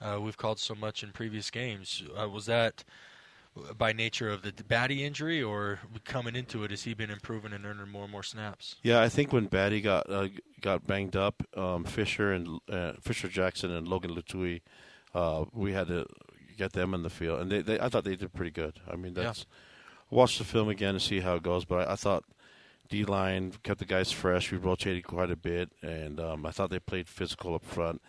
[0.00, 2.02] uh, we've called so much in previous games.
[2.20, 2.84] Uh, was that
[3.76, 7.66] by nature of the Batty injury, or coming into it, has he been improving and
[7.66, 8.76] earning more and more snaps?
[8.82, 10.28] Yeah, I think when Batty got uh,
[10.60, 14.60] got banged up, um, Fisher and uh, Fisher Jackson and Logan Lutui,
[15.14, 16.06] uh, we had to
[16.56, 18.80] get them in the field, and they, they I thought they did pretty good.
[18.90, 20.16] I mean, that's Yeah.
[20.16, 22.24] watch the film again and see how it goes, but I, I thought
[22.88, 24.50] D line kept the guys fresh.
[24.52, 28.00] We rotated quite a bit, and um, I thought they played physical up front.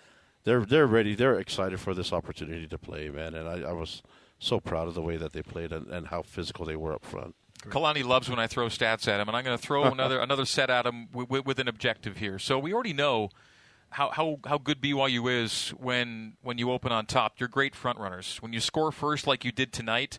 [0.43, 1.15] They're they're ready.
[1.15, 4.01] They're excited for this opportunity to play, man, and I, I was
[4.43, 7.05] so proud of the way that they played and, and how physical they were up
[7.05, 7.35] front.
[7.61, 10.45] Kalani loves when I throw stats at him, and I'm going to throw another another
[10.45, 12.39] set at him w- w- with an objective here.
[12.39, 13.29] So we already know
[13.91, 17.39] how, how, how good BYU is when when you open on top.
[17.39, 18.37] You're great front runners.
[18.41, 20.17] When you score first, like you did tonight,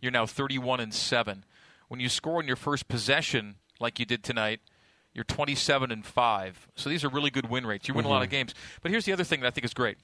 [0.00, 1.44] you're now 31 and seven.
[1.88, 4.60] When you score on your first possession, like you did tonight,
[5.12, 6.68] you're 27 and five.
[6.74, 7.86] So these are really good win rates.
[7.88, 8.32] You win a lot of Mhm.
[8.32, 8.54] games.
[8.82, 9.98] But here's the other thing that I think is great.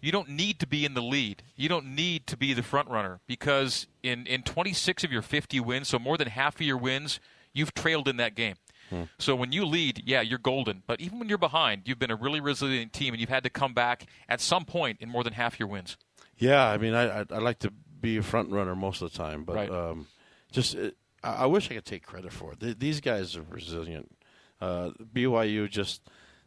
[0.00, 1.42] You don't need to be in the lead.
[1.56, 5.58] You don't need to be the front runner because in, in 26 of your 50
[5.60, 7.18] wins, so more than half of your wins,
[7.52, 8.54] you've trailed in that game.
[9.18, 10.82] So when you lead, yeah, you're golden.
[10.86, 13.50] But even when you're behind, you've been a really resilient team, and you've had to
[13.50, 15.98] come back at some point in more than half your wins.
[16.38, 17.70] Yeah, I mean, I I, I like to
[18.00, 19.70] be a front runner most of the time, but Right.
[19.70, 20.06] um,
[20.52, 20.90] just uh,
[21.22, 22.60] I, I wish I could take credit for it.
[22.60, 24.10] Th- these guys are resilient.
[24.58, 26.00] Uh, BYU just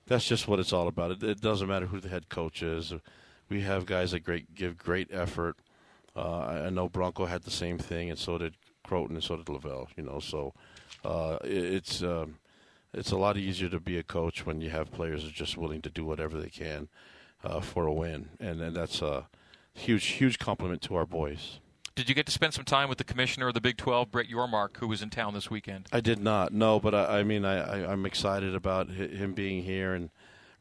[0.08, 1.12] that's just what it's all about.
[1.12, 2.92] It, it doesn't matter who the head coach is.
[3.52, 5.58] We have guys that great give great effort.
[6.16, 8.56] Uh, I, know Bronco had the same thing, and so did
[8.88, 9.88] Crowton, and so did LaVell.
[9.98, 10.54] You know, so
[11.04, 12.38] uh, it, it's um,
[12.94, 15.58] it's a lot easier to be a coach when you have players that are just
[15.58, 16.88] willing to do whatever they can
[17.44, 19.28] uh, for a win, and, and that's a
[19.74, 21.60] huge huge compliment to our boys.
[21.94, 24.28] Did you get to spend some time with the commissioner of the Big 12, Brett
[24.30, 25.88] Yormark, who was in town this weekend?
[25.92, 29.34] I did not, no, but I, I mean, I, I, I'm excited about hi- him
[29.34, 30.10] being here, and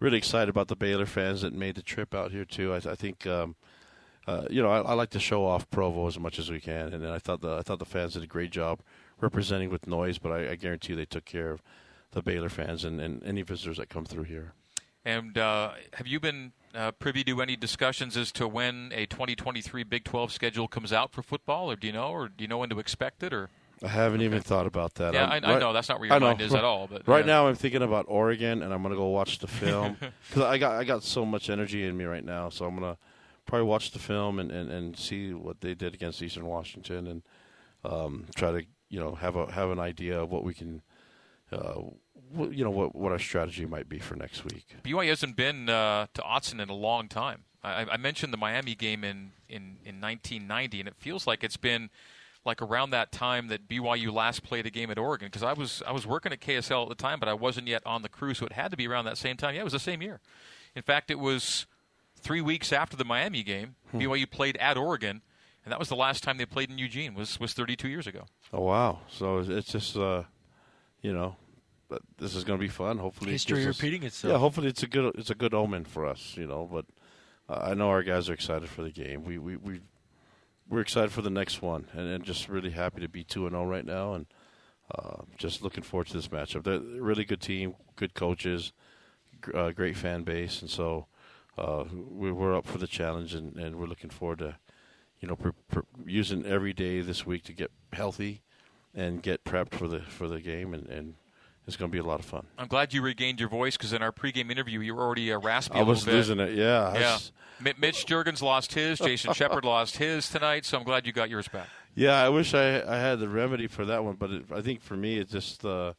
[0.00, 2.72] really excited about the Baylor fans that made the trip out here too.
[2.72, 3.54] I, I think, um,
[4.26, 6.92] uh, you know, I, I like to show off Provo as much as we can,
[6.92, 8.80] and I thought the I thought the fans did a great job
[9.20, 11.62] representing with noise, but I, I guarantee they took care of
[12.12, 14.54] the Baylor fans and, and any visitors that come through here.
[15.04, 19.82] And uh, have you been uh, privy to any discussions as to when a 2023
[19.84, 22.58] Big 12 schedule comes out for football, or do you know, or do you know
[22.58, 23.48] when to expect it, or?
[23.82, 25.14] I haven't even thought about that.
[25.14, 27.32] Yeah, I- I know that's not where your mind is at all, but, right yeah.
[27.32, 29.96] now I'm thinking about Oregon, and I'm gonna go watch the film
[30.28, 32.50] because I got I got so much energy in me right now.
[32.50, 32.98] So I'm gonna
[33.46, 37.22] probably watch the film and, and, and see what they did against Eastern Washington, and
[37.84, 40.82] um, try to you know have a have an idea of what we can,
[41.50, 41.80] uh,
[42.32, 44.76] what, you know what what our strategy might be for next week.
[44.84, 47.44] BYU hasn't been uh, to Autzen in a long time.
[47.62, 51.58] I, I mentioned the Miami game in, in, in 1990, and it feels like it's
[51.58, 51.90] been
[52.50, 55.28] like around that time that BYU last played a game at Oregon.
[55.28, 57.82] Because I was I was working at KSL at the time, but I wasn't yet
[57.86, 59.54] on the crew, so it had to be around that same time.
[59.54, 60.20] Yeah, it was the same year.
[60.74, 61.66] In fact, it was
[62.20, 63.76] three weeks after the Miami game.
[63.90, 63.98] Hmm.
[64.00, 65.22] BYU played at Oregon,
[65.64, 67.14] and that was the last time they played in Eugene.
[67.14, 68.24] was was 32 years ago.
[68.52, 68.98] Oh wow!
[69.08, 70.24] So it's just uh,
[71.02, 71.36] you know,
[71.88, 72.98] but this is going to be fun.
[72.98, 74.32] Hopefully, it History gives us- repeating itself.
[74.32, 76.34] Yeah, hopefully it's a good it's a good omen for us.
[76.36, 76.86] You know, but
[77.48, 79.24] uh, I know our guys are excited for the game.
[79.24, 79.80] We we we
[80.70, 83.52] we're excited for the next one, and, and just really happy to be two and
[83.52, 84.26] zero right now, and
[84.94, 86.62] uh, just looking forward to this matchup.
[86.62, 88.72] They're a really good team, good coaches,
[89.40, 91.06] gr- uh, great fan base, and so
[91.58, 94.56] uh, we, we're up for the challenge, and, and we're looking forward to
[95.18, 95.36] you know
[96.06, 98.40] using every day this week to get healthy
[98.94, 101.14] and get prepped for the for the game, and, and
[101.70, 102.46] it's going to be a lot of fun.
[102.58, 105.38] I'm glad you regained your voice because in our pregame interview you were already uh,
[105.38, 105.74] raspy.
[105.74, 106.16] I a was little bit.
[106.18, 106.92] losing it, yeah.
[106.98, 107.12] Yeah.
[107.14, 107.32] was-
[107.78, 108.98] Mitch Juergens lost his.
[108.98, 110.64] Jason Shepard lost his tonight.
[110.64, 111.66] So I'm glad you got yours back.
[111.94, 114.80] Yeah, I wish I I had the remedy for that one, but it, I think
[114.80, 115.92] for me it's just uh,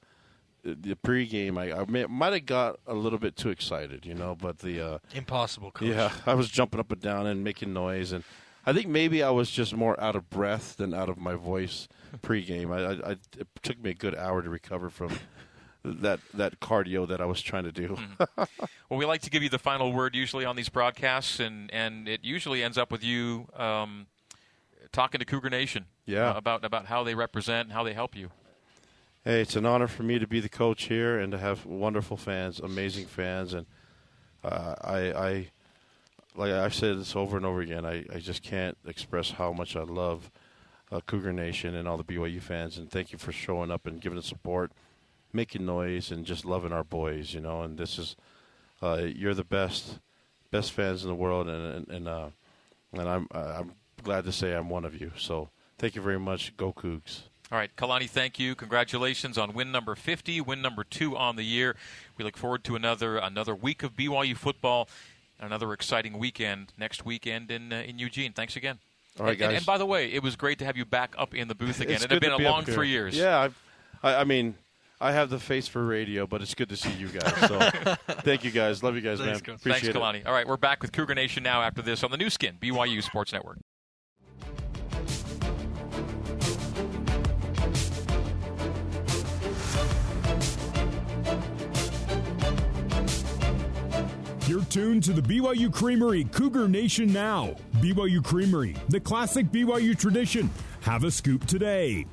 [0.63, 1.59] the pregame.
[1.59, 4.35] I, I may, might have got a little bit too excited, you know.
[4.35, 5.89] But the uh, Impossible, coach.
[5.89, 8.23] Yeah, I was jumping up and down and making noise, and
[8.65, 11.87] I think maybe I was just more out of breath than out of my voice
[12.23, 12.71] pregame.
[12.73, 15.19] I, I, I it took me a good hour to recover from
[15.83, 17.97] that that cardio that I was trying to do.
[18.89, 22.09] Well, we like to give you the final word usually on these broadcasts, and, and
[22.09, 24.07] it usually ends up with you um,
[24.91, 25.85] talking to Cougar Nation.
[26.05, 26.31] Yeah.
[26.31, 28.31] uh, about about how they represent and how they help you.
[29.23, 32.17] Hey, it's an honor for me to be the coach here and to have wonderful
[32.17, 33.65] fans, amazing fans, and
[34.43, 35.47] uh, I, I,
[36.35, 37.85] like I've said this over and over again.
[37.85, 40.31] I, I just can't express how much I love
[40.91, 44.01] uh, Cougar Nation and all the BYU fans, and thank you for showing up and
[44.01, 44.71] giving us support.
[45.33, 47.61] Making noise and just loving our boys, you know.
[47.61, 48.15] And this is
[48.81, 49.99] uh, you're the best
[50.51, 52.29] best fans in the world, and and and, uh,
[52.93, 55.11] and I'm I'm glad to say I'm one of you.
[55.17, 56.55] So thank you very much.
[56.57, 57.23] Go Cougs.
[57.51, 58.55] All right, Kalani, thank you.
[58.55, 61.75] Congratulations on win number 50, win number two on the year.
[62.17, 64.87] We look forward to another another week of BYU football,
[65.37, 68.31] another exciting weekend next weekend in uh, in Eugene.
[68.31, 68.79] Thanks again.
[69.19, 69.47] All right, and, guys.
[69.49, 71.55] And, and, by the way, it was great to have you back up in the
[71.55, 71.95] booth again.
[71.95, 73.17] It's it had been to a long three years.
[73.17, 73.61] Yeah, I've,
[74.01, 74.55] I, I mean,
[75.01, 77.35] I have the face for radio, but it's good to see you guys.
[77.47, 77.59] So
[78.21, 78.83] thank you guys.
[78.83, 79.57] Love you guys, Thanks, man.
[79.57, 79.99] Thanks, Appreciate it.
[79.99, 80.27] Kalani.
[80.27, 83.01] All right, we're back with Cougar Nation now after this on the Nu Skin, BYU
[83.01, 83.57] Sports Network.
[94.47, 97.55] You're tuned to the BYU Creamery Cougar Nation now.
[97.77, 100.49] BYU Creamery, the classic BYU tradition.
[100.81, 102.05] Have a scoop today.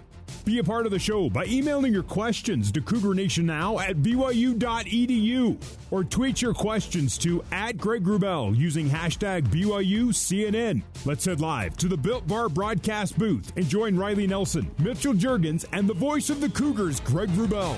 [0.49, 3.97] Be a part of the show by emailing your questions to Cougar Nation now at
[3.97, 10.83] BYU.edu or tweet your questions to at Greg Wrubell using hashtag BYUCNN.
[11.05, 15.67] Let's head live to the Built Bar broadcast booth and join Riley Nelson, Mitchell Juergens,
[15.75, 17.77] and the voice of the Cougars, Greg Wrubell.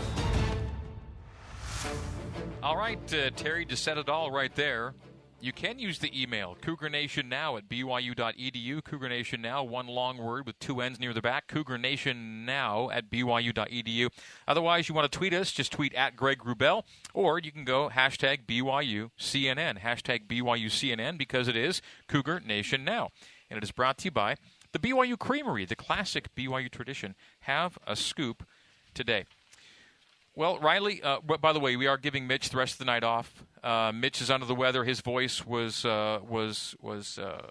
[2.63, 4.95] All right, uh, Terry just said it all right there.
[5.43, 8.85] You can use the email, Cougar Nation Now at BYU.edu.
[8.85, 11.47] Cougar one long word with two N's near the back.
[11.47, 14.11] Cougar Nation Now at BYU.edu.
[14.47, 16.83] Otherwise, you want to tweet us, just tweet at Greg Wrubell,
[17.15, 23.09] or you can go hashtag BYUCNN, hashtag BYUCNN, because it is Cougar Nation Now.
[23.49, 24.37] And it is brought to you by
[24.73, 27.15] the BYU Creamery, the classic BYU tradition.
[27.41, 28.47] Have a scoop
[28.93, 29.25] today.
[30.37, 31.03] Well, Riley.
[31.03, 33.45] Uh, by the way, we are giving Mitch the rest of the night off.
[33.63, 34.85] Uh, Mitch is under the weather.
[34.85, 37.47] His voice was uh, was was uh,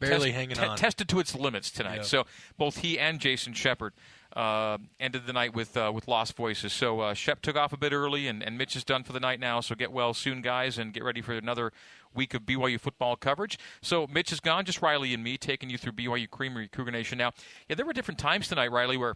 [0.00, 0.76] Barely test- hanging te- on.
[0.76, 1.96] tested to its limits tonight.
[1.98, 2.02] Yeah.
[2.02, 2.24] So
[2.58, 3.94] both he and Jason Shepard
[4.34, 6.72] uh, ended the night with uh, with lost voices.
[6.72, 9.20] So uh, Shep took off a bit early, and, and Mitch is done for the
[9.20, 9.60] night now.
[9.60, 11.72] So get well soon, guys, and get ready for another
[12.12, 13.58] week of BYU football coverage.
[13.82, 17.18] So Mitch is gone, just Riley and me taking you through BYU Creamery Cougar Nation.
[17.18, 17.32] Now,
[17.68, 19.14] yeah, there were different times tonight, Riley, where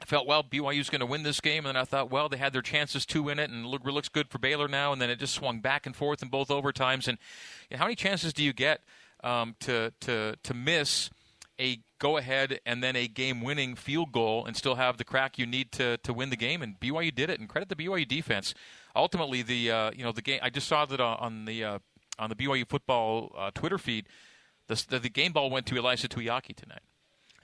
[0.00, 2.36] I felt well BYU's going to win this game, and then I thought, well, they
[2.36, 5.02] had their chances to win it, and look, it looks good for Baylor now, and
[5.02, 7.08] then it just swung back and forth in both overtimes.
[7.08, 7.18] And
[7.68, 8.82] you know, how many chances do you get
[9.24, 11.10] um, to to to miss
[11.60, 15.38] a go ahead and then a game winning field goal and still have the crack
[15.38, 16.62] you need to to win the game?
[16.62, 18.54] And BYU did it, and credit the BYU defense.
[18.94, 20.38] Ultimately, the uh, you know the game.
[20.42, 21.78] I just saw that on the uh,
[22.18, 24.06] on the BYU football uh, Twitter feed.
[24.68, 26.82] The, the, the game ball went to Ilaisa Tuiaki tonight.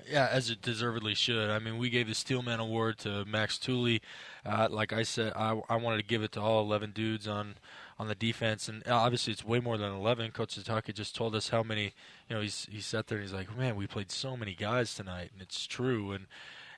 [0.08, 1.50] Yeah, as it deservedly should.
[1.50, 4.02] I mean, we gave the Steelman Award to Max Tooley.
[4.44, 7.54] Uh, like I said, I, I wanted to give it to all 11 dudes on
[7.96, 10.32] on the defense, and obviously it's way more than 11.
[10.32, 11.92] Coach Sitake just told us how many.
[12.28, 14.94] You know, he's he sat there and he's like, "Man, we played so many guys
[14.94, 16.12] tonight," and it's true.
[16.12, 16.26] And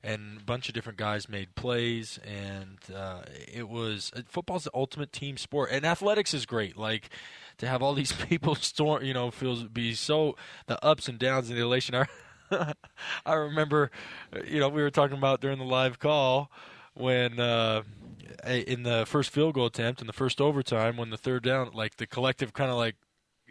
[0.02, 3.22] and a bunch of different guys made plays, and uh,
[3.52, 6.76] it was football's the ultimate team sport, and athletics is great.
[6.76, 7.10] Like
[7.58, 10.36] to have all these people storm, you know, feels be so
[10.66, 11.94] the ups and downs and the elation.
[11.94, 12.06] I,
[13.26, 13.90] I remember,
[14.46, 16.50] you know, we were talking about during the live call
[16.94, 17.82] when uh,
[18.46, 21.96] in the first field goal attempt in the first overtime when the third down, like
[21.96, 22.96] the collective kind of like.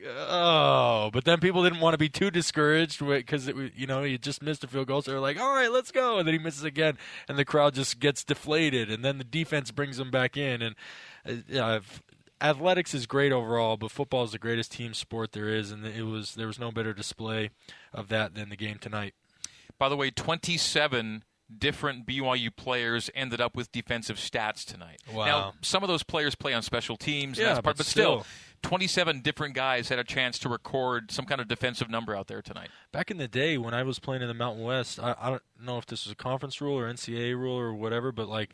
[0.06, 4.18] Oh, but then people didn't want to be too discouraged because it you know he
[4.18, 5.02] just missed a field goal.
[5.02, 6.98] So they're like, "All right, let's go," and then he misses again,
[7.30, 10.62] and the crowd just gets deflated, and then the defense brings him back in.
[10.62, 10.76] And
[11.26, 12.04] uh, I've,
[12.42, 16.04] athletics is great overall, but football is the greatest team sport there is, and it
[16.04, 17.50] was there was no better display
[17.94, 19.14] of that than the game tonight.
[19.78, 21.24] By the way, 27
[21.56, 25.02] different BYU players ended up with defensive stats tonight.
[25.14, 25.26] Wow.
[25.26, 28.24] Now, some of those players play on special teams, Yeah, that's part, but but still,
[28.24, 28.70] still.
[28.70, 32.42] 27 different guys had a chance to record some kind of defensive number out there
[32.42, 32.70] tonight.
[32.92, 35.44] Back in the day when I was playing in the Mountain West, I, I don't
[35.62, 38.50] know if this was a conference rule or NCAA rule or whatever, but like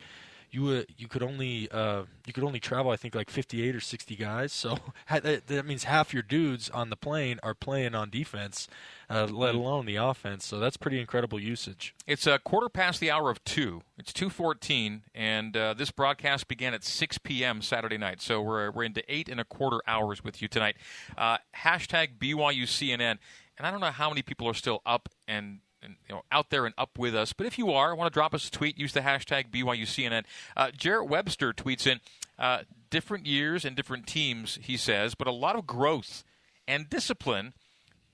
[0.52, 3.80] you would you could only uh, you could only travel I think like 58 or
[3.80, 4.52] 60 guys.
[4.52, 4.76] So
[5.10, 8.68] that, that means half your dudes on the plane are playing on defense,
[9.08, 10.46] uh, let alone the offense.
[10.46, 11.94] So that's pretty incredible usage.
[12.06, 13.82] It's a quarter past the hour of two.
[13.98, 17.62] It's two fourteen, and uh, this broadcast began at six p.m.
[17.62, 18.20] Saturday night.
[18.20, 20.76] So we're we're into eight and a quarter hours with you tonight.
[21.16, 23.18] Uh, hashtag BYUCNN, and
[23.66, 25.60] I don't know how many people are still up and.
[25.82, 27.32] You know, out there and up with us.
[27.32, 30.24] But if you are, want to drop us a tweet, use the hashtag BYUCNN.
[30.56, 32.00] Uh, Jarrett Webster tweets in,
[32.38, 32.60] uh,
[32.90, 36.24] different years and different teams, he says, but a lot of growth
[36.68, 37.54] and discipline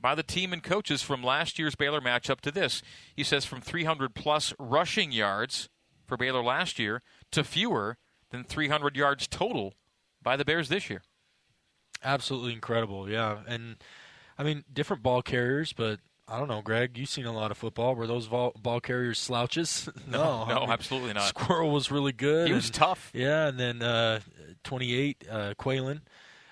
[0.00, 2.82] by the team and coaches from last year's Baylor matchup to this.
[3.14, 5.68] He says from 300 plus rushing yards
[6.06, 7.98] for Baylor last year to fewer
[8.30, 9.74] than 300 yards total
[10.22, 11.02] by the Bears this year.
[12.04, 13.38] Absolutely incredible, yeah.
[13.46, 13.76] And
[14.38, 15.98] I mean, different ball carriers, but
[16.30, 16.98] I don't know, Greg.
[16.98, 17.94] You've seen a lot of football.
[17.94, 19.88] Were those ball, ball carriers slouches?
[20.08, 21.28] No, no, I mean, absolutely not.
[21.28, 22.48] Squirrel was really good.
[22.48, 23.10] He was and- tough.
[23.14, 24.20] Yeah, and then uh,
[24.64, 26.00] 28, uh, Quaylen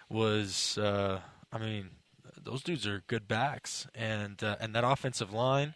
[0.08, 0.78] was.
[0.78, 1.20] Uh,
[1.52, 1.90] I mean,
[2.42, 5.74] those dudes are good backs, and uh, and that offensive line,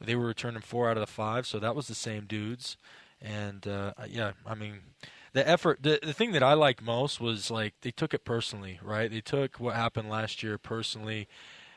[0.00, 2.76] they were returning four out of the five, so that was the same dudes.
[3.20, 4.80] And uh, yeah, I mean,
[5.32, 5.82] the effort.
[5.82, 9.10] The the thing that I liked most was like they took it personally, right?
[9.10, 11.28] They took what happened last year personally.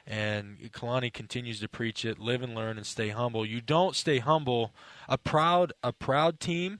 [0.06, 3.45] And Kalani continues to preach it: live and learn, and stay humble.
[3.45, 4.73] You don't stay humble.
[5.07, 6.80] A proud, a proud team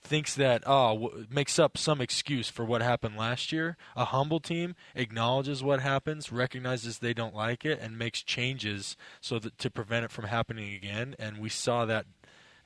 [0.00, 3.76] thinks that oh makes up some excuse for what happened last year.
[3.96, 9.38] A humble team acknowledges what happens, recognizes they don't like it, and makes changes so
[9.38, 11.14] that to prevent it from happening again.
[11.18, 12.06] And we saw that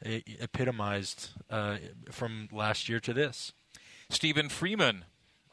[0.05, 1.77] epitomized uh,
[2.11, 3.53] from last year to this.
[4.09, 5.05] Stephen Freeman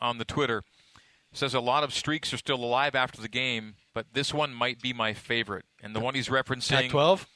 [0.02, 0.64] on the Twitter
[1.32, 4.82] says a lot of streaks are still alive after the game, but this one might
[4.82, 5.66] be my favorite.
[5.84, 7.26] And the one he's referencing Pac-12.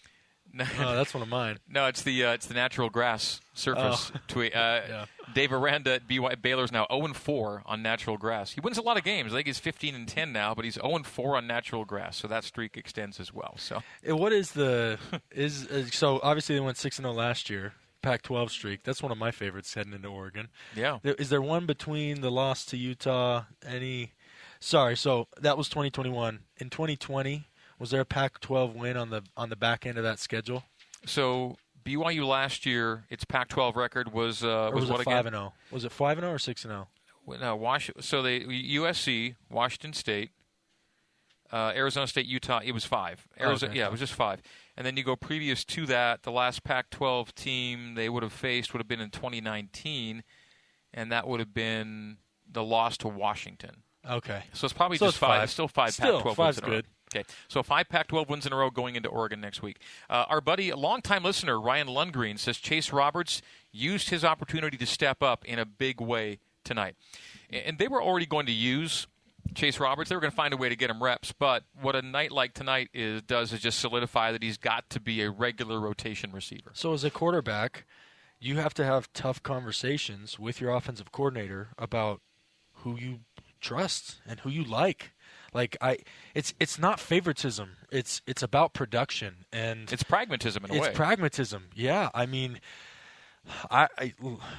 [0.56, 1.58] No, Oh, that's one of mine.
[1.68, 4.20] No, it's the uh, it's the natural grass surface Oh.
[4.28, 4.56] tweet.
[4.56, 8.52] Uh, Dave Aranda at BY Baylor's now 0 4 on natural grass.
[8.52, 9.34] He wins a lot of games.
[9.34, 12.28] I think he's 15 and 10 now, but he's 0 4 on natural grass, so
[12.28, 13.56] that streak extends as well.
[13.58, 15.00] So What is the
[15.32, 17.74] is uh, so obviously they went six and zero last year.
[18.04, 18.84] Pac-12 streak.
[18.84, 20.50] That's one of my favorites heading into Oregon.
[20.76, 21.00] Yeah.
[21.04, 23.46] Is there one between the loss to Utah?
[23.66, 24.12] Any?
[24.60, 24.96] Sorry.
[24.96, 26.40] So that was 2021.
[26.58, 27.48] In 2020,
[27.80, 30.64] was there a Pac-12 win on the on the back end of that schedule?
[31.06, 35.14] so BYU last year, its Pac-12 record was uh, Or was, what again?
[35.16, 35.54] five and zero?
[35.72, 36.88] Was it five and zero or six and zero?
[37.40, 37.90] No, Wash.
[38.00, 40.32] So they USC, Washington State,
[41.52, 42.60] uh, Arizona State, Utah.
[42.64, 43.28] It was five.
[43.40, 43.80] Oh, Arizona, okay.
[43.80, 44.42] yeah, it was just five.
[44.76, 48.74] And then you go previous to that, the last Pac-12 team they would have faced
[48.74, 50.24] would have been in 2019,
[50.94, 52.18] and that would have been
[52.52, 53.84] the loss to Washington.
[54.10, 54.44] Okay.
[54.54, 55.40] So it's probably So just it's five.
[55.42, 55.50] five.
[55.52, 56.76] Still five Pac-12 five's wins in a row.
[56.78, 56.86] good.
[57.16, 59.78] Okay, so five Pac-12 wins in a row going into Oregon next week.
[60.10, 64.86] Uh, our buddy, a longtime listener, Ryan Lundgren, says Chase Roberts used his opportunity to
[64.88, 66.96] step up in a big way tonight.
[67.52, 69.06] And they were already going to use
[69.54, 70.10] Chase Roberts.
[70.10, 71.32] They were going to find a way to get him reps.
[71.32, 75.00] But what a night like tonight is does is just solidify that he's got to
[75.00, 76.72] be a regular rotation receiver.
[76.74, 77.86] So as a quarterback,
[78.40, 82.22] you have to have tough conversations with your offensive coordinator about
[82.78, 83.20] who you
[83.62, 85.12] trust and who you like.
[85.54, 86.00] Like I,
[86.34, 87.78] it's it's not favoritism.
[87.92, 90.88] It's it's about production and It's pragmatism in a it's way.
[90.90, 91.70] It's pragmatism.
[91.76, 92.60] Yeah, I mean,
[93.70, 94.14] I, I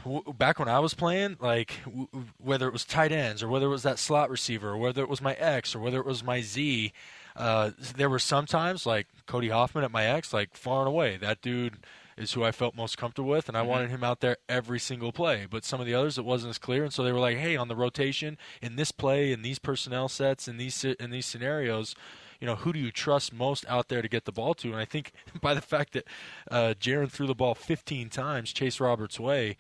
[0.05, 2.09] w- back when I was playing, like w-
[2.39, 5.09] whether it was tight ends or whether it was that slot receiver or whether it
[5.09, 6.93] was my X or whether it was my Z,
[7.36, 11.40] uh, there were sometimes like Cody Hoffman at my X, like far and away that
[11.40, 11.78] dude
[12.16, 13.69] is who I felt most comfortable with, and I Mhm.
[13.69, 15.47] wanted him out there every single play.
[15.51, 17.56] But some of the others, it wasn't as clear, and so they were like, "Hey,
[17.56, 21.97] on the rotation in this play, in these personnel sets, in these in these scenarios."
[22.45, 24.69] You know, who do you trust most out there to get the ball to?
[24.69, 26.07] And I think by the fact that
[26.51, 29.57] uh, Jaren threw the ball 15 times Chase Roberts' way,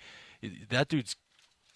[0.68, 1.16] that dude's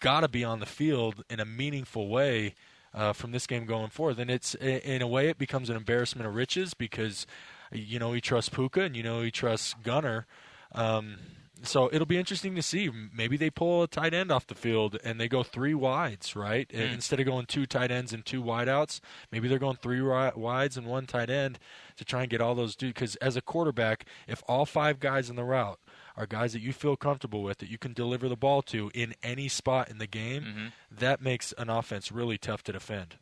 [0.02, 2.54] got to be on the field in a meaningful way
[2.92, 4.18] uh, from this game going forward.
[4.18, 7.26] And it's in a way it becomes an embarrassment of riches because
[7.72, 10.26] you know he trusts Puka and you know he trusts Gunner.
[10.72, 11.16] Um,
[11.62, 12.90] so it'll be interesting to see.
[13.12, 16.68] Maybe they pull a tight end off the field and they go three wides, right?
[16.68, 16.94] Mm.
[16.94, 19.00] Instead of going two tight ends and two wideouts,
[19.32, 21.58] maybe they're going three wi- wides and one tight end
[21.96, 22.94] to try and get all those dudes.
[22.94, 25.78] Because as a quarterback, if all five guys in the route
[26.16, 29.14] are guys that you feel comfortable with, that you can deliver the ball to in
[29.22, 30.66] any spot in the game, Mm-hmm.
[30.90, 33.16] that makes an offense really tough to defend.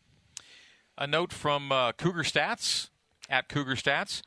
[0.98, 2.88] A note from uh, Cougar Stats
[3.28, 4.22] at Cougar Stats,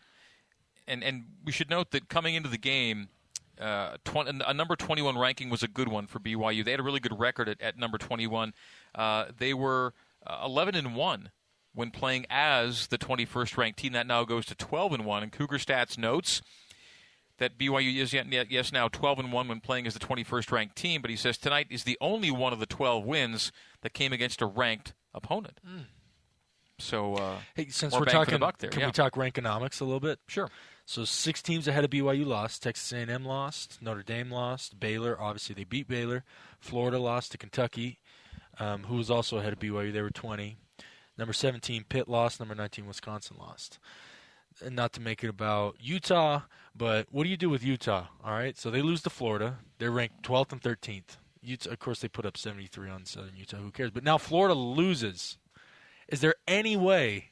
[0.87, 3.09] and and we should note that coming into the game,
[3.59, 6.63] uh, 20, a number 21 ranking was a good one for BYU.
[6.63, 8.53] They had a really good record at, at number 21.
[8.95, 9.93] Uh, they were
[10.25, 11.31] uh, 11 and one
[11.73, 13.93] when playing as the 21st ranked team.
[13.93, 15.23] That now goes to 12 and one.
[15.23, 16.41] And Cougar Stats notes
[17.37, 20.75] that BYU is yet, yes now 12 and one when playing as the 21st ranked
[20.75, 21.01] team.
[21.01, 24.41] But he says tonight is the only one of the 12 wins that came against
[24.41, 25.59] a ranked opponent.
[26.79, 28.85] So, uh, Hey, since we're talking, there, can yeah.
[28.87, 30.19] we talk rankonomics a little bit?
[30.27, 30.49] Sure.
[30.89, 32.63] So six teams ahead of BYU lost.
[32.63, 33.77] Texas A&M lost.
[33.79, 34.79] Notre Dame lost.
[34.79, 36.23] Baylor, obviously they beat Baylor.
[36.59, 37.99] Florida lost to Kentucky,
[38.59, 39.93] um, who was also ahead of BYU.
[39.93, 40.57] They were 20.
[41.15, 42.39] Number 17, Pitt lost.
[42.39, 43.77] Number 19, Wisconsin lost.
[44.65, 46.41] And not to make it about Utah,
[46.75, 48.07] but what do you do with Utah?
[48.25, 49.59] All right, so they lose to Florida.
[49.77, 51.17] They're ranked 12th and 13th.
[51.43, 53.57] Utah, of course, they put up 73 on Southern Utah.
[53.57, 53.91] Who cares?
[53.91, 55.37] But now Florida loses.
[56.07, 57.29] Is there any way?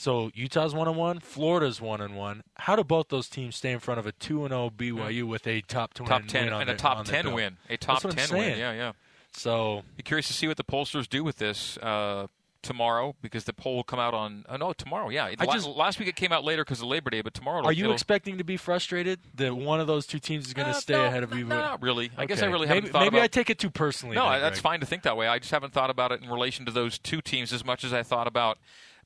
[0.00, 2.42] So Utah's one and one, Florida's one and one.
[2.56, 5.46] How do both those teams stay in front of a two and zero BYU with
[5.46, 8.14] a top ten top 10 win on and a top 10 win a top 10
[8.30, 8.92] win yeah yeah
[9.32, 12.28] so be curious to see what the pollsters do with this uh,
[12.62, 14.44] tomorrow because the poll will come out on.
[14.48, 15.10] Oh no, tomorrow.
[15.10, 17.34] Yeah, I La- just- last week it came out later because of Labor Day, but
[17.34, 17.62] tomorrow.
[17.64, 20.74] Are you expecting to be frustrated that one of those two teams is going to
[20.74, 21.44] stay ahead of you?
[21.44, 22.10] Uh, Not really.
[22.16, 24.16] I guess I really maybe, haven't thought Maybe about- I take it too personally.
[24.16, 24.62] No, then, that's Greg.
[24.62, 25.26] fine to think that way.
[25.28, 27.92] I just haven't thought about it in relation to those two teams as much as
[27.92, 28.58] I thought about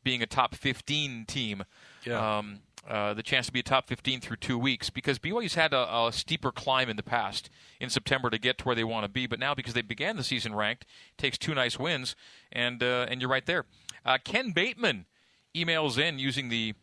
[0.05, 1.65] being a top 15 team.
[2.05, 2.39] Yeah.
[2.39, 5.73] Um, uh, the chance to be a top 15 through two weeks because BYU's had
[5.73, 7.49] a, a steeper climb in the past
[7.81, 10.17] in September to get to where they want to be, but now because they began
[10.17, 10.85] the season ranked,
[11.17, 12.15] takes two nice wins,
[12.53, 13.65] and uh, and you're right there.
[14.05, 15.07] Uh, Ken Bateman
[15.55, 16.75] emails in using the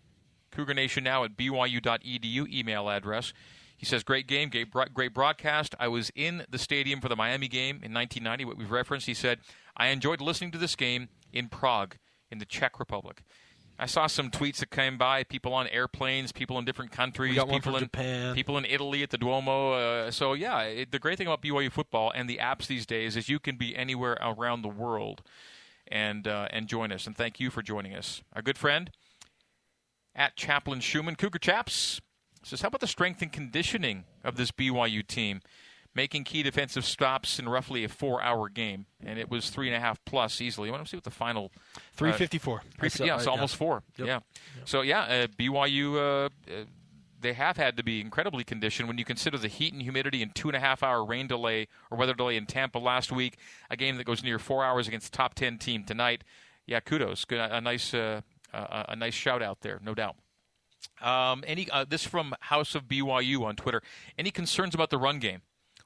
[0.52, 3.32] Cougar Nation now at byu.edu email address.
[3.78, 5.76] He says, "Great game, great, great broadcast.
[5.80, 9.14] I was in the stadium for the Miami game in 1990, what we've referenced." He
[9.14, 9.40] said,
[9.78, 11.98] "I enjoyed listening to this game in Prague,
[12.32, 13.24] in the Czech Republic."
[13.82, 15.24] I saw some tweets that came by.
[15.24, 18.36] People on airplanes, people in different countries, people in Japan.
[18.36, 19.74] people in Italy at the Duomo.
[19.74, 23.18] Uh, so yeah, it, the great thing about BYU football and the apps these days
[23.18, 25.24] is you can be anywhere around the world
[25.88, 27.08] and uh, and join us.
[27.08, 28.22] And thank you for joining us.
[28.34, 28.92] Our good friend
[30.14, 32.02] at Chaplain Schumann, Cougar Chaps
[32.44, 35.42] says, "How about the strength and conditioning of this BYU team?"
[35.94, 39.80] Making key defensive stops in roughly a four-hour game, and it was three and a
[39.80, 40.70] half plus easily.
[40.70, 42.62] I want to see what the final uh, 354.
[42.80, 43.84] three- yeah, it's almost four.
[43.98, 44.08] Yep.
[44.08, 44.20] Yeah.
[44.66, 45.96] So yeah, uh, BYU.
[45.96, 46.64] Uh, uh,
[47.20, 50.34] they have had to be incredibly conditioned when you consider the heat and humidity and
[50.34, 53.38] two and a half hour rain delay or weather delay in Tampa last week.
[53.70, 56.24] A game that goes near four hours against top ten team tonight.
[56.66, 57.26] Yeah, kudos.
[57.26, 58.22] Good, a nice, uh,
[58.54, 60.16] a, a nice shout out there, no doubt.
[61.02, 63.82] Um, any uh, this from House of BYU on Twitter.
[64.18, 65.42] Any concerns about the run game,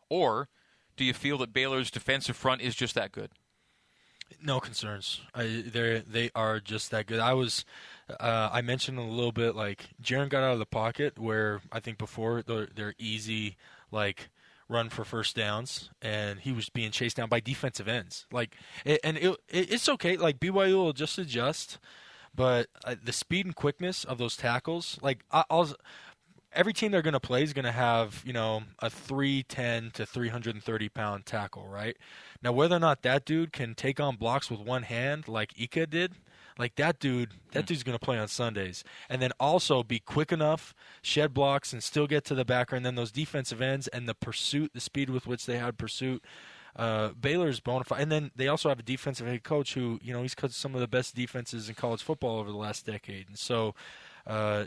[0.09, 0.49] or
[0.97, 3.31] do you feel that Baylor's defensive front is just that good?
[4.41, 5.21] No concerns.
[5.35, 7.19] They they are just that good.
[7.19, 7.63] I was,
[8.09, 11.79] uh, I mentioned a little bit like Jaren got out of the pocket where I
[11.79, 13.55] think before they're, easy
[13.91, 14.29] like
[14.67, 18.25] run for first downs, and he was being chased down by defensive ends.
[18.31, 20.17] Like, and it, it, it's okay.
[20.17, 21.77] Like BYU will just adjust,
[22.33, 25.75] but uh, the speed and quickness of those tackles, like I, I'll.
[26.55, 30.05] Every team they're going to play is going to have, you know, a 310 to
[30.05, 31.97] 330 pound tackle, right?
[32.41, 35.87] Now, whether or not that dude can take on blocks with one hand like Ika
[35.87, 36.13] did,
[36.57, 38.83] like that dude, that dude's going to play on Sundays.
[39.09, 42.75] And then also be quick enough, shed blocks, and still get to the backer.
[42.75, 46.23] And then those defensive ends and the pursuit, the speed with which they had pursuit.
[46.75, 48.01] Uh, Baylor's bona fide.
[48.01, 50.75] And then they also have a defensive head coach who, you know, he's coached some
[50.75, 53.27] of the best defenses in college football over the last decade.
[53.27, 53.75] And so,
[54.27, 54.65] uh,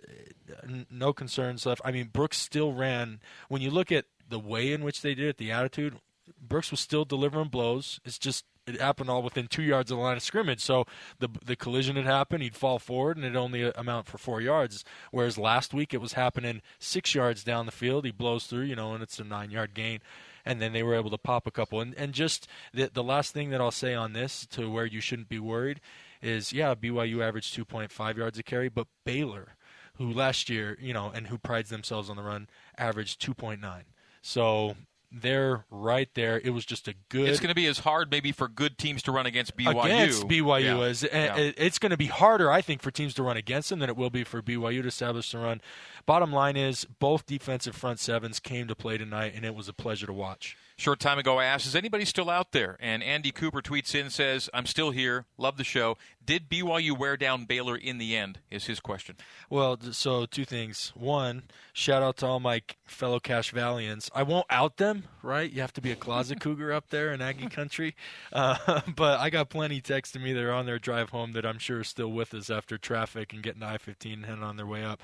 [0.63, 1.81] n- no concerns left.
[1.85, 3.21] I mean, Brooks still ran.
[3.49, 5.99] When you look at the way in which they did it, the attitude,
[6.41, 8.01] Brooks was still delivering blows.
[8.05, 10.61] It's just it happened all within two yards of the line of scrimmage.
[10.61, 10.85] So
[11.19, 12.43] the the collision had happened.
[12.43, 14.85] He'd fall forward, and it only amount for four yards.
[15.11, 18.05] Whereas last week it was happening six yards down the field.
[18.05, 20.01] He blows through, you know, and it's a nine yard gain.
[20.45, 21.81] And then they were able to pop a couple.
[21.81, 25.01] And and just the the last thing that I'll say on this to where you
[25.01, 25.81] shouldn't be worried
[26.23, 29.57] is yeah BYU averaged 2.5 yards a carry, but Baylor,
[29.95, 33.83] who last year you know and who prides themselves on the run, averaged 2.9.
[34.23, 34.77] So
[35.11, 36.39] they're right there.
[36.45, 37.29] It was just a good.
[37.31, 39.85] It's going to be as hard maybe for good teams to run against BYU.
[39.85, 40.81] Against BYU Yeah.
[40.83, 41.45] is and Yeah.
[41.45, 43.89] Eh, it's going to be harder, I think, for teams to run against them than
[43.89, 45.63] it will be for BYU to establish the run.
[46.05, 49.73] Bottom line is, both defensive front sevens came to play tonight, and it was a
[49.73, 50.57] pleasure to watch.
[50.79, 54.11] Short time ago, I asked, "Is anybody still out there?" And Andy Cooper tweets in,
[54.11, 55.27] says, "I'm still here.
[55.37, 55.99] Love the show.
[56.25, 59.17] Did BYU wear down Baylor in the end?" Is his question.
[59.51, 60.93] Well, so two things.
[60.95, 61.43] One,
[61.73, 64.09] shout out to all my fellow Cache Valians.
[64.15, 65.51] I won't out them, right?
[65.51, 67.97] You have to be a closet cougar up there in Aggie country.
[68.33, 71.59] Uh, but I got plenty texting me that are on their drive home that I'm
[71.59, 74.85] sure are still with us after traffic and getting I-15 and heading on their way
[74.85, 75.03] up.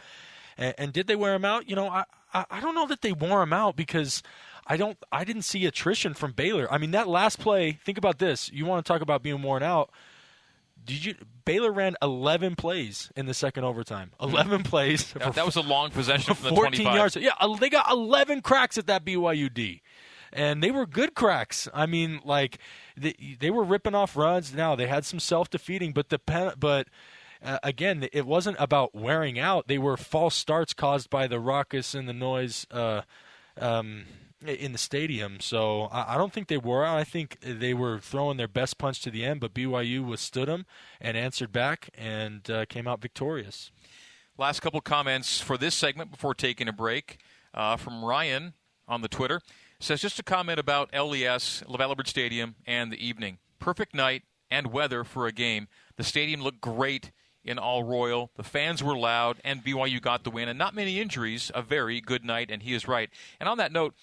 [0.56, 1.68] And, and did they wear them out?
[1.68, 4.22] You know, I, I I don't know that they wore them out because
[4.66, 6.72] I don't I didn't see attrition from Baylor.
[6.72, 7.72] I mean, that last play.
[7.84, 8.50] Think about this.
[8.52, 9.90] You want to talk about being worn out?
[10.84, 11.14] Did you?
[11.44, 14.12] Baylor ran 11 plays in the second overtime.
[14.20, 14.30] Hmm.
[14.30, 15.14] 11 plays.
[15.18, 16.94] Yeah, that was a long possession from the 14 25.
[16.94, 17.16] yards.
[17.16, 19.80] Yeah, they got 11 cracks at that BYUD.
[20.32, 21.68] And they were good cracks.
[21.72, 22.58] I mean, like
[22.96, 24.52] they, they were ripping off runs.
[24.52, 26.88] Now they had some self-defeating, but the pen, but
[27.44, 29.68] uh, again, it wasn't about wearing out.
[29.68, 33.02] They were false starts caused by the ruckus and the noise uh,
[33.60, 34.04] um,
[34.44, 35.40] in the stadium.
[35.40, 36.96] So I, I don't think they were out.
[36.96, 40.64] I think they were throwing their best punch to the end, but BYU withstood them
[41.00, 43.70] and answered back and uh, came out victorious.
[44.38, 47.18] Last couple comments for this segment before taking a break
[47.52, 48.54] uh, from Ryan
[48.88, 49.40] on the Twitter
[49.78, 53.38] says just a comment about LES LaVell Stadium and the evening.
[53.58, 55.68] Perfect night and weather for a game.
[55.96, 57.12] The stadium looked great
[57.44, 58.30] in all royal.
[58.36, 61.50] The fans were loud, and BYU got the win, and not many injuries.
[61.54, 63.10] A very good night, and he is right.
[63.38, 63.94] And on that note,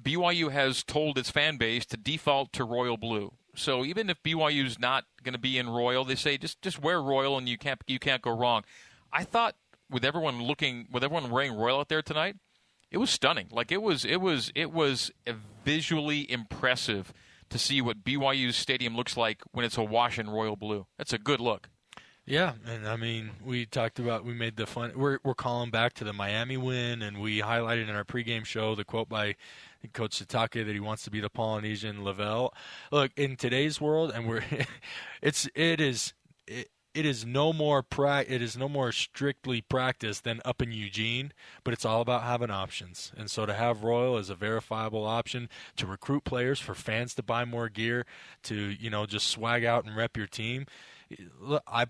[0.00, 3.32] BYU has told its fan base to default to royal blue.
[3.54, 7.02] So even if BYU's not going to be in Royal, they say just just wear
[7.02, 8.64] Royal and you can't you can't go wrong.
[9.12, 9.56] I thought
[9.90, 12.36] with everyone looking with everyone wearing Royal out there tonight,
[12.90, 13.48] it was stunning.
[13.50, 15.10] Like it was it was it was
[15.64, 17.12] visually impressive
[17.50, 20.86] to see what BYU's stadium looks like when it's awash in royal blue.
[20.96, 21.68] That's a good look.
[22.24, 24.92] Yeah, and I mean, we talked about we made the fun.
[24.94, 28.76] We're we're calling back to the Miami win, and we highlighted in our pregame show
[28.76, 29.34] the quote by
[29.92, 32.50] Coach Sitake that he wants to be the Polynesian LaVell.
[32.92, 34.44] Look, in today's world, and we're
[35.22, 36.12] it's it is
[36.46, 40.70] it, it is no more pra- it is no more strictly practice than up in
[40.70, 41.32] Eugene,
[41.64, 43.10] but it's all about having options.
[43.16, 47.22] And so to have Royal as a verifiable option to recruit players for fans to
[47.24, 48.06] buy more gear,
[48.44, 50.66] to you know just swag out and rep your team
[51.66, 51.86] I,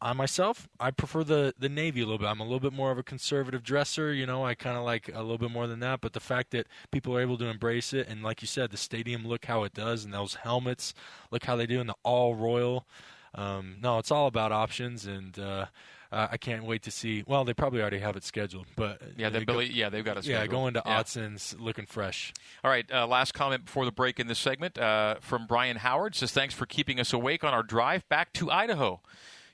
[0.00, 2.26] I myself, I prefer the the navy a little bit.
[2.28, 4.12] I'm a little bit more of a conservative dresser.
[4.12, 6.00] You know, I kind of like a little bit more than that.
[6.00, 8.76] But the fact that people are able to embrace it, and like you said, the
[8.76, 10.94] stadium look how it does, and those helmets
[11.30, 12.86] look how they do in the all royal.
[13.34, 15.66] Um, no, it's all about options, and uh,
[16.12, 17.24] uh, I can't wait to see.
[17.26, 20.26] Well, they probably already have it scheduled, but yeah, they go, yeah, they've got it.
[20.26, 21.02] Yeah, going to yeah.
[21.02, 22.32] Autzen's looking fresh.
[22.64, 26.14] All right, uh, last comment before the break in this segment uh, from Brian Howard
[26.14, 29.00] says thanks for keeping us awake on our drive back to Idaho.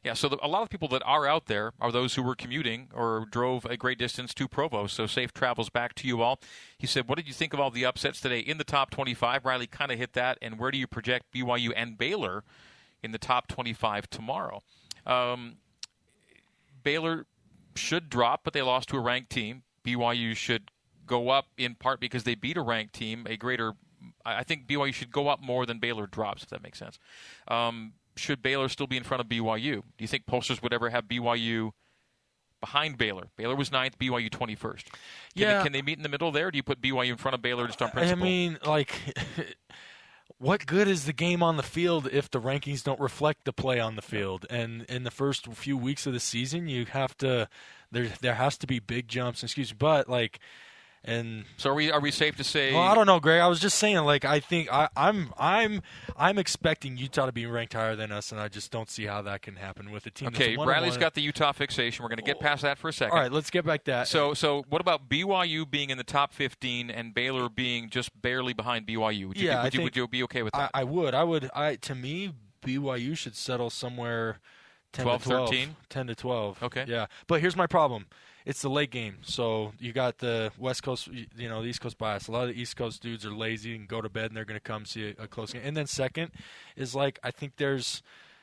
[0.05, 2.35] Yeah, so the, a lot of people that are out there are those who were
[2.35, 4.89] commuting or drove a great distance to Provo.
[4.89, 6.41] So safe travels back to you all.
[6.77, 9.45] He said, "What did you think of all the upsets today in the top 25?"
[9.45, 12.43] Riley kind of hit that, and where do you project BYU and Baylor
[13.01, 14.63] in the top 25 tomorrow?
[15.07, 15.59] Um,
[16.83, 17.27] Baylor
[17.75, 19.63] should drop, but they lost to a ranked team.
[19.85, 20.71] BYU should
[21.07, 23.27] go up in part because they beat a ranked team.
[23.29, 23.73] A greater,
[24.25, 26.99] I think BYU should go up more than Baylor drops, if that makes sense.
[27.49, 29.77] Um, should Baylor still be in front of BYU?
[29.77, 31.71] Do you think posters would ever have BYU
[32.61, 33.29] behind Baylor?
[33.37, 34.87] Baylor was ninth, BYU twenty first.
[34.93, 35.01] Can
[35.35, 35.59] Yeah.
[35.59, 36.51] they, can they meet in the middle there?
[36.51, 38.23] Do you put BYU in front of Baylor just on principle?
[38.23, 38.95] I mean, like,
[40.43, 43.79] what good is the game on the field if the rankings don't reflect the play
[43.79, 44.45] on the field?
[44.51, 47.49] And in the first few weeks of the season, you have to
[47.93, 49.43] there there has to be big jumps.
[49.43, 50.41] Excuse me, but like.
[51.05, 51.91] And so are we?
[51.91, 52.73] Are we safe to say?
[52.73, 53.41] Well, I don't know, Greg.
[53.41, 55.83] I was just saying, like, I think I, I'm, I'm,
[56.17, 59.21] I'm expecting Utah to be ranked higher than us, and I just don't see how
[59.23, 60.29] that can happen with a team.
[60.29, 62.05] Okay, Riley's got the Utah fixation.
[62.05, 62.43] We're going to get oh.
[62.43, 63.17] past that for a second.
[63.17, 64.09] All right, let's get back to that.
[64.09, 68.53] So, so what about BYU being in the top 15 and Baylor being just barely
[68.53, 69.27] behind BYU?
[69.27, 70.71] Would you, yeah, would, I you, think, would you be okay with that?
[70.73, 71.15] I, I would.
[71.15, 71.51] I would.
[71.53, 72.33] I to me,
[72.65, 74.39] BYU should settle somewhere
[74.93, 75.77] 10 12, to 12, 13?
[75.89, 76.63] 10 to 12.
[76.63, 76.85] Okay.
[76.87, 78.07] Yeah, but here's my problem.
[78.45, 81.99] It's the late game, so you got the West Coast, you know, the East Coast
[81.99, 82.29] bias.
[82.29, 84.45] A lot of the East Coast dudes are lazy and go to bed, and they're
[84.45, 85.63] going to come see a, a close game.
[85.65, 86.33] And then second
[86.77, 88.03] is like I think there's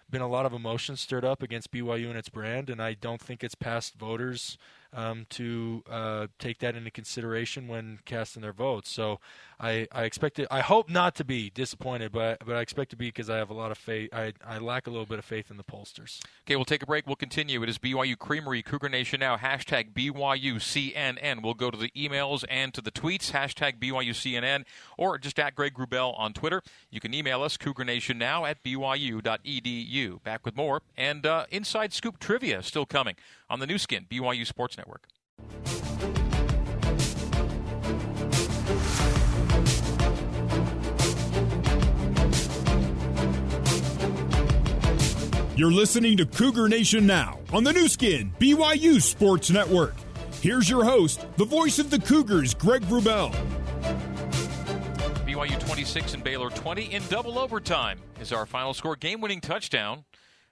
[0.09, 3.21] been a lot of emotion stirred up against BYU and its brand, and I don't
[3.21, 4.57] think it's past voters
[4.93, 8.89] um, to uh, take that into consideration when casting their votes.
[8.89, 9.19] So
[9.59, 10.47] I, I expect it.
[10.49, 13.49] I hope not to be disappointed, but but I expect to be because I have
[13.49, 14.09] a lot of faith.
[14.13, 16.19] I, I lack a little bit of faith in the pollsters.
[16.45, 17.05] Okay, we'll take a break.
[17.05, 17.61] We'll continue.
[17.61, 19.35] It is BYU Creamery, Cougar Nation now.
[19.35, 21.43] Hashtag BYUCNN.
[21.43, 23.31] We'll go to the emails and to the tweets.
[23.31, 24.65] Hashtag BYUCNN
[24.97, 26.61] or just at Greg Wrubell on Twitter.
[26.89, 30.23] You can email us, Cougar Nation now at BYU.edu.
[30.23, 30.81] Back with more.
[30.95, 33.15] And uh, Inside Scoop Trivia still coming
[33.49, 35.07] on the Nu Skin, BYU Sports Network.
[45.59, 49.93] You're listening to Cougar Nation now on the Nu Skin, BYU Sports Network.
[50.39, 53.33] Here's your host, the voice of the Cougars, Greg Wrubell.
[55.27, 58.95] BYU 26 and Baylor 20 in double overtime is our final score.
[58.95, 60.05] Game winning touchdown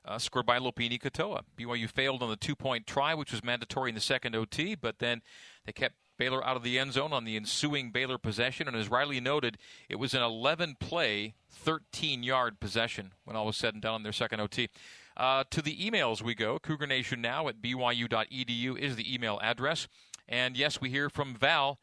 [0.04, 1.44] uh, scored by Lopini Katoa.
[1.58, 5.00] BYU failed on the two point try, which was mandatory in the second OT, but
[5.00, 5.22] then
[5.66, 8.68] they kept Baylor out of the end zone on the ensuing Baylor possession.
[8.68, 9.58] And as Riley noted,
[9.90, 14.04] it was an 11 play, 13 yard possession when all was said and done on
[14.04, 14.70] their second OT.
[15.16, 16.60] Uh, to the emails we go.
[16.60, 19.88] Cougar Nation now at byu.edu is the email address.
[20.28, 21.80] And yes, we hear from Val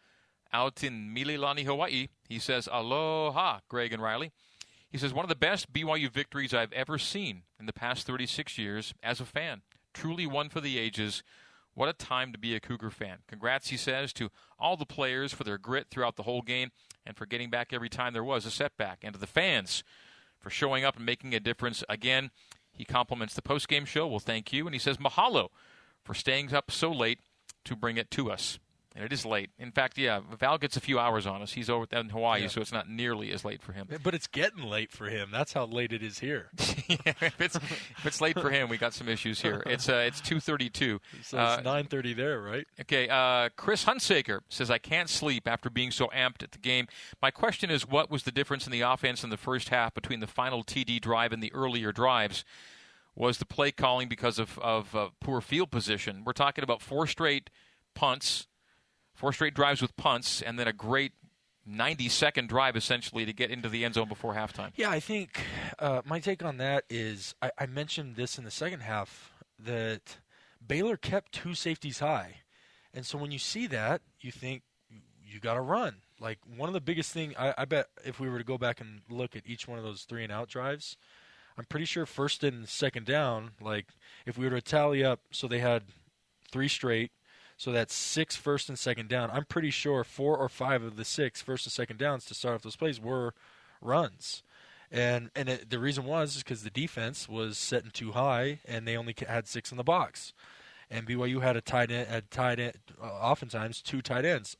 [0.52, 2.08] out in Mililani, Hawaii.
[2.28, 4.30] He says, Aloha, Greg and Riley.
[4.88, 8.56] He says, one of the best BYU victories I've ever seen in the past 36
[8.56, 9.62] years as a fan.
[9.92, 11.24] Truly one for the ages.
[11.74, 13.18] What a time to be a Cougar fan.
[13.26, 16.70] Congrats, he says, to all the players for their grit throughout the whole game
[17.04, 19.00] and for getting back every time there was a setback.
[19.02, 19.82] And to the fans
[20.44, 22.30] for showing up and making a difference again.
[22.70, 24.06] He compliments the postgame show.
[24.06, 24.66] Well, thank you.
[24.66, 25.48] And he says, Mahalo
[26.04, 27.20] for staying up so late
[27.64, 28.58] to bring it to us.
[28.96, 29.50] And it is late.
[29.58, 31.54] In fact, yeah, Val gets a few hours on us.
[31.54, 32.46] He's over in Hawaii, Yeah.
[32.48, 33.88] so it's not nearly as late for him.
[34.04, 35.30] But it's getting late for him.
[35.32, 36.50] That's how late it is here.
[36.58, 39.64] if it's if it's late for him, we got some issues here.
[39.66, 41.00] It's uh, it's two thirty two.
[41.22, 42.68] So it's nine thirty there, right?
[42.82, 46.86] Okay, uh, Chris Hunsaker says I can't sleep after being so amped at the game.
[47.20, 50.20] My question is, what was the difference in the offense in the first half between
[50.20, 52.44] the final TD drive and the earlier drives?
[53.16, 56.22] Was the play calling because of of uh, poor field position?
[56.24, 57.50] We're talking about four straight
[57.94, 58.46] punts,
[59.14, 61.12] four straight drives with punts, and then a great
[61.66, 64.70] ninety second drive essentially to get into the end zone before halftime.
[64.76, 65.40] Yeah, I think
[65.78, 70.18] uh, my take on that is I, I mentioned this in the second half that
[70.66, 72.40] Baylor kept two safeties high,
[72.92, 74.62] and so when you see that, you think
[75.26, 75.96] you got to run.
[76.20, 78.80] Like one of the biggest thing I, I bet if we were to go back
[78.80, 80.96] and look at each one of those three and out drives,
[81.58, 83.86] I'm pretty sure first and second down, like
[84.26, 85.84] if we were to tally up, so they had
[86.52, 87.10] three straight.
[87.56, 89.30] So that's six first and second down.
[89.32, 92.56] I'm pretty sure four or five of the six first and second downs to start
[92.56, 93.34] off those plays were
[93.80, 94.42] runs,
[94.90, 98.86] and and it, the reason was is because the defense was setting too high and
[98.86, 100.32] they only had six in the box,
[100.90, 104.56] and BYU had a tight end, had tight end, uh, oftentimes two tight ends.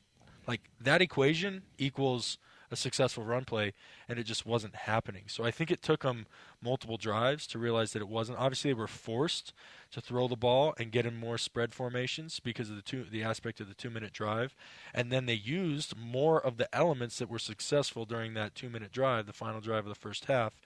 [0.46, 2.38] Like that equation equals
[2.74, 3.72] a successful run play,
[4.08, 5.24] and it just wasn't happening.
[5.28, 6.26] So I think it took them
[6.62, 8.38] multiple drives to realize that it wasn't.
[8.38, 9.54] Obviously, they were forced
[9.92, 13.22] to throw the ball and get in more spread formations because of the two the
[13.22, 14.54] aspect of the two minute drive,
[14.92, 18.92] and then they used more of the elements that were successful during that two minute
[18.92, 20.60] drive, the final drive of the first half,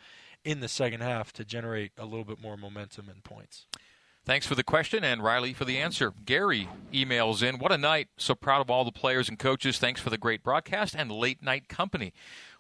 [0.45, 3.67] in the second half to generate a little bit more momentum and points.
[4.29, 6.13] Thanks for the question and Riley for the answer.
[6.27, 8.09] Gary emails in, What a night.
[8.19, 9.79] So proud of all the players and coaches.
[9.79, 12.13] Thanks for the great broadcast and late night company.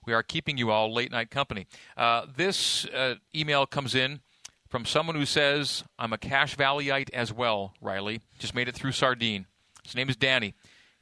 [0.06, 1.66] We are keeping you all late night company.
[1.94, 4.20] Uh, this uh, email comes in
[4.66, 8.22] from someone who says, I'm a Cache Valleyite as well, Riley.
[8.38, 9.44] Just made it through Sardine.
[9.84, 10.54] His name is Danny.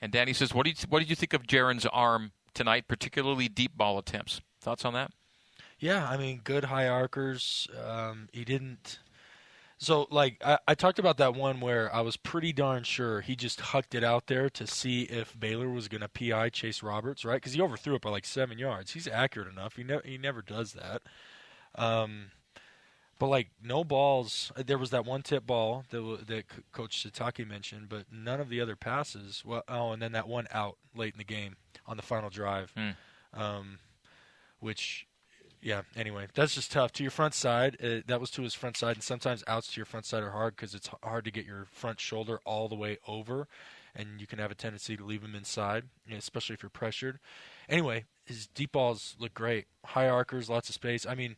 [0.03, 3.77] And Danny says, What did, what did you think of Jaren's arm tonight, particularly deep
[3.77, 4.41] ball attempts?
[4.61, 5.13] Thoughts on that?
[5.79, 7.69] Yeah, I mean, good high arcers.
[7.81, 8.99] Um, he didn't.
[9.79, 13.37] So, like, I, I talked about that one where I was pretty darn sure he
[13.37, 17.25] just hucked it out there to see if Baylor was going to PI Chase Roberts,
[17.27, 17.37] right?
[17.37, 18.93] Because he overthrew it by like seven yards.
[18.93, 19.77] He's accurate enough.
[19.77, 21.03] He, ne- he never does that.
[21.75, 22.31] Um,
[23.19, 24.53] but like no balls.
[24.57, 28.41] There was that one tip ball that w- that C- Coach Sitake mentioned, but none
[28.41, 29.43] of the other passes.
[29.45, 32.73] Well, oh, and then that one out late in the game on the final drive,
[33.35, 33.79] um,
[34.61, 35.07] which
[35.67, 35.83] yeah.
[35.97, 36.93] Anyway, that's just tough.
[36.93, 39.81] To your front side, uh, that was to his front side, and sometimes outs to
[39.81, 42.77] your front side are hard because it's hard to get your front shoulder all the
[42.77, 43.49] way over,
[43.93, 46.71] and you can have a tendency to leave him inside, you know, especially if you're
[46.71, 47.19] pressured.
[47.69, 49.67] Anyway, his deep balls look great.
[49.85, 51.05] High arcers, lots of space.
[51.05, 51.35] I mean,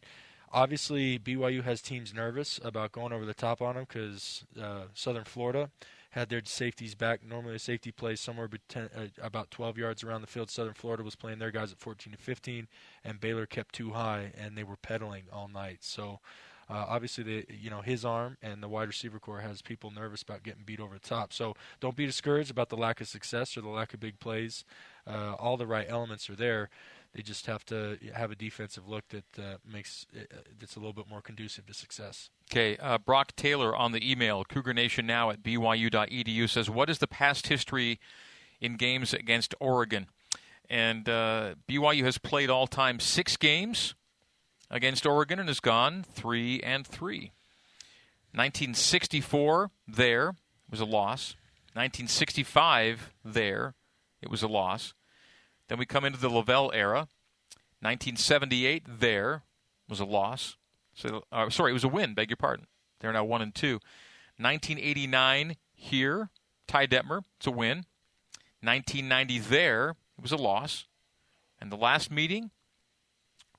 [0.53, 5.25] obviously BYU has teams nervous about going over the top on him because uh, Southern
[5.25, 5.71] Florida
[6.19, 7.25] had their safeties back.
[7.25, 10.51] Normally, a safety plays somewhere beten- uh, about 12 yards around the field.
[10.51, 12.69] Southern Florida was playing their guys at 14 to 15,
[13.05, 15.79] and Baylor kept too high, and they were pedaling all night.
[15.81, 16.21] So.
[16.71, 20.21] Uh, obviously, the you know his arm and the wide receiver corps has people nervous
[20.21, 21.33] about getting beat over the top.
[21.33, 24.67] So don't be discouraged about the lack of success or the lack of big plays.
[25.07, 26.69] Uh, all the right elements are there.
[27.19, 30.79] They just have to have a defensive look that uh, makes it, uh, that's a
[30.79, 32.31] little bit more conducive to success.
[32.49, 36.99] Okay, uh, Brock Taylor on the email, Cougar Nation now at byu.edu says, What is
[36.99, 37.99] the past history
[38.61, 40.07] in games against Oregon?
[40.71, 43.97] And uh, BYU has played all time six games
[44.71, 47.33] against Oregon and has gone three and three.
[48.31, 50.37] 1964 there
[50.71, 51.35] was a loss.
[51.75, 53.75] 1965 there
[54.23, 54.95] it was a loss.
[55.69, 57.09] Then we come into the LaVell era.
[57.81, 59.43] 1978 there
[59.89, 60.57] was a loss.
[60.95, 62.15] So, uh, sorry, it was a win.
[62.15, 62.67] Beg your pardon.
[63.01, 63.75] They're now one and two.
[64.39, 66.31] 1989 here,
[66.67, 67.23] Ty Detmer.
[67.37, 67.85] It's a win.
[68.63, 70.87] 1990 there, it was a loss.
[71.61, 72.51] And the last meeting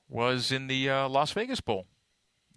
[0.09, 1.85] was in the uh, Las Vegas Bowl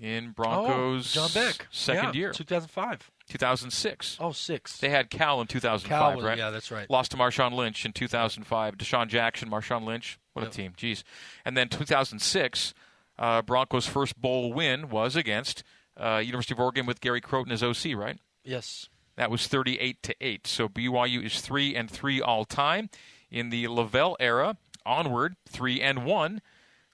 [0.01, 1.69] in Broncos' Oh, John Beck.
[1.70, 3.11] second Yeah, year, 2005.
[3.32, 4.18] 2006.
[4.20, 4.76] Oh, six.
[4.78, 6.38] They had Cal in 2005, Cal was- right?
[6.38, 6.88] yeah, that's right.
[6.90, 8.76] Lost to Marshawn Lynch in 2005.
[8.76, 10.18] DeSean Jackson, Marshawn Lynch.
[10.34, 10.52] What Yep.
[10.52, 10.74] a team.
[10.76, 11.02] Jeez.
[11.44, 12.72] And then 2006,
[13.18, 15.62] uh, Broncos' first bowl win was against
[15.96, 18.18] uh, University of Oregon with Gary Crowton as OC, right?
[18.44, 18.88] Yes.
[19.16, 20.46] That was 38 to 8.
[20.46, 22.88] So BYU is 3 and 3 all time.
[23.30, 24.56] In the LaVell era,
[24.86, 26.40] onward, 3 and 1,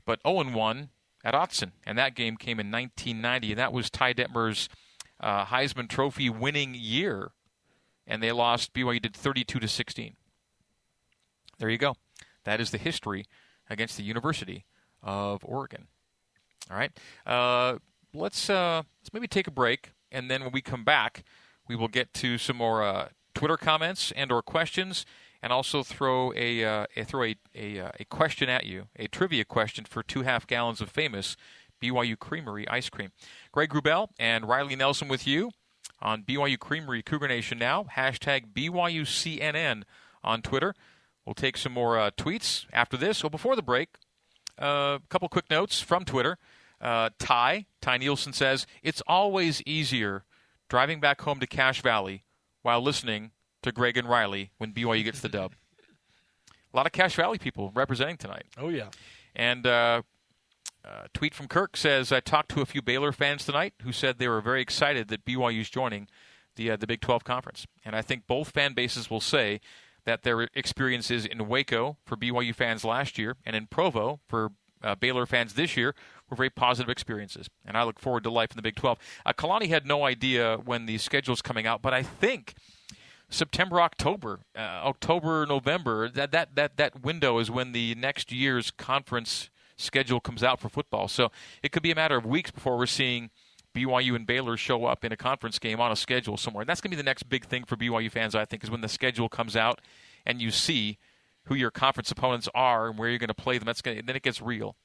[0.04, 0.88] but 0 and 1
[1.24, 1.70] at Autzen.
[1.86, 4.68] And that game came in 1990, and that was Ty Detmer's
[5.20, 7.32] uh, Heisman Trophy winning year.
[8.06, 10.16] And they lost, BYU did 32 to 16.
[11.58, 11.94] There you go.
[12.44, 13.26] That is the history
[13.68, 14.64] against the University
[15.02, 15.88] of Oregon.
[16.70, 16.92] All right.
[17.26, 17.78] Uh,
[18.14, 21.24] let's uh, let's maybe take a break, and then when we come back,
[21.68, 25.04] we will get to some more uh, Twitter comments and or questions,
[25.42, 29.06] and also throw a, uh, a throw a, a, uh, a question at you, a
[29.06, 31.36] trivia question for two half gallons of famous
[31.80, 33.10] BYU Creamery ice cream.
[33.52, 35.50] Greg Wrubell and Riley Nelson with you
[36.00, 37.86] on BYU Creamery Cougar Nation now.
[37.96, 39.82] Hashtag BYUCNN
[40.22, 40.74] on Twitter.
[41.24, 43.18] We'll take some more uh, tweets after this.
[43.18, 43.90] So before the break,
[44.58, 46.38] a uh, couple quick notes from Twitter.
[46.80, 50.24] Uh, Ty, Ty Nielsen says, It's always easier
[50.68, 52.24] driving back home to Cache Valley
[52.62, 53.32] while listening
[53.62, 55.54] to Greg and Riley when BYU gets the dub.
[56.72, 58.46] A lot of Cache Valley people representing tonight.
[58.56, 58.88] Oh, yeah.
[59.34, 60.02] And uh,
[60.84, 64.18] uh, tweet from Kirk says, I talked to a few Baylor fans tonight who said
[64.18, 66.08] they were very excited that BYU is joining
[66.56, 67.66] the, uh, the Big 12 Conference.
[67.84, 69.60] And I think both fan bases will say
[70.04, 74.94] that their experiences in Waco for BYU fans last year and in Provo for uh,
[74.94, 75.94] Baylor fans this year
[76.30, 78.98] were very positive experiences, and I look forward to life in the Big 12.
[79.26, 82.54] Uh, Kalani had no idea when the schedule is coming out, but I think
[83.28, 88.70] September, October, uh, October, November, that, that, that, that window is when the next year's
[88.70, 91.08] conference schedule comes out for football.
[91.08, 91.30] So
[91.62, 93.30] it could be a matter of weeks before we're seeing
[93.74, 96.62] BYU and Baylor show up in a conference game on a schedule somewhere.
[96.62, 98.70] And that's going to be the next big thing for BYU fans, I think, is
[98.70, 99.80] when the schedule comes out
[100.26, 100.98] and you see
[101.44, 103.66] who your conference opponents are and where you're going to play them.
[103.66, 104.76] That's going to, then it gets real.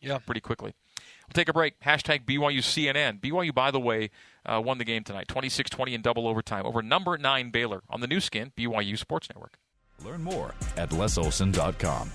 [0.00, 0.74] Yeah, pretty quickly.
[0.98, 1.78] We'll take a break.
[1.80, 3.20] Hashtag BYU CNN.
[3.20, 4.10] BYU, by the way,
[4.46, 8.06] uh, won the game tonight, 26-20 in double overtime over number nine Baylor on the
[8.06, 9.58] Nu Skin BYU Sports Network.
[10.04, 12.10] Learn more at lesolson.com.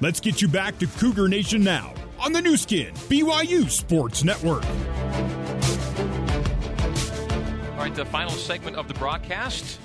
[0.00, 4.64] Let's get you back to Cougar Nation now on the Nu Skin, BYU Sports Network.
[7.72, 9.80] All right, the final segment of the broadcast.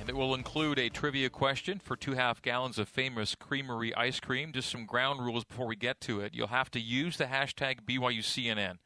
[0.00, 4.18] And it will include a trivia question for two half gallons of famous creamery ice
[4.18, 4.52] cream.
[4.52, 6.34] Just some ground rules before we get to it.
[6.34, 8.78] You'll have to use the hashtag BYUCNN.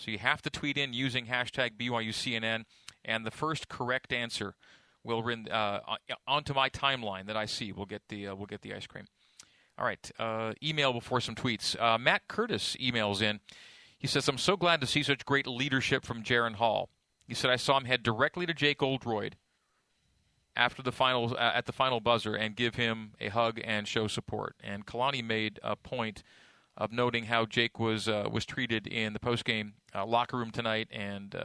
[0.00, 2.64] So you have to tweet in using hashtag BYUCNN,
[3.04, 4.54] and the first correct answer
[5.04, 5.80] will run uh,
[6.26, 7.70] onto my timeline that I see.
[7.70, 9.04] We'll get the uh, we'll get the ice cream.
[9.78, 11.78] All right, uh, email before some tweets.
[11.78, 13.40] Uh, Matt Curtis emails in.
[13.98, 16.88] He says, "I'm so glad to see such great leadership from Jaren Hall."
[17.28, 19.36] He said, "I saw him head directly to Jake Oldroyd
[20.56, 24.06] after the final uh, at the final buzzer and give him a hug and show
[24.06, 26.22] support." And Kalani made a point
[26.80, 31.36] of noting how Jake was uh, was treated in the postgame locker room tonight and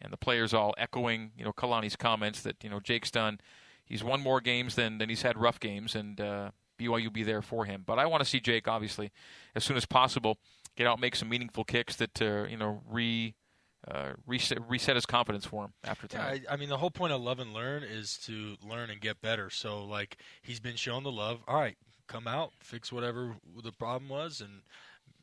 [0.00, 3.40] and the players all echoing, you know, Kalani's comments that you know Jake's done.
[3.84, 7.42] He's won more games than than he's had rough games, and uh, BYU be there
[7.42, 7.84] for him.
[7.86, 9.10] But I want to see Jake obviously
[9.54, 10.38] as soon as possible
[10.76, 13.34] get out, make some meaningful kicks that uh, you know re.
[13.86, 16.42] Uh, reset, reset his confidence for him after tonight.
[16.42, 19.00] Yeah, I, I mean, the whole point of love and learn is to learn and
[19.00, 19.50] get better.
[19.50, 21.40] So, like, he's been shown the love.
[21.46, 21.76] All right,
[22.08, 24.62] come out, fix whatever the problem was, and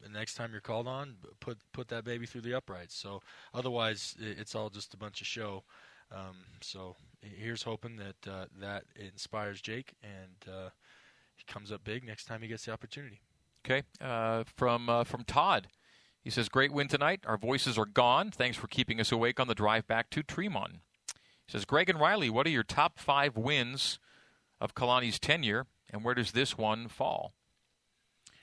[0.02, 2.96] the next time you're called on, put put that baby through the uprights.
[2.96, 3.22] So
[3.54, 5.64] otherwise, it's all just a bunch of show.
[6.12, 10.70] Um, so here's hoping that uh, that inspires Jake and uh,
[11.36, 13.22] he comes up big next time he gets the opportunity.
[13.66, 15.68] Okay, uh, from uh, from Todd,
[16.22, 17.22] he says, "Great win tonight.
[17.26, 18.32] Our voices are gone.
[18.32, 20.74] Thanks for keeping us awake on the drive back to Tremont."
[21.48, 24.00] He says, "Greg and Riley, what are your top five wins
[24.62, 27.34] of Kalani's tenure, and where does this one fall?"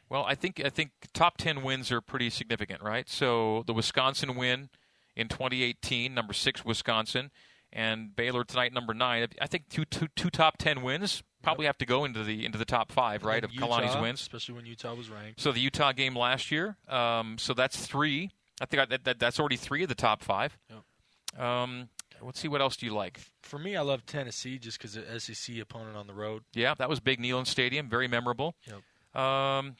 [0.08, 3.08] Well, I think I think top ten wins are pretty significant, right?
[3.08, 4.68] So the Wisconsin win
[5.16, 7.30] in 2018, number six Wisconsin,
[7.72, 9.26] and Baylor tonight, number nine.
[9.40, 12.58] I think two two two top ten wins probably have to go into the into
[12.58, 15.40] the top five, right, of Utah, Kalani's wins, especially when Utah was ranked.
[15.40, 18.30] So the Utah game last year, um, so that's three.
[18.60, 20.58] I think I, that, that, that's already three of the top five.
[20.68, 21.42] Yep.
[21.42, 21.88] Um,
[22.22, 23.20] let's see what else do you like.
[23.42, 26.44] For me, I love Tennessee just because the SEC opponent on the road.
[26.54, 28.54] Yeah, that was big Neyland Stadium, very memorable.
[28.66, 29.20] Yep.
[29.22, 29.76] Um,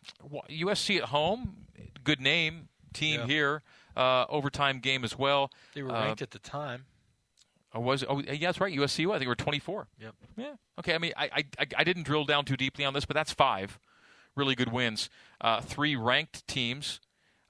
[0.50, 1.66] USC at home,
[2.04, 3.26] good name team yeah.
[3.26, 3.62] here.
[3.96, 5.50] Uh, overtime game as well.
[5.74, 6.86] They were ranked uh, at the time.
[7.74, 8.74] Oh, was oh yeah, that's right.
[8.74, 9.10] USC.
[9.12, 9.88] I think we're 24.
[9.98, 10.14] Yep.
[10.36, 10.54] Yeah.
[10.78, 10.94] Okay.
[10.94, 13.78] I mean, I, I I didn't drill down too deeply on this, but that's five
[14.36, 15.10] really good wins.
[15.40, 17.00] Uh, three ranked teams,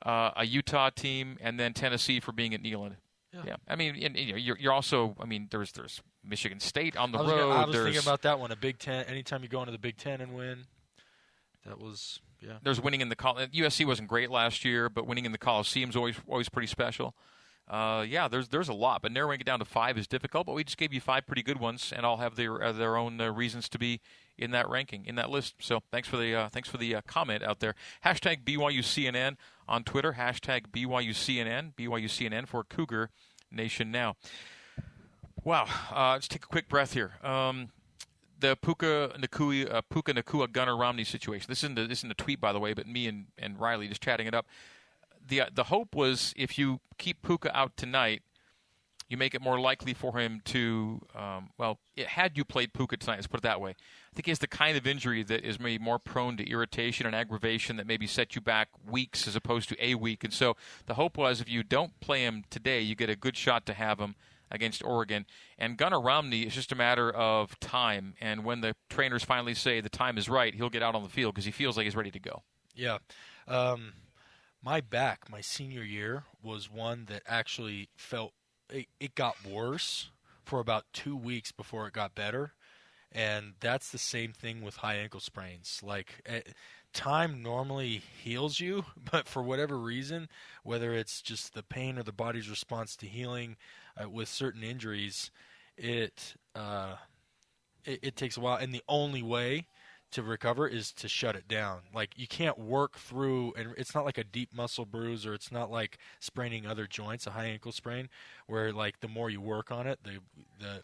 [0.04, 2.96] uh, a Utah team, and then Tennessee for being at Neyland.
[3.32, 3.40] Yeah.
[3.46, 3.56] yeah.
[3.66, 5.16] I mean, and, you know, you're, you're also.
[5.18, 7.28] I mean, there's there's Michigan State on the I road.
[7.30, 8.52] Gonna, I was there's, thinking about that one.
[8.52, 9.04] A Big Ten.
[9.06, 10.66] Anytime you go into the Big Ten and win,
[11.66, 12.58] that was yeah.
[12.62, 16.16] There's winning in the USC wasn't great last year, but winning in the Coliseum's always
[16.28, 17.14] always pretty special.
[17.68, 20.46] Uh, yeah, there's there's a lot, but narrowing it down to five is difficult.
[20.46, 22.96] But we just gave you five pretty good ones, and all have their uh, their
[22.96, 24.00] own uh, reasons to be
[24.38, 25.54] in that ranking in that list.
[25.60, 27.74] So thanks for the uh, thanks for the uh, comment out there.
[28.04, 29.36] Hashtag BYUCNN
[29.68, 30.14] on Twitter.
[30.18, 33.10] Hashtag BYUCNN BYUCNN for Cougar
[33.50, 34.16] Nation now.
[35.44, 37.12] Wow, uh, let's take a quick breath here.
[37.22, 37.70] Um,
[38.38, 41.46] the Puka Nacua, uh, Puka Nacua Gunner Romney situation.
[41.48, 43.88] This isn't a, this isn't a tweet, by the way, but me and, and Riley
[43.88, 44.46] just chatting it up.
[45.26, 48.22] The uh, the hope was if you keep Puka out tonight,
[49.12, 51.00] you make it more likely for him to.
[51.14, 53.70] Um, well, it, had you played Puka tonight, let's put it that way.
[53.70, 57.06] I think he has the kind of injury that is maybe more prone to irritation
[57.06, 60.24] and aggravation that maybe set you back weeks as opposed to a week.
[60.24, 60.56] And so
[60.86, 63.74] the hope was if you don't play him today, you get a good shot to
[63.74, 64.16] have him
[64.50, 65.26] against Oregon.
[65.58, 68.14] And Gunner Romney is just a matter of time.
[68.20, 71.08] And when the trainers finally say the time is right, he'll get out on the
[71.08, 72.42] field because he feels like he's ready to go.
[72.74, 72.98] Yeah.
[73.46, 73.92] Um,
[74.62, 78.32] my back, my senior year, was one that actually felt
[78.72, 80.10] it, it got worse
[80.44, 82.52] for about two weeks before it got better.
[83.12, 85.80] And that's the same thing with high ankle sprains.
[85.82, 86.40] Like, eh,
[86.94, 90.28] time normally heals you, but for whatever reason,
[90.62, 93.56] whether it's just the pain or the body's response to healing
[94.02, 95.30] uh, with certain injuries,
[95.76, 96.94] it, uh,
[97.84, 98.56] it it takes a while.
[98.56, 99.66] And the only way
[100.12, 101.80] to recover is to shut it down.
[101.94, 105.50] Like you can't work through, and it's not like a deep muscle bruise, or it's
[105.50, 108.08] not like spraining other joints, a high ankle sprain,
[108.46, 110.18] where like the more you work on it, the
[110.60, 110.82] the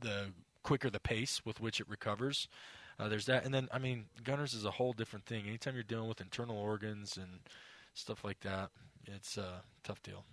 [0.00, 0.26] the
[0.62, 2.48] quicker the pace with which it recovers.
[2.98, 5.46] Uh, there's that, and then I mean, Gunner's is a whole different thing.
[5.46, 7.40] Anytime you're dealing with internal organs and
[7.94, 8.70] stuff like that,
[9.06, 10.24] it's a tough deal.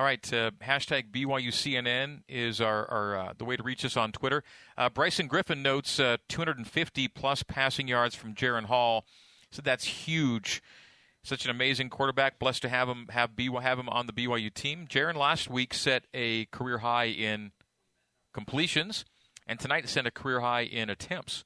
[0.00, 4.12] All right, uh, hashtag BYUCNN is our, our uh, the way to reach us on
[4.12, 4.42] Twitter.
[4.78, 9.04] Uh, Bryson Griffin notes uh, 250 plus passing yards from Jaren Hall.
[9.50, 10.62] So that's huge.
[11.22, 12.38] Such an amazing quarterback.
[12.38, 14.86] Blessed to have him have BYU, have him on the BYU team.
[14.88, 17.52] Jaren last week set a career high in
[18.32, 19.04] completions,
[19.46, 21.44] and tonight set a career high in attempts.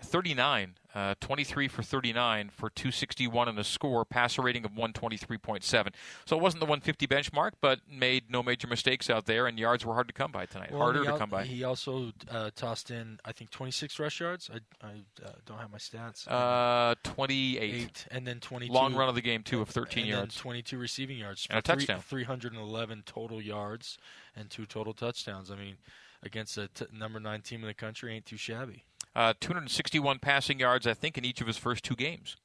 [0.00, 5.88] 39, uh, 23 for 39 for 261 and a score, passer rating of 123.7.
[6.24, 9.84] So it wasn't the 150 benchmark, but made no major mistakes out there, and yards
[9.84, 10.70] were hard to come by tonight.
[10.70, 11.44] Well, Harder he to al- come by.
[11.44, 14.50] He also uh, tossed in, I think, 26 rush yards.
[14.52, 14.90] I, I
[15.24, 16.26] uh, don't have my stats.
[16.28, 17.62] Uh, 28.
[17.62, 18.72] Eight, and then 22.
[18.72, 20.34] Long run of the game, too, of 13 and yards.
[20.34, 21.46] Then 22 receiving yards.
[21.50, 22.00] And a three- touchdown.
[22.00, 23.98] 311 total yards
[24.36, 25.50] and two total touchdowns.
[25.50, 25.76] I mean,
[26.22, 28.84] against a t- number nine team in the country ain't too shabby.
[29.14, 32.36] Uh, 261 passing yards, I think, in each of his first two games.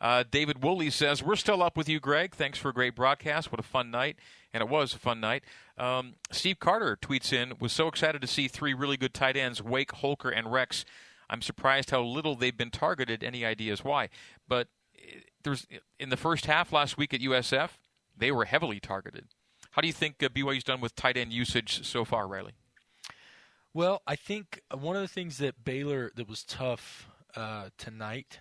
[0.00, 2.34] Uh, David Woolley says, We're still up with you, Greg.
[2.34, 3.50] Thanks for a great broadcast.
[3.50, 4.16] What a fun night.
[4.52, 5.44] And it was a fun night.
[5.76, 9.62] Um, Steve Carter tweets in, Was so excited to see three really good tight ends,
[9.62, 10.84] Wake, Holker, and Rex.
[11.28, 13.22] I'm surprised how little they've been targeted.
[13.22, 14.08] Any ideas why?
[14.46, 15.66] But uh, there's
[15.98, 17.70] in the first half last week at USF,
[18.16, 19.26] they were heavily targeted.
[19.72, 22.54] How do you think uh, BYU's done with tight end usage so far, Riley?
[23.74, 28.40] Well, I think one of the things that Baylor that was tough uh, tonight,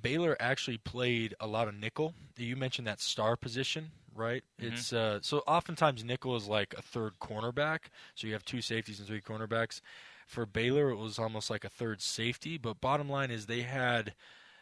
[0.00, 2.14] Baylor actually played a lot of nickel.
[2.36, 4.42] You mentioned that star position, right?
[4.60, 4.72] Mhm.
[4.72, 8.98] It's uh, so oftentimes nickel is like a third cornerback, so you have two safeties
[8.98, 9.80] and three cornerbacks.
[10.26, 12.56] For Baylor, it was almost like a third safety.
[12.56, 14.14] But bottom line is they had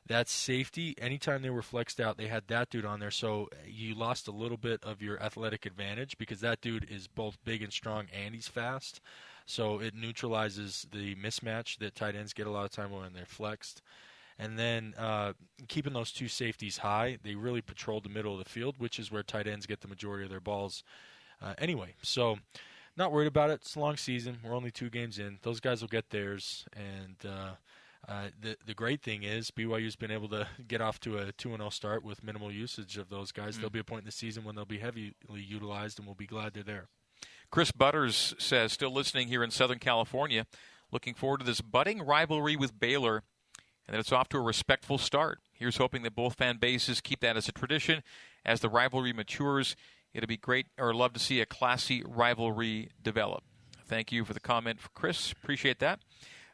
[0.06, 0.94] that safety.
[0.98, 3.10] Anytime they were flexed out, they had that dude on there.
[3.10, 7.36] So you lost a little bit of your athletic advantage because that dude is both
[7.44, 9.00] big and strong and he's fast.
[9.48, 13.24] So it neutralizes the mismatch that tight ends get a lot of time when they're
[13.24, 13.80] flexed.
[14.38, 15.32] And then uh,
[15.68, 19.10] keeping those two safeties high, they really patrol the middle of the field, which is
[19.10, 20.84] where tight ends get the majority of their balls
[21.40, 21.94] uh, anyway.
[22.02, 22.36] So
[22.94, 23.60] not worried about it.
[23.62, 24.36] It's a long season.
[24.44, 25.38] We're only two games in.
[25.40, 26.66] Those guys will get theirs.
[26.76, 27.52] And uh,
[28.06, 31.50] uh, the the great thing is BYU's been able to get off to a two
[31.50, 33.54] and zero start with minimal usage of those guys.
[33.54, 33.60] Mm.
[33.60, 36.26] There'll be a point in the season when they'll be heavily utilized, and we'll be
[36.26, 36.88] glad they're there.
[37.50, 40.46] Chris Butters says, still listening here in Southern California,
[40.92, 43.22] looking forward to this budding rivalry with Baylor
[43.86, 45.40] and that it's off to a respectful start.
[45.52, 48.02] Here's hoping that both fan bases keep that as a tradition.
[48.44, 49.76] As the rivalry matures,
[50.12, 53.44] it'll be great or love to see a classy rivalry develop.
[53.86, 55.32] Thank you for the comment, Chris.
[55.32, 56.00] Appreciate that.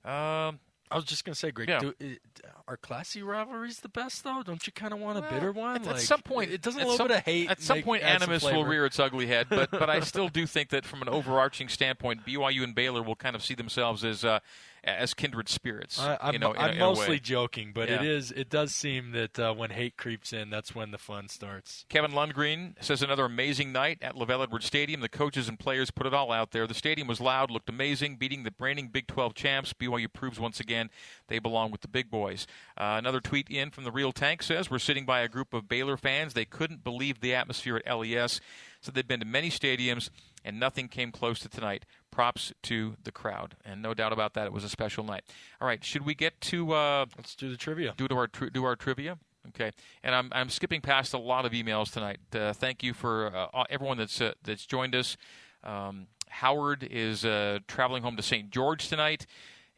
[0.04, 0.60] Um,
[0.90, 1.78] I was just gonna say, Greg, Yeah.
[1.81, 2.20] do, it,
[2.69, 4.43] are classy rivalries the best though?
[4.44, 5.77] Don't you kind of want a bitter one?
[5.82, 7.51] At, at some point, it doesn't a little some, bit of hate.
[7.51, 9.47] At some make- point, add some animus will rear its ugly head.
[9.48, 13.16] But but I still do think that from an overarching standpoint, BYU and Baylor will
[13.16, 14.40] kind of see themselves as uh,
[14.85, 15.98] as kindred spirits.
[15.98, 18.09] I, I'm, you know, in a- I'm in mostly joking, but it Yeah.
[18.11, 18.31] is.
[18.31, 21.85] It does seem that uh, when hate creeps in, that's when the fun starts.
[21.89, 25.01] Kevin Lundgren says another amazing night at LaVell Edwards Stadium.
[25.01, 26.66] The coaches and players put it all out there.
[26.66, 29.73] The stadium was loud, looked amazing, beating the reigning Big 12 champs.
[29.73, 30.90] BYU proves once again
[31.28, 32.47] they belong with the big boys.
[32.77, 35.69] Uh, another tweet in from the Real Tank says we're sitting by a group of
[35.69, 36.35] Baylor fans.
[36.35, 38.40] They couldn't believe the atmosphere at LES.
[38.81, 40.11] So they've been to many stadiums
[40.44, 41.84] and nothing came close to tonight.
[42.10, 45.24] Props to the crowd, and no doubt about that, it was a special night.
[45.60, 46.72] All right, should we get to?
[46.72, 47.94] Uh, Let's do the trivia.
[47.96, 49.18] Do to our tri- do our trivia.
[49.48, 49.72] Okay,
[50.02, 52.20] and I'm I'm skipping past a lot of emails tonight.
[52.32, 55.16] Uh, thank you for uh, everyone that's uh, that's joined us.
[55.64, 58.50] Um, Howard is uh, traveling home to St.
[58.50, 59.26] George tonight,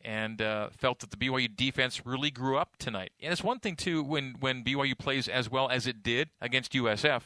[0.04, 3.12] and uh, felt that the BYU defense really grew up tonight.
[3.20, 6.72] And it's one thing too when when BYU plays as well as it did against
[6.72, 7.22] USF,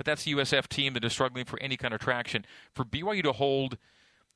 [0.00, 2.46] but that's the USF team that is struggling for any kind of traction.
[2.74, 3.76] For BYU to hold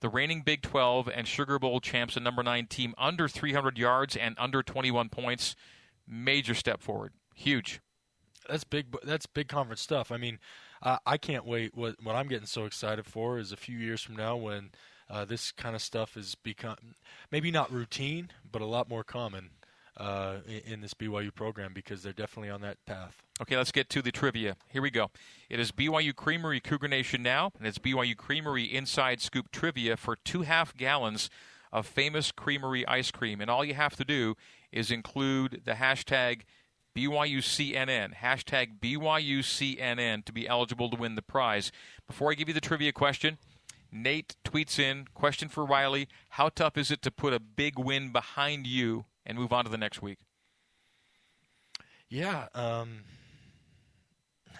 [0.03, 4.15] the reigning Big 12 and Sugar Bowl champs and number nine team under 300 yards
[4.15, 5.57] and under 21 points,
[6.07, 7.81] major step forward, huge.
[8.47, 8.95] That's big.
[9.05, 10.13] That's big conference stuff.
[10.13, 10.39] I mean,
[10.83, 11.75] uh, I can't wait.
[11.75, 14.71] What what I'm getting so excited for is a few years from now when
[15.09, 16.77] uh, this kind of stuff is become
[17.33, 19.49] maybe not routine, but a lot more common
[19.97, 23.23] uh, in, this BYU program because they're definitely on that path.
[23.41, 24.57] Okay, let's get to the trivia.
[24.69, 25.11] Here we go.
[25.49, 30.17] It is BYU Creamery Cougar Nation now, and it's BYU Creamery Inside Scoop trivia for
[30.17, 31.31] two half gallons
[31.73, 33.41] of famous creamery ice cream.
[33.41, 34.37] And all you have to do
[34.73, 36.43] is include the hashtag
[36.97, 41.73] BYUCNN, hashtag BYUCNN to be eligible to win the prize.
[42.07, 43.39] Before I give you the trivia question,
[43.91, 48.13] Nate tweets in question for Riley: How tough is it to put a big win
[48.13, 50.19] behind you and move on to the next week?
[52.09, 53.01] Yeah, um,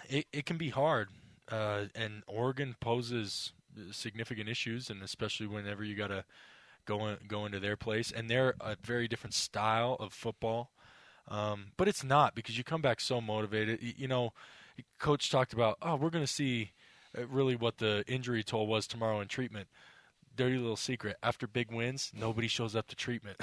[0.09, 1.09] it it can be hard,
[1.51, 3.53] uh, and Oregon poses
[3.91, 6.25] significant issues, and especially whenever you got to
[6.85, 10.71] go in, go into their place, and they're a very different style of football.
[11.27, 13.79] Um, but it's not because you come back so motivated.
[13.81, 14.33] You, know,
[14.99, 16.71] coach talked about, oh, we're going to see
[17.17, 19.67] uh, really what the injury toll was tomorrow in treatment.
[20.35, 21.17] Dirty little secret.
[21.23, 23.37] After big wins, nobody shows up to treatment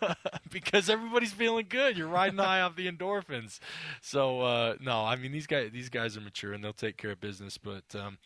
[0.50, 1.96] because everybody's feeling good.
[1.96, 3.58] You're riding high off the endorphins.
[4.00, 7.12] So uh, no, I mean these guys these guys are mature and they'll take care
[7.12, 7.58] of business.
[7.58, 8.18] But um,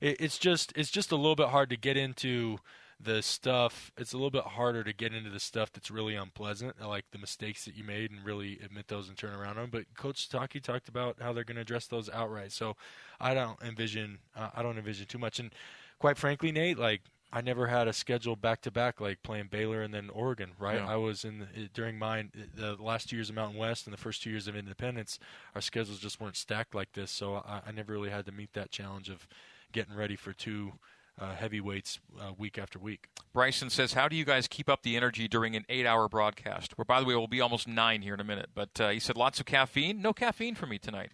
[0.00, 2.58] it, it's just it's just a little bit hard to get into
[3.00, 6.74] the stuff it's a little bit harder to get into the stuff that's really unpleasant
[6.84, 9.84] like the mistakes that you made and really admit those and turn around on but
[9.96, 12.74] coach Taki talked about how they're going to address those outright so
[13.20, 15.52] i don't envision uh, i don't envision too much and
[16.00, 19.82] quite frankly nate like I never had a schedule back to back like playing Baylor
[19.82, 20.76] and then Oregon, right?
[20.76, 20.88] Yeah.
[20.88, 23.98] I was in the, during mine the last two years of Mountain West and the
[23.98, 25.18] first two years of Independence.
[25.54, 28.54] Our schedules just weren't stacked like this, so I, I never really had to meet
[28.54, 29.28] that challenge of
[29.72, 30.72] getting ready for two
[31.20, 33.08] uh, heavyweights uh, week after week.
[33.34, 36.84] Bryson says, "How do you guys keep up the energy during an eight-hour broadcast?" Where,
[36.86, 38.50] by the way, we'll be almost nine here in a minute.
[38.54, 40.00] But uh, he said, "Lots of caffeine.
[40.00, 41.10] No caffeine for me tonight.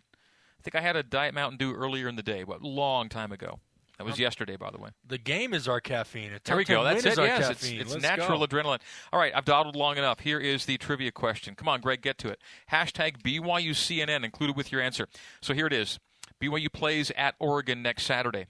[0.60, 3.32] I think I had a Diet Mountain Dew earlier in the day, but long time
[3.32, 3.58] ago."
[3.98, 4.90] That was um, yesterday, by the way.
[5.06, 6.32] The game is our caffeine.
[6.44, 6.82] There we go.
[6.82, 7.16] That's it.
[7.16, 7.80] Yes, caffeine.
[7.80, 8.46] it's, it's natural go.
[8.46, 8.80] adrenaline.
[9.12, 10.20] All right, I've dawdled long enough.
[10.20, 11.54] Here is the trivia question.
[11.54, 12.40] Come on, Greg, get to it.
[12.72, 15.06] Hashtag BYUCNN included with your answer.
[15.40, 16.00] So here it is.
[16.40, 18.46] BYU plays at Oregon next Saturday.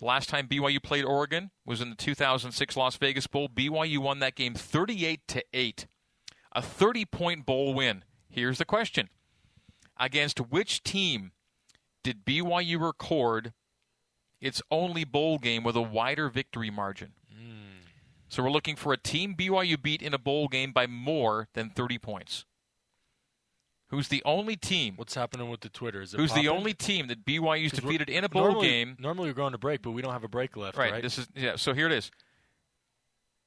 [0.00, 3.48] Last time BYU played Oregon was in the 2006 Las Vegas Bowl.
[3.48, 5.86] BYU won that game 38 to 8.
[6.52, 8.04] A 30-point bowl win.
[8.28, 9.08] Here's the question.
[9.98, 11.32] Against which team
[12.02, 13.52] did BYU record
[14.44, 17.12] its only bowl game with a wider victory margin?
[17.32, 17.86] Mm.
[18.28, 21.70] So we're looking for a team BYU beat in a bowl game by more than
[21.70, 22.44] 30 points
[23.94, 24.94] who's the only team.
[24.96, 26.02] What's happening with the Twitter?
[26.02, 26.44] Is who's popping?
[26.44, 28.96] the only team that BYU's defeated in a bowl normally, game?
[28.98, 30.76] Normally we're going to break, but we don't have a break left.
[30.76, 30.92] Right.
[30.92, 31.02] right?
[31.02, 31.56] This is yeah.
[31.56, 32.10] So here it is.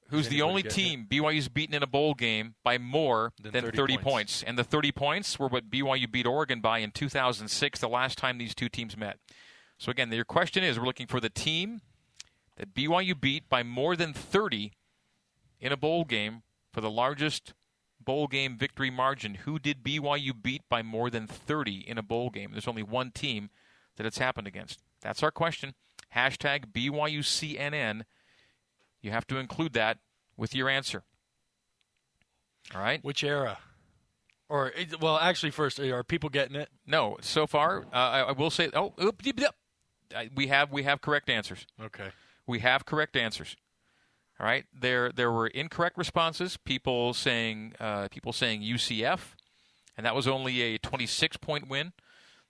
[0.10, 1.15] Who's the only team it?
[1.15, 4.03] BYU's beaten in a bowl game by more than, than 30, 30 points.
[4.06, 4.44] points?
[4.44, 8.38] And the 30 points were what BYU beat Oregon by in 2006, the last time
[8.38, 9.19] these two teams met.
[9.77, 11.81] So again, your question is: We're looking for the team
[12.57, 14.73] that BYU beat by more than 30
[15.59, 16.43] in a bowl game
[16.73, 17.53] for the largest
[17.99, 19.35] bowl game victory margin.
[19.35, 22.51] Who did BYU beat by more than 30 in a bowl game?
[22.51, 23.49] There's only one team
[23.97, 24.79] that it's happened against.
[25.01, 25.75] That's our question.
[26.15, 28.03] Hashtag BYUCNN.
[29.01, 29.99] You have to include that
[30.35, 31.03] with your answer.
[32.73, 33.03] All right.
[33.03, 33.59] Which era?
[34.49, 34.71] Or
[35.01, 36.69] well, actually, first, are people getting it?
[36.85, 37.17] No.
[37.21, 38.69] So far, uh, I, I, will say.
[38.73, 38.93] Oh,
[40.35, 41.65] we have we have correct answers.
[41.81, 42.09] Okay.
[42.45, 43.55] We have correct answers.
[44.39, 46.57] All right, there there were incorrect responses.
[46.57, 49.19] People saying uh, people saying UCF,
[49.97, 51.91] and that was only a 26 point win.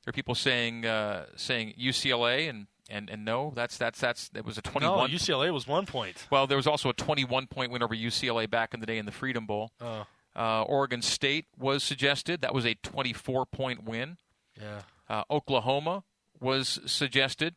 [0.03, 4.45] There are people saying uh, saying UCLA, and, and, and no, that's that's that's that
[4.45, 5.09] was a 21.
[5.09, 6.27] No, UCLA was one point.
[6.29, 9.05] Well, there was also a 21 point win over UCLA back in the day in
[9.05, 9.71] the Freedom Bowl.
[9.79, 10.05] Oh.
[10.35, 12.41] Uh, Oregon State was suggested.
[12.41, 14.17] That was a 24 point win.
[14.59, 14.81] Yeah.
[15.09, 16.03] Uh, Oklahoma
[16.39, 17.55] was suggested,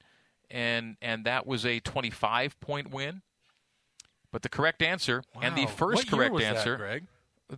[0.50, 3.22] and and that was a 25 point win.
[4.32, 5.42] But the correct answer wow.
[5.42, 7.04] and the first what correct answer that, Greg?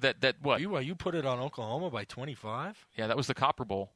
[0.01, 2.87] that that what you you put it on Oklahoma by 25?
[2.97, 3.93] Yeah, that was the Copper Bowl.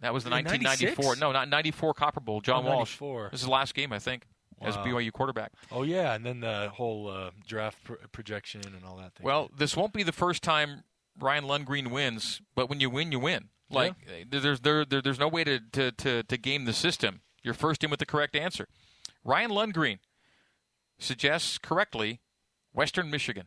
[0.00, 1.04] That was the 1994.
[1.04, 1.20] 96?
[1.20, 2.40] No, not 94 Copper Bowl.
[2.40, 2.98] John oh, Walsh.
[3.30, 4.24] This is the last game, I think,
[4.58, 4.68] wow.
[4.68, 5.52] as BYU quarterback.
[5.70, 9.24] Oh yeah, and then the whole uh, draft pr- projection and all that thing.
[9.24, 10.84] Well, this won't be the first time
[11.18, 13.48] Ryan Lundgren wins, but when you win, you win.
[13.70, 14.24] Like yeah.
[14.40, 17.20] there's there, there, there's no way to, to, to, to game the system.
[17.42, 18.66] You're first in with the correct answer.
[19.24, 19.98] Ryan Lundgren
[20.98, 22.20] suggests correctly
[22.72, 23.46] Western Michigan.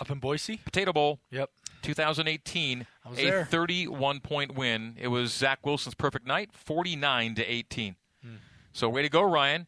[0.00, 0.58] Up in Boise?
[0.58, 1.20] Potato Bowl.
[1.30, 1.50] Yep.
[1.82, 2.86] 2018.
[3.04, 3.44] I was a there.
[3.44, 4.96] 31 point win.
[4.98, 7.96] It was Zach Wilson's perfect night, 49 to 18.
[8.22, 8.28] Hmm.
[8.72, 9.66] So way to go, Ryan.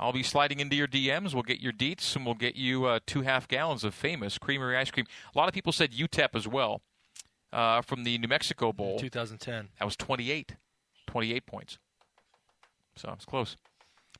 [0.00, 1.34] I'll be sliding into your DMs.
[1.34, 4.76] We'll get your deets, and we'll get you uh, two half gallons of famous creamery
[4.76, 5.06] ice cream.
[5.34, 6.82] A lot of people said UTEP as well
[7.52, 8.98] uh, from the New Mexico Bowl.
[8.98, 9.68] 2010.
[9.78, 10.56] That was 28.
[11.06, 11.78] 28 points.
[12.96, 13.56] So it's close.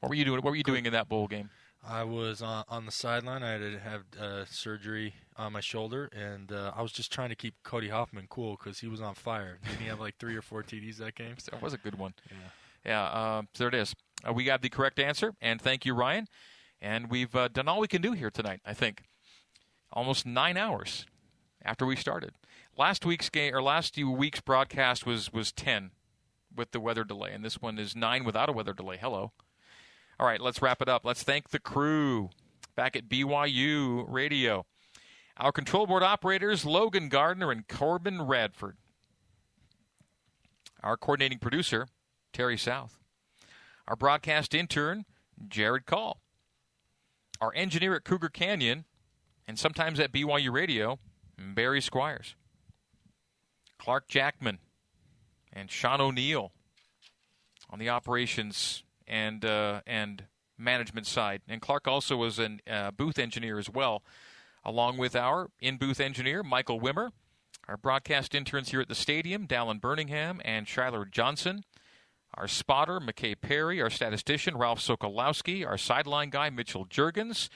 [0.00, 0.42] What were you doing?
[0.42, 1.50] What were you doing in that bowl game?
[1.86, 3.42] I was on, on the sideline.
[3.42, 7.28] I had to have uh, surgery on my shoulder, and uh, I was just trying
[7.30, 9.58] to keep Cody Hoffman cool because he was on fire.
[9.64, 11.36] Didn't he have like three or four TDs that game?
[11.38, 11.50] So.
[11.52, 12.14] That was a good one.
[12.30, 12.36] Yeah.
[12.84, 13.02] Yeah.
[13.04, 13.94] Uh, there it is.
[14.26, 16.26] Uh, we got the correct answer, and thank you, Ryan.
[16.80, 18.60] And we've uh, done all we can do here tonight.
[18.64, 19.02] I think
[19.92, 21.06] almost nine hours
[21.64, 22.32] after we started.
[22.78, 25.90] Last week's game or last weeks broadcast was was ten
[26.54, 28.96] with the weather delay, and this one is nine without a weather delay.
[28.96, 29.32] Hello.
[30.20, 31.04] All right, let's wrap it up.
[31.04, 32.30] Let's thank the crew
[32.76, 34.64] back at BYU Radio.
[35.38, 38.76] Our control board operators, Logan Gardner and Corbin Radford.
[40.80, 41.88] Our coordinating producer,
[42.32, 43.00] Terry South.
[43.88, 45.04] Our broadcast intern,
[45.48, 46.20] Jared Call.
[47.40, 48.84] Our engineer at Cougar Canyon,
[49.48, 51.00] and sometimes at BYU Radio,
[51.36, 52.36] Barry Squires.
[53.78, 54.58] Clark Jackman
[55.52, 56.52] and Sean O'Neill
[57.70, 60.24] on the operations and uh, and
[60.58, 61.42] management side.
[61.48, 64.02] And Clark also was a uh, booth engineer as well,
[64.64, 67.10] along with our in booth engineer Michael Wimmer,
[67.68, 71.64] our broadcast interns here at the stadium, Dallin Birmingham and Shyler Johnson.
[72.34, 77.48] Our spotter, McKay Perry, our statistician, Ralph Sokolowski, our sideline guy, Mitchell Juergens,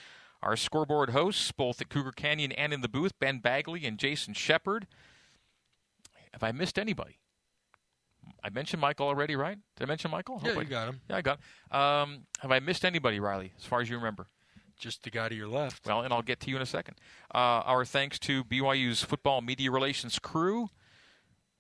[0.42, 4.34] our scoreboard hosts, both at Cougar Canyon and in the booth, Ben Bagley and Jason
[4.34, 4.86] Shepard.
[6.32, 7.18] Have I missed anybody?
[8.44, 9.58] I mentioned Michael already, right?
[9.76, 10.40] Did I mention Michael?
[10.42, 11.00] Yeah, Hope I- you got him.
[11.10, 11.38] Yeah, I got
[11.70, 11.78] him.
[11.80, 14.26] Um, have I missed anybody, Riley, as far as you remember?
[14.78, 15.86] Just the guy to your left.
[15.86, 16.96] Well, and I'll get to you in a second.
[17.34, 20.68] Uh, our thanks to BYU's football media relations crew.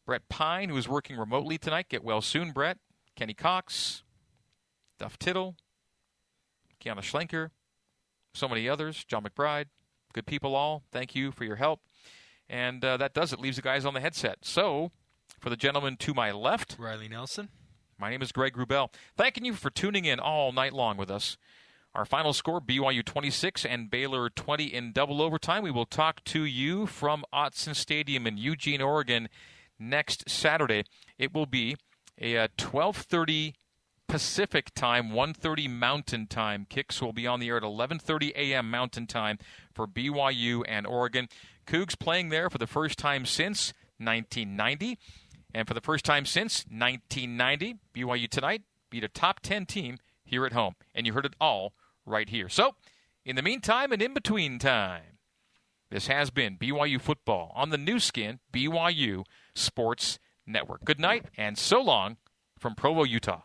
[0.06, 1.88] Brett Pyne, who is working remotely tonight.
[1.88, 2.78] Get well soon, Brett.
[3.14, 4.02] Kenny Cox,
[4.98, 5.54] Duff Tittle,
[6.80, 7.50] Kiana Schlenker,
[8.34, 9.04] so many others.
[9.04, 9.66] John McBride.
[10.12, 10.82] Good people all.
[10.90, 11.80] Thank you for your help.
[12.52, 13.40] And uh, that does it.
[13.40, 14.40] Leaves the guys on the headset.
[14.42, 14.92] So,
[15.40, 17.48] for the gentleman to my left, Riley Nelson.
[17.98, 18.92] my name is Greg Wrubell.
[19.16, 21.38] Thanking you for tuning in all night long with us.
[21.94, 25.62] Our final score BYU 26 and Baylor 20 in double overtime.
[25.62, 29.30] We will talk to you from Autzen Stadium in Eugene, Oregon
[29.78, 30.84] next Saturday.
[31.18, 31.76] It will be
[32.20, 33.54] a uh, 12:30
[34.08, 36.66] Pacific time, 1:30 Mountain time.
[36.68, 38.70] Kicks will be on the air at 11:30 a.m.
[38.70, 39.38] Mountain time
[39.74, 41.28] for BYU and Oregon.
[41.66, 44.98] Cougs playing there for the first time since 1990.
[45.54, 50.46] And for the first time since 1990, BYU tonight beat a top 10 team here
[50.46, 50.74] at home.
[50.94, 51.74] And you heard it all
[52.06, 52.48] right here.
[52.48, 52.74] So,
[53.24, 55.18] in the meantime and in between time,
[55.90, 59.24] this has been BYU football on the Nu Skin, BYU
[59.54, 60.84] Sports Network.
[60.84, 62.16] Good night and so long
[62.58, 63.42] from Provo, Utah.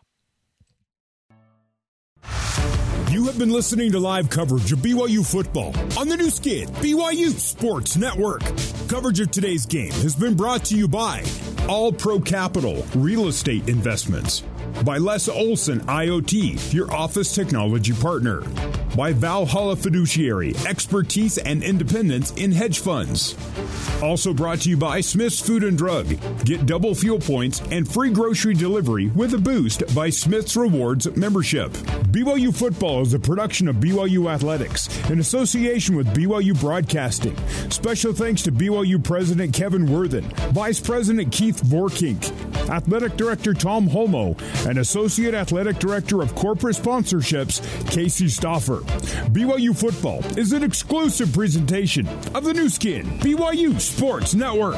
[3.10, 7.30] You have been listening to live coverage of BYU football on the Nu Skin, BYU
[7.30, 8.42] Sports Network.
[8.90, 11.24] Coverage of today's game has been brought to you by
[11.70, 14.44] All Pro Capital Real Estate Investments,
[14.84, 18.42] by Les Olson IoT, your office technology partner,
[18.96, 23.36] by Valhalla Fiduciary, expertise and independence in hedge funds.
[24.02, 26.08] Also brought to you by Smith's Food and Drug.
[26.46, 31.72] Get double fuel points and free grocery delivery with a boost by Smith's Rewards membership.
[32.12, 37.36] BYU Football is a production of BYU Athletics in association with BYU Broadcasting.
[37.70, 42.32] Special thanks to BYU President Kevin Worthen, Vice President Keith Vorkink,
[42.70, 44.38] Athletic Director Tom Holmoe,
[44.68, 48.82] and Associate Athletic Director of Corporate Sponsorships Casey Stoffer.
[49.32, 54.78] BYU Football is an exclusive presentation of the Nu Skin, BYU Sports Network.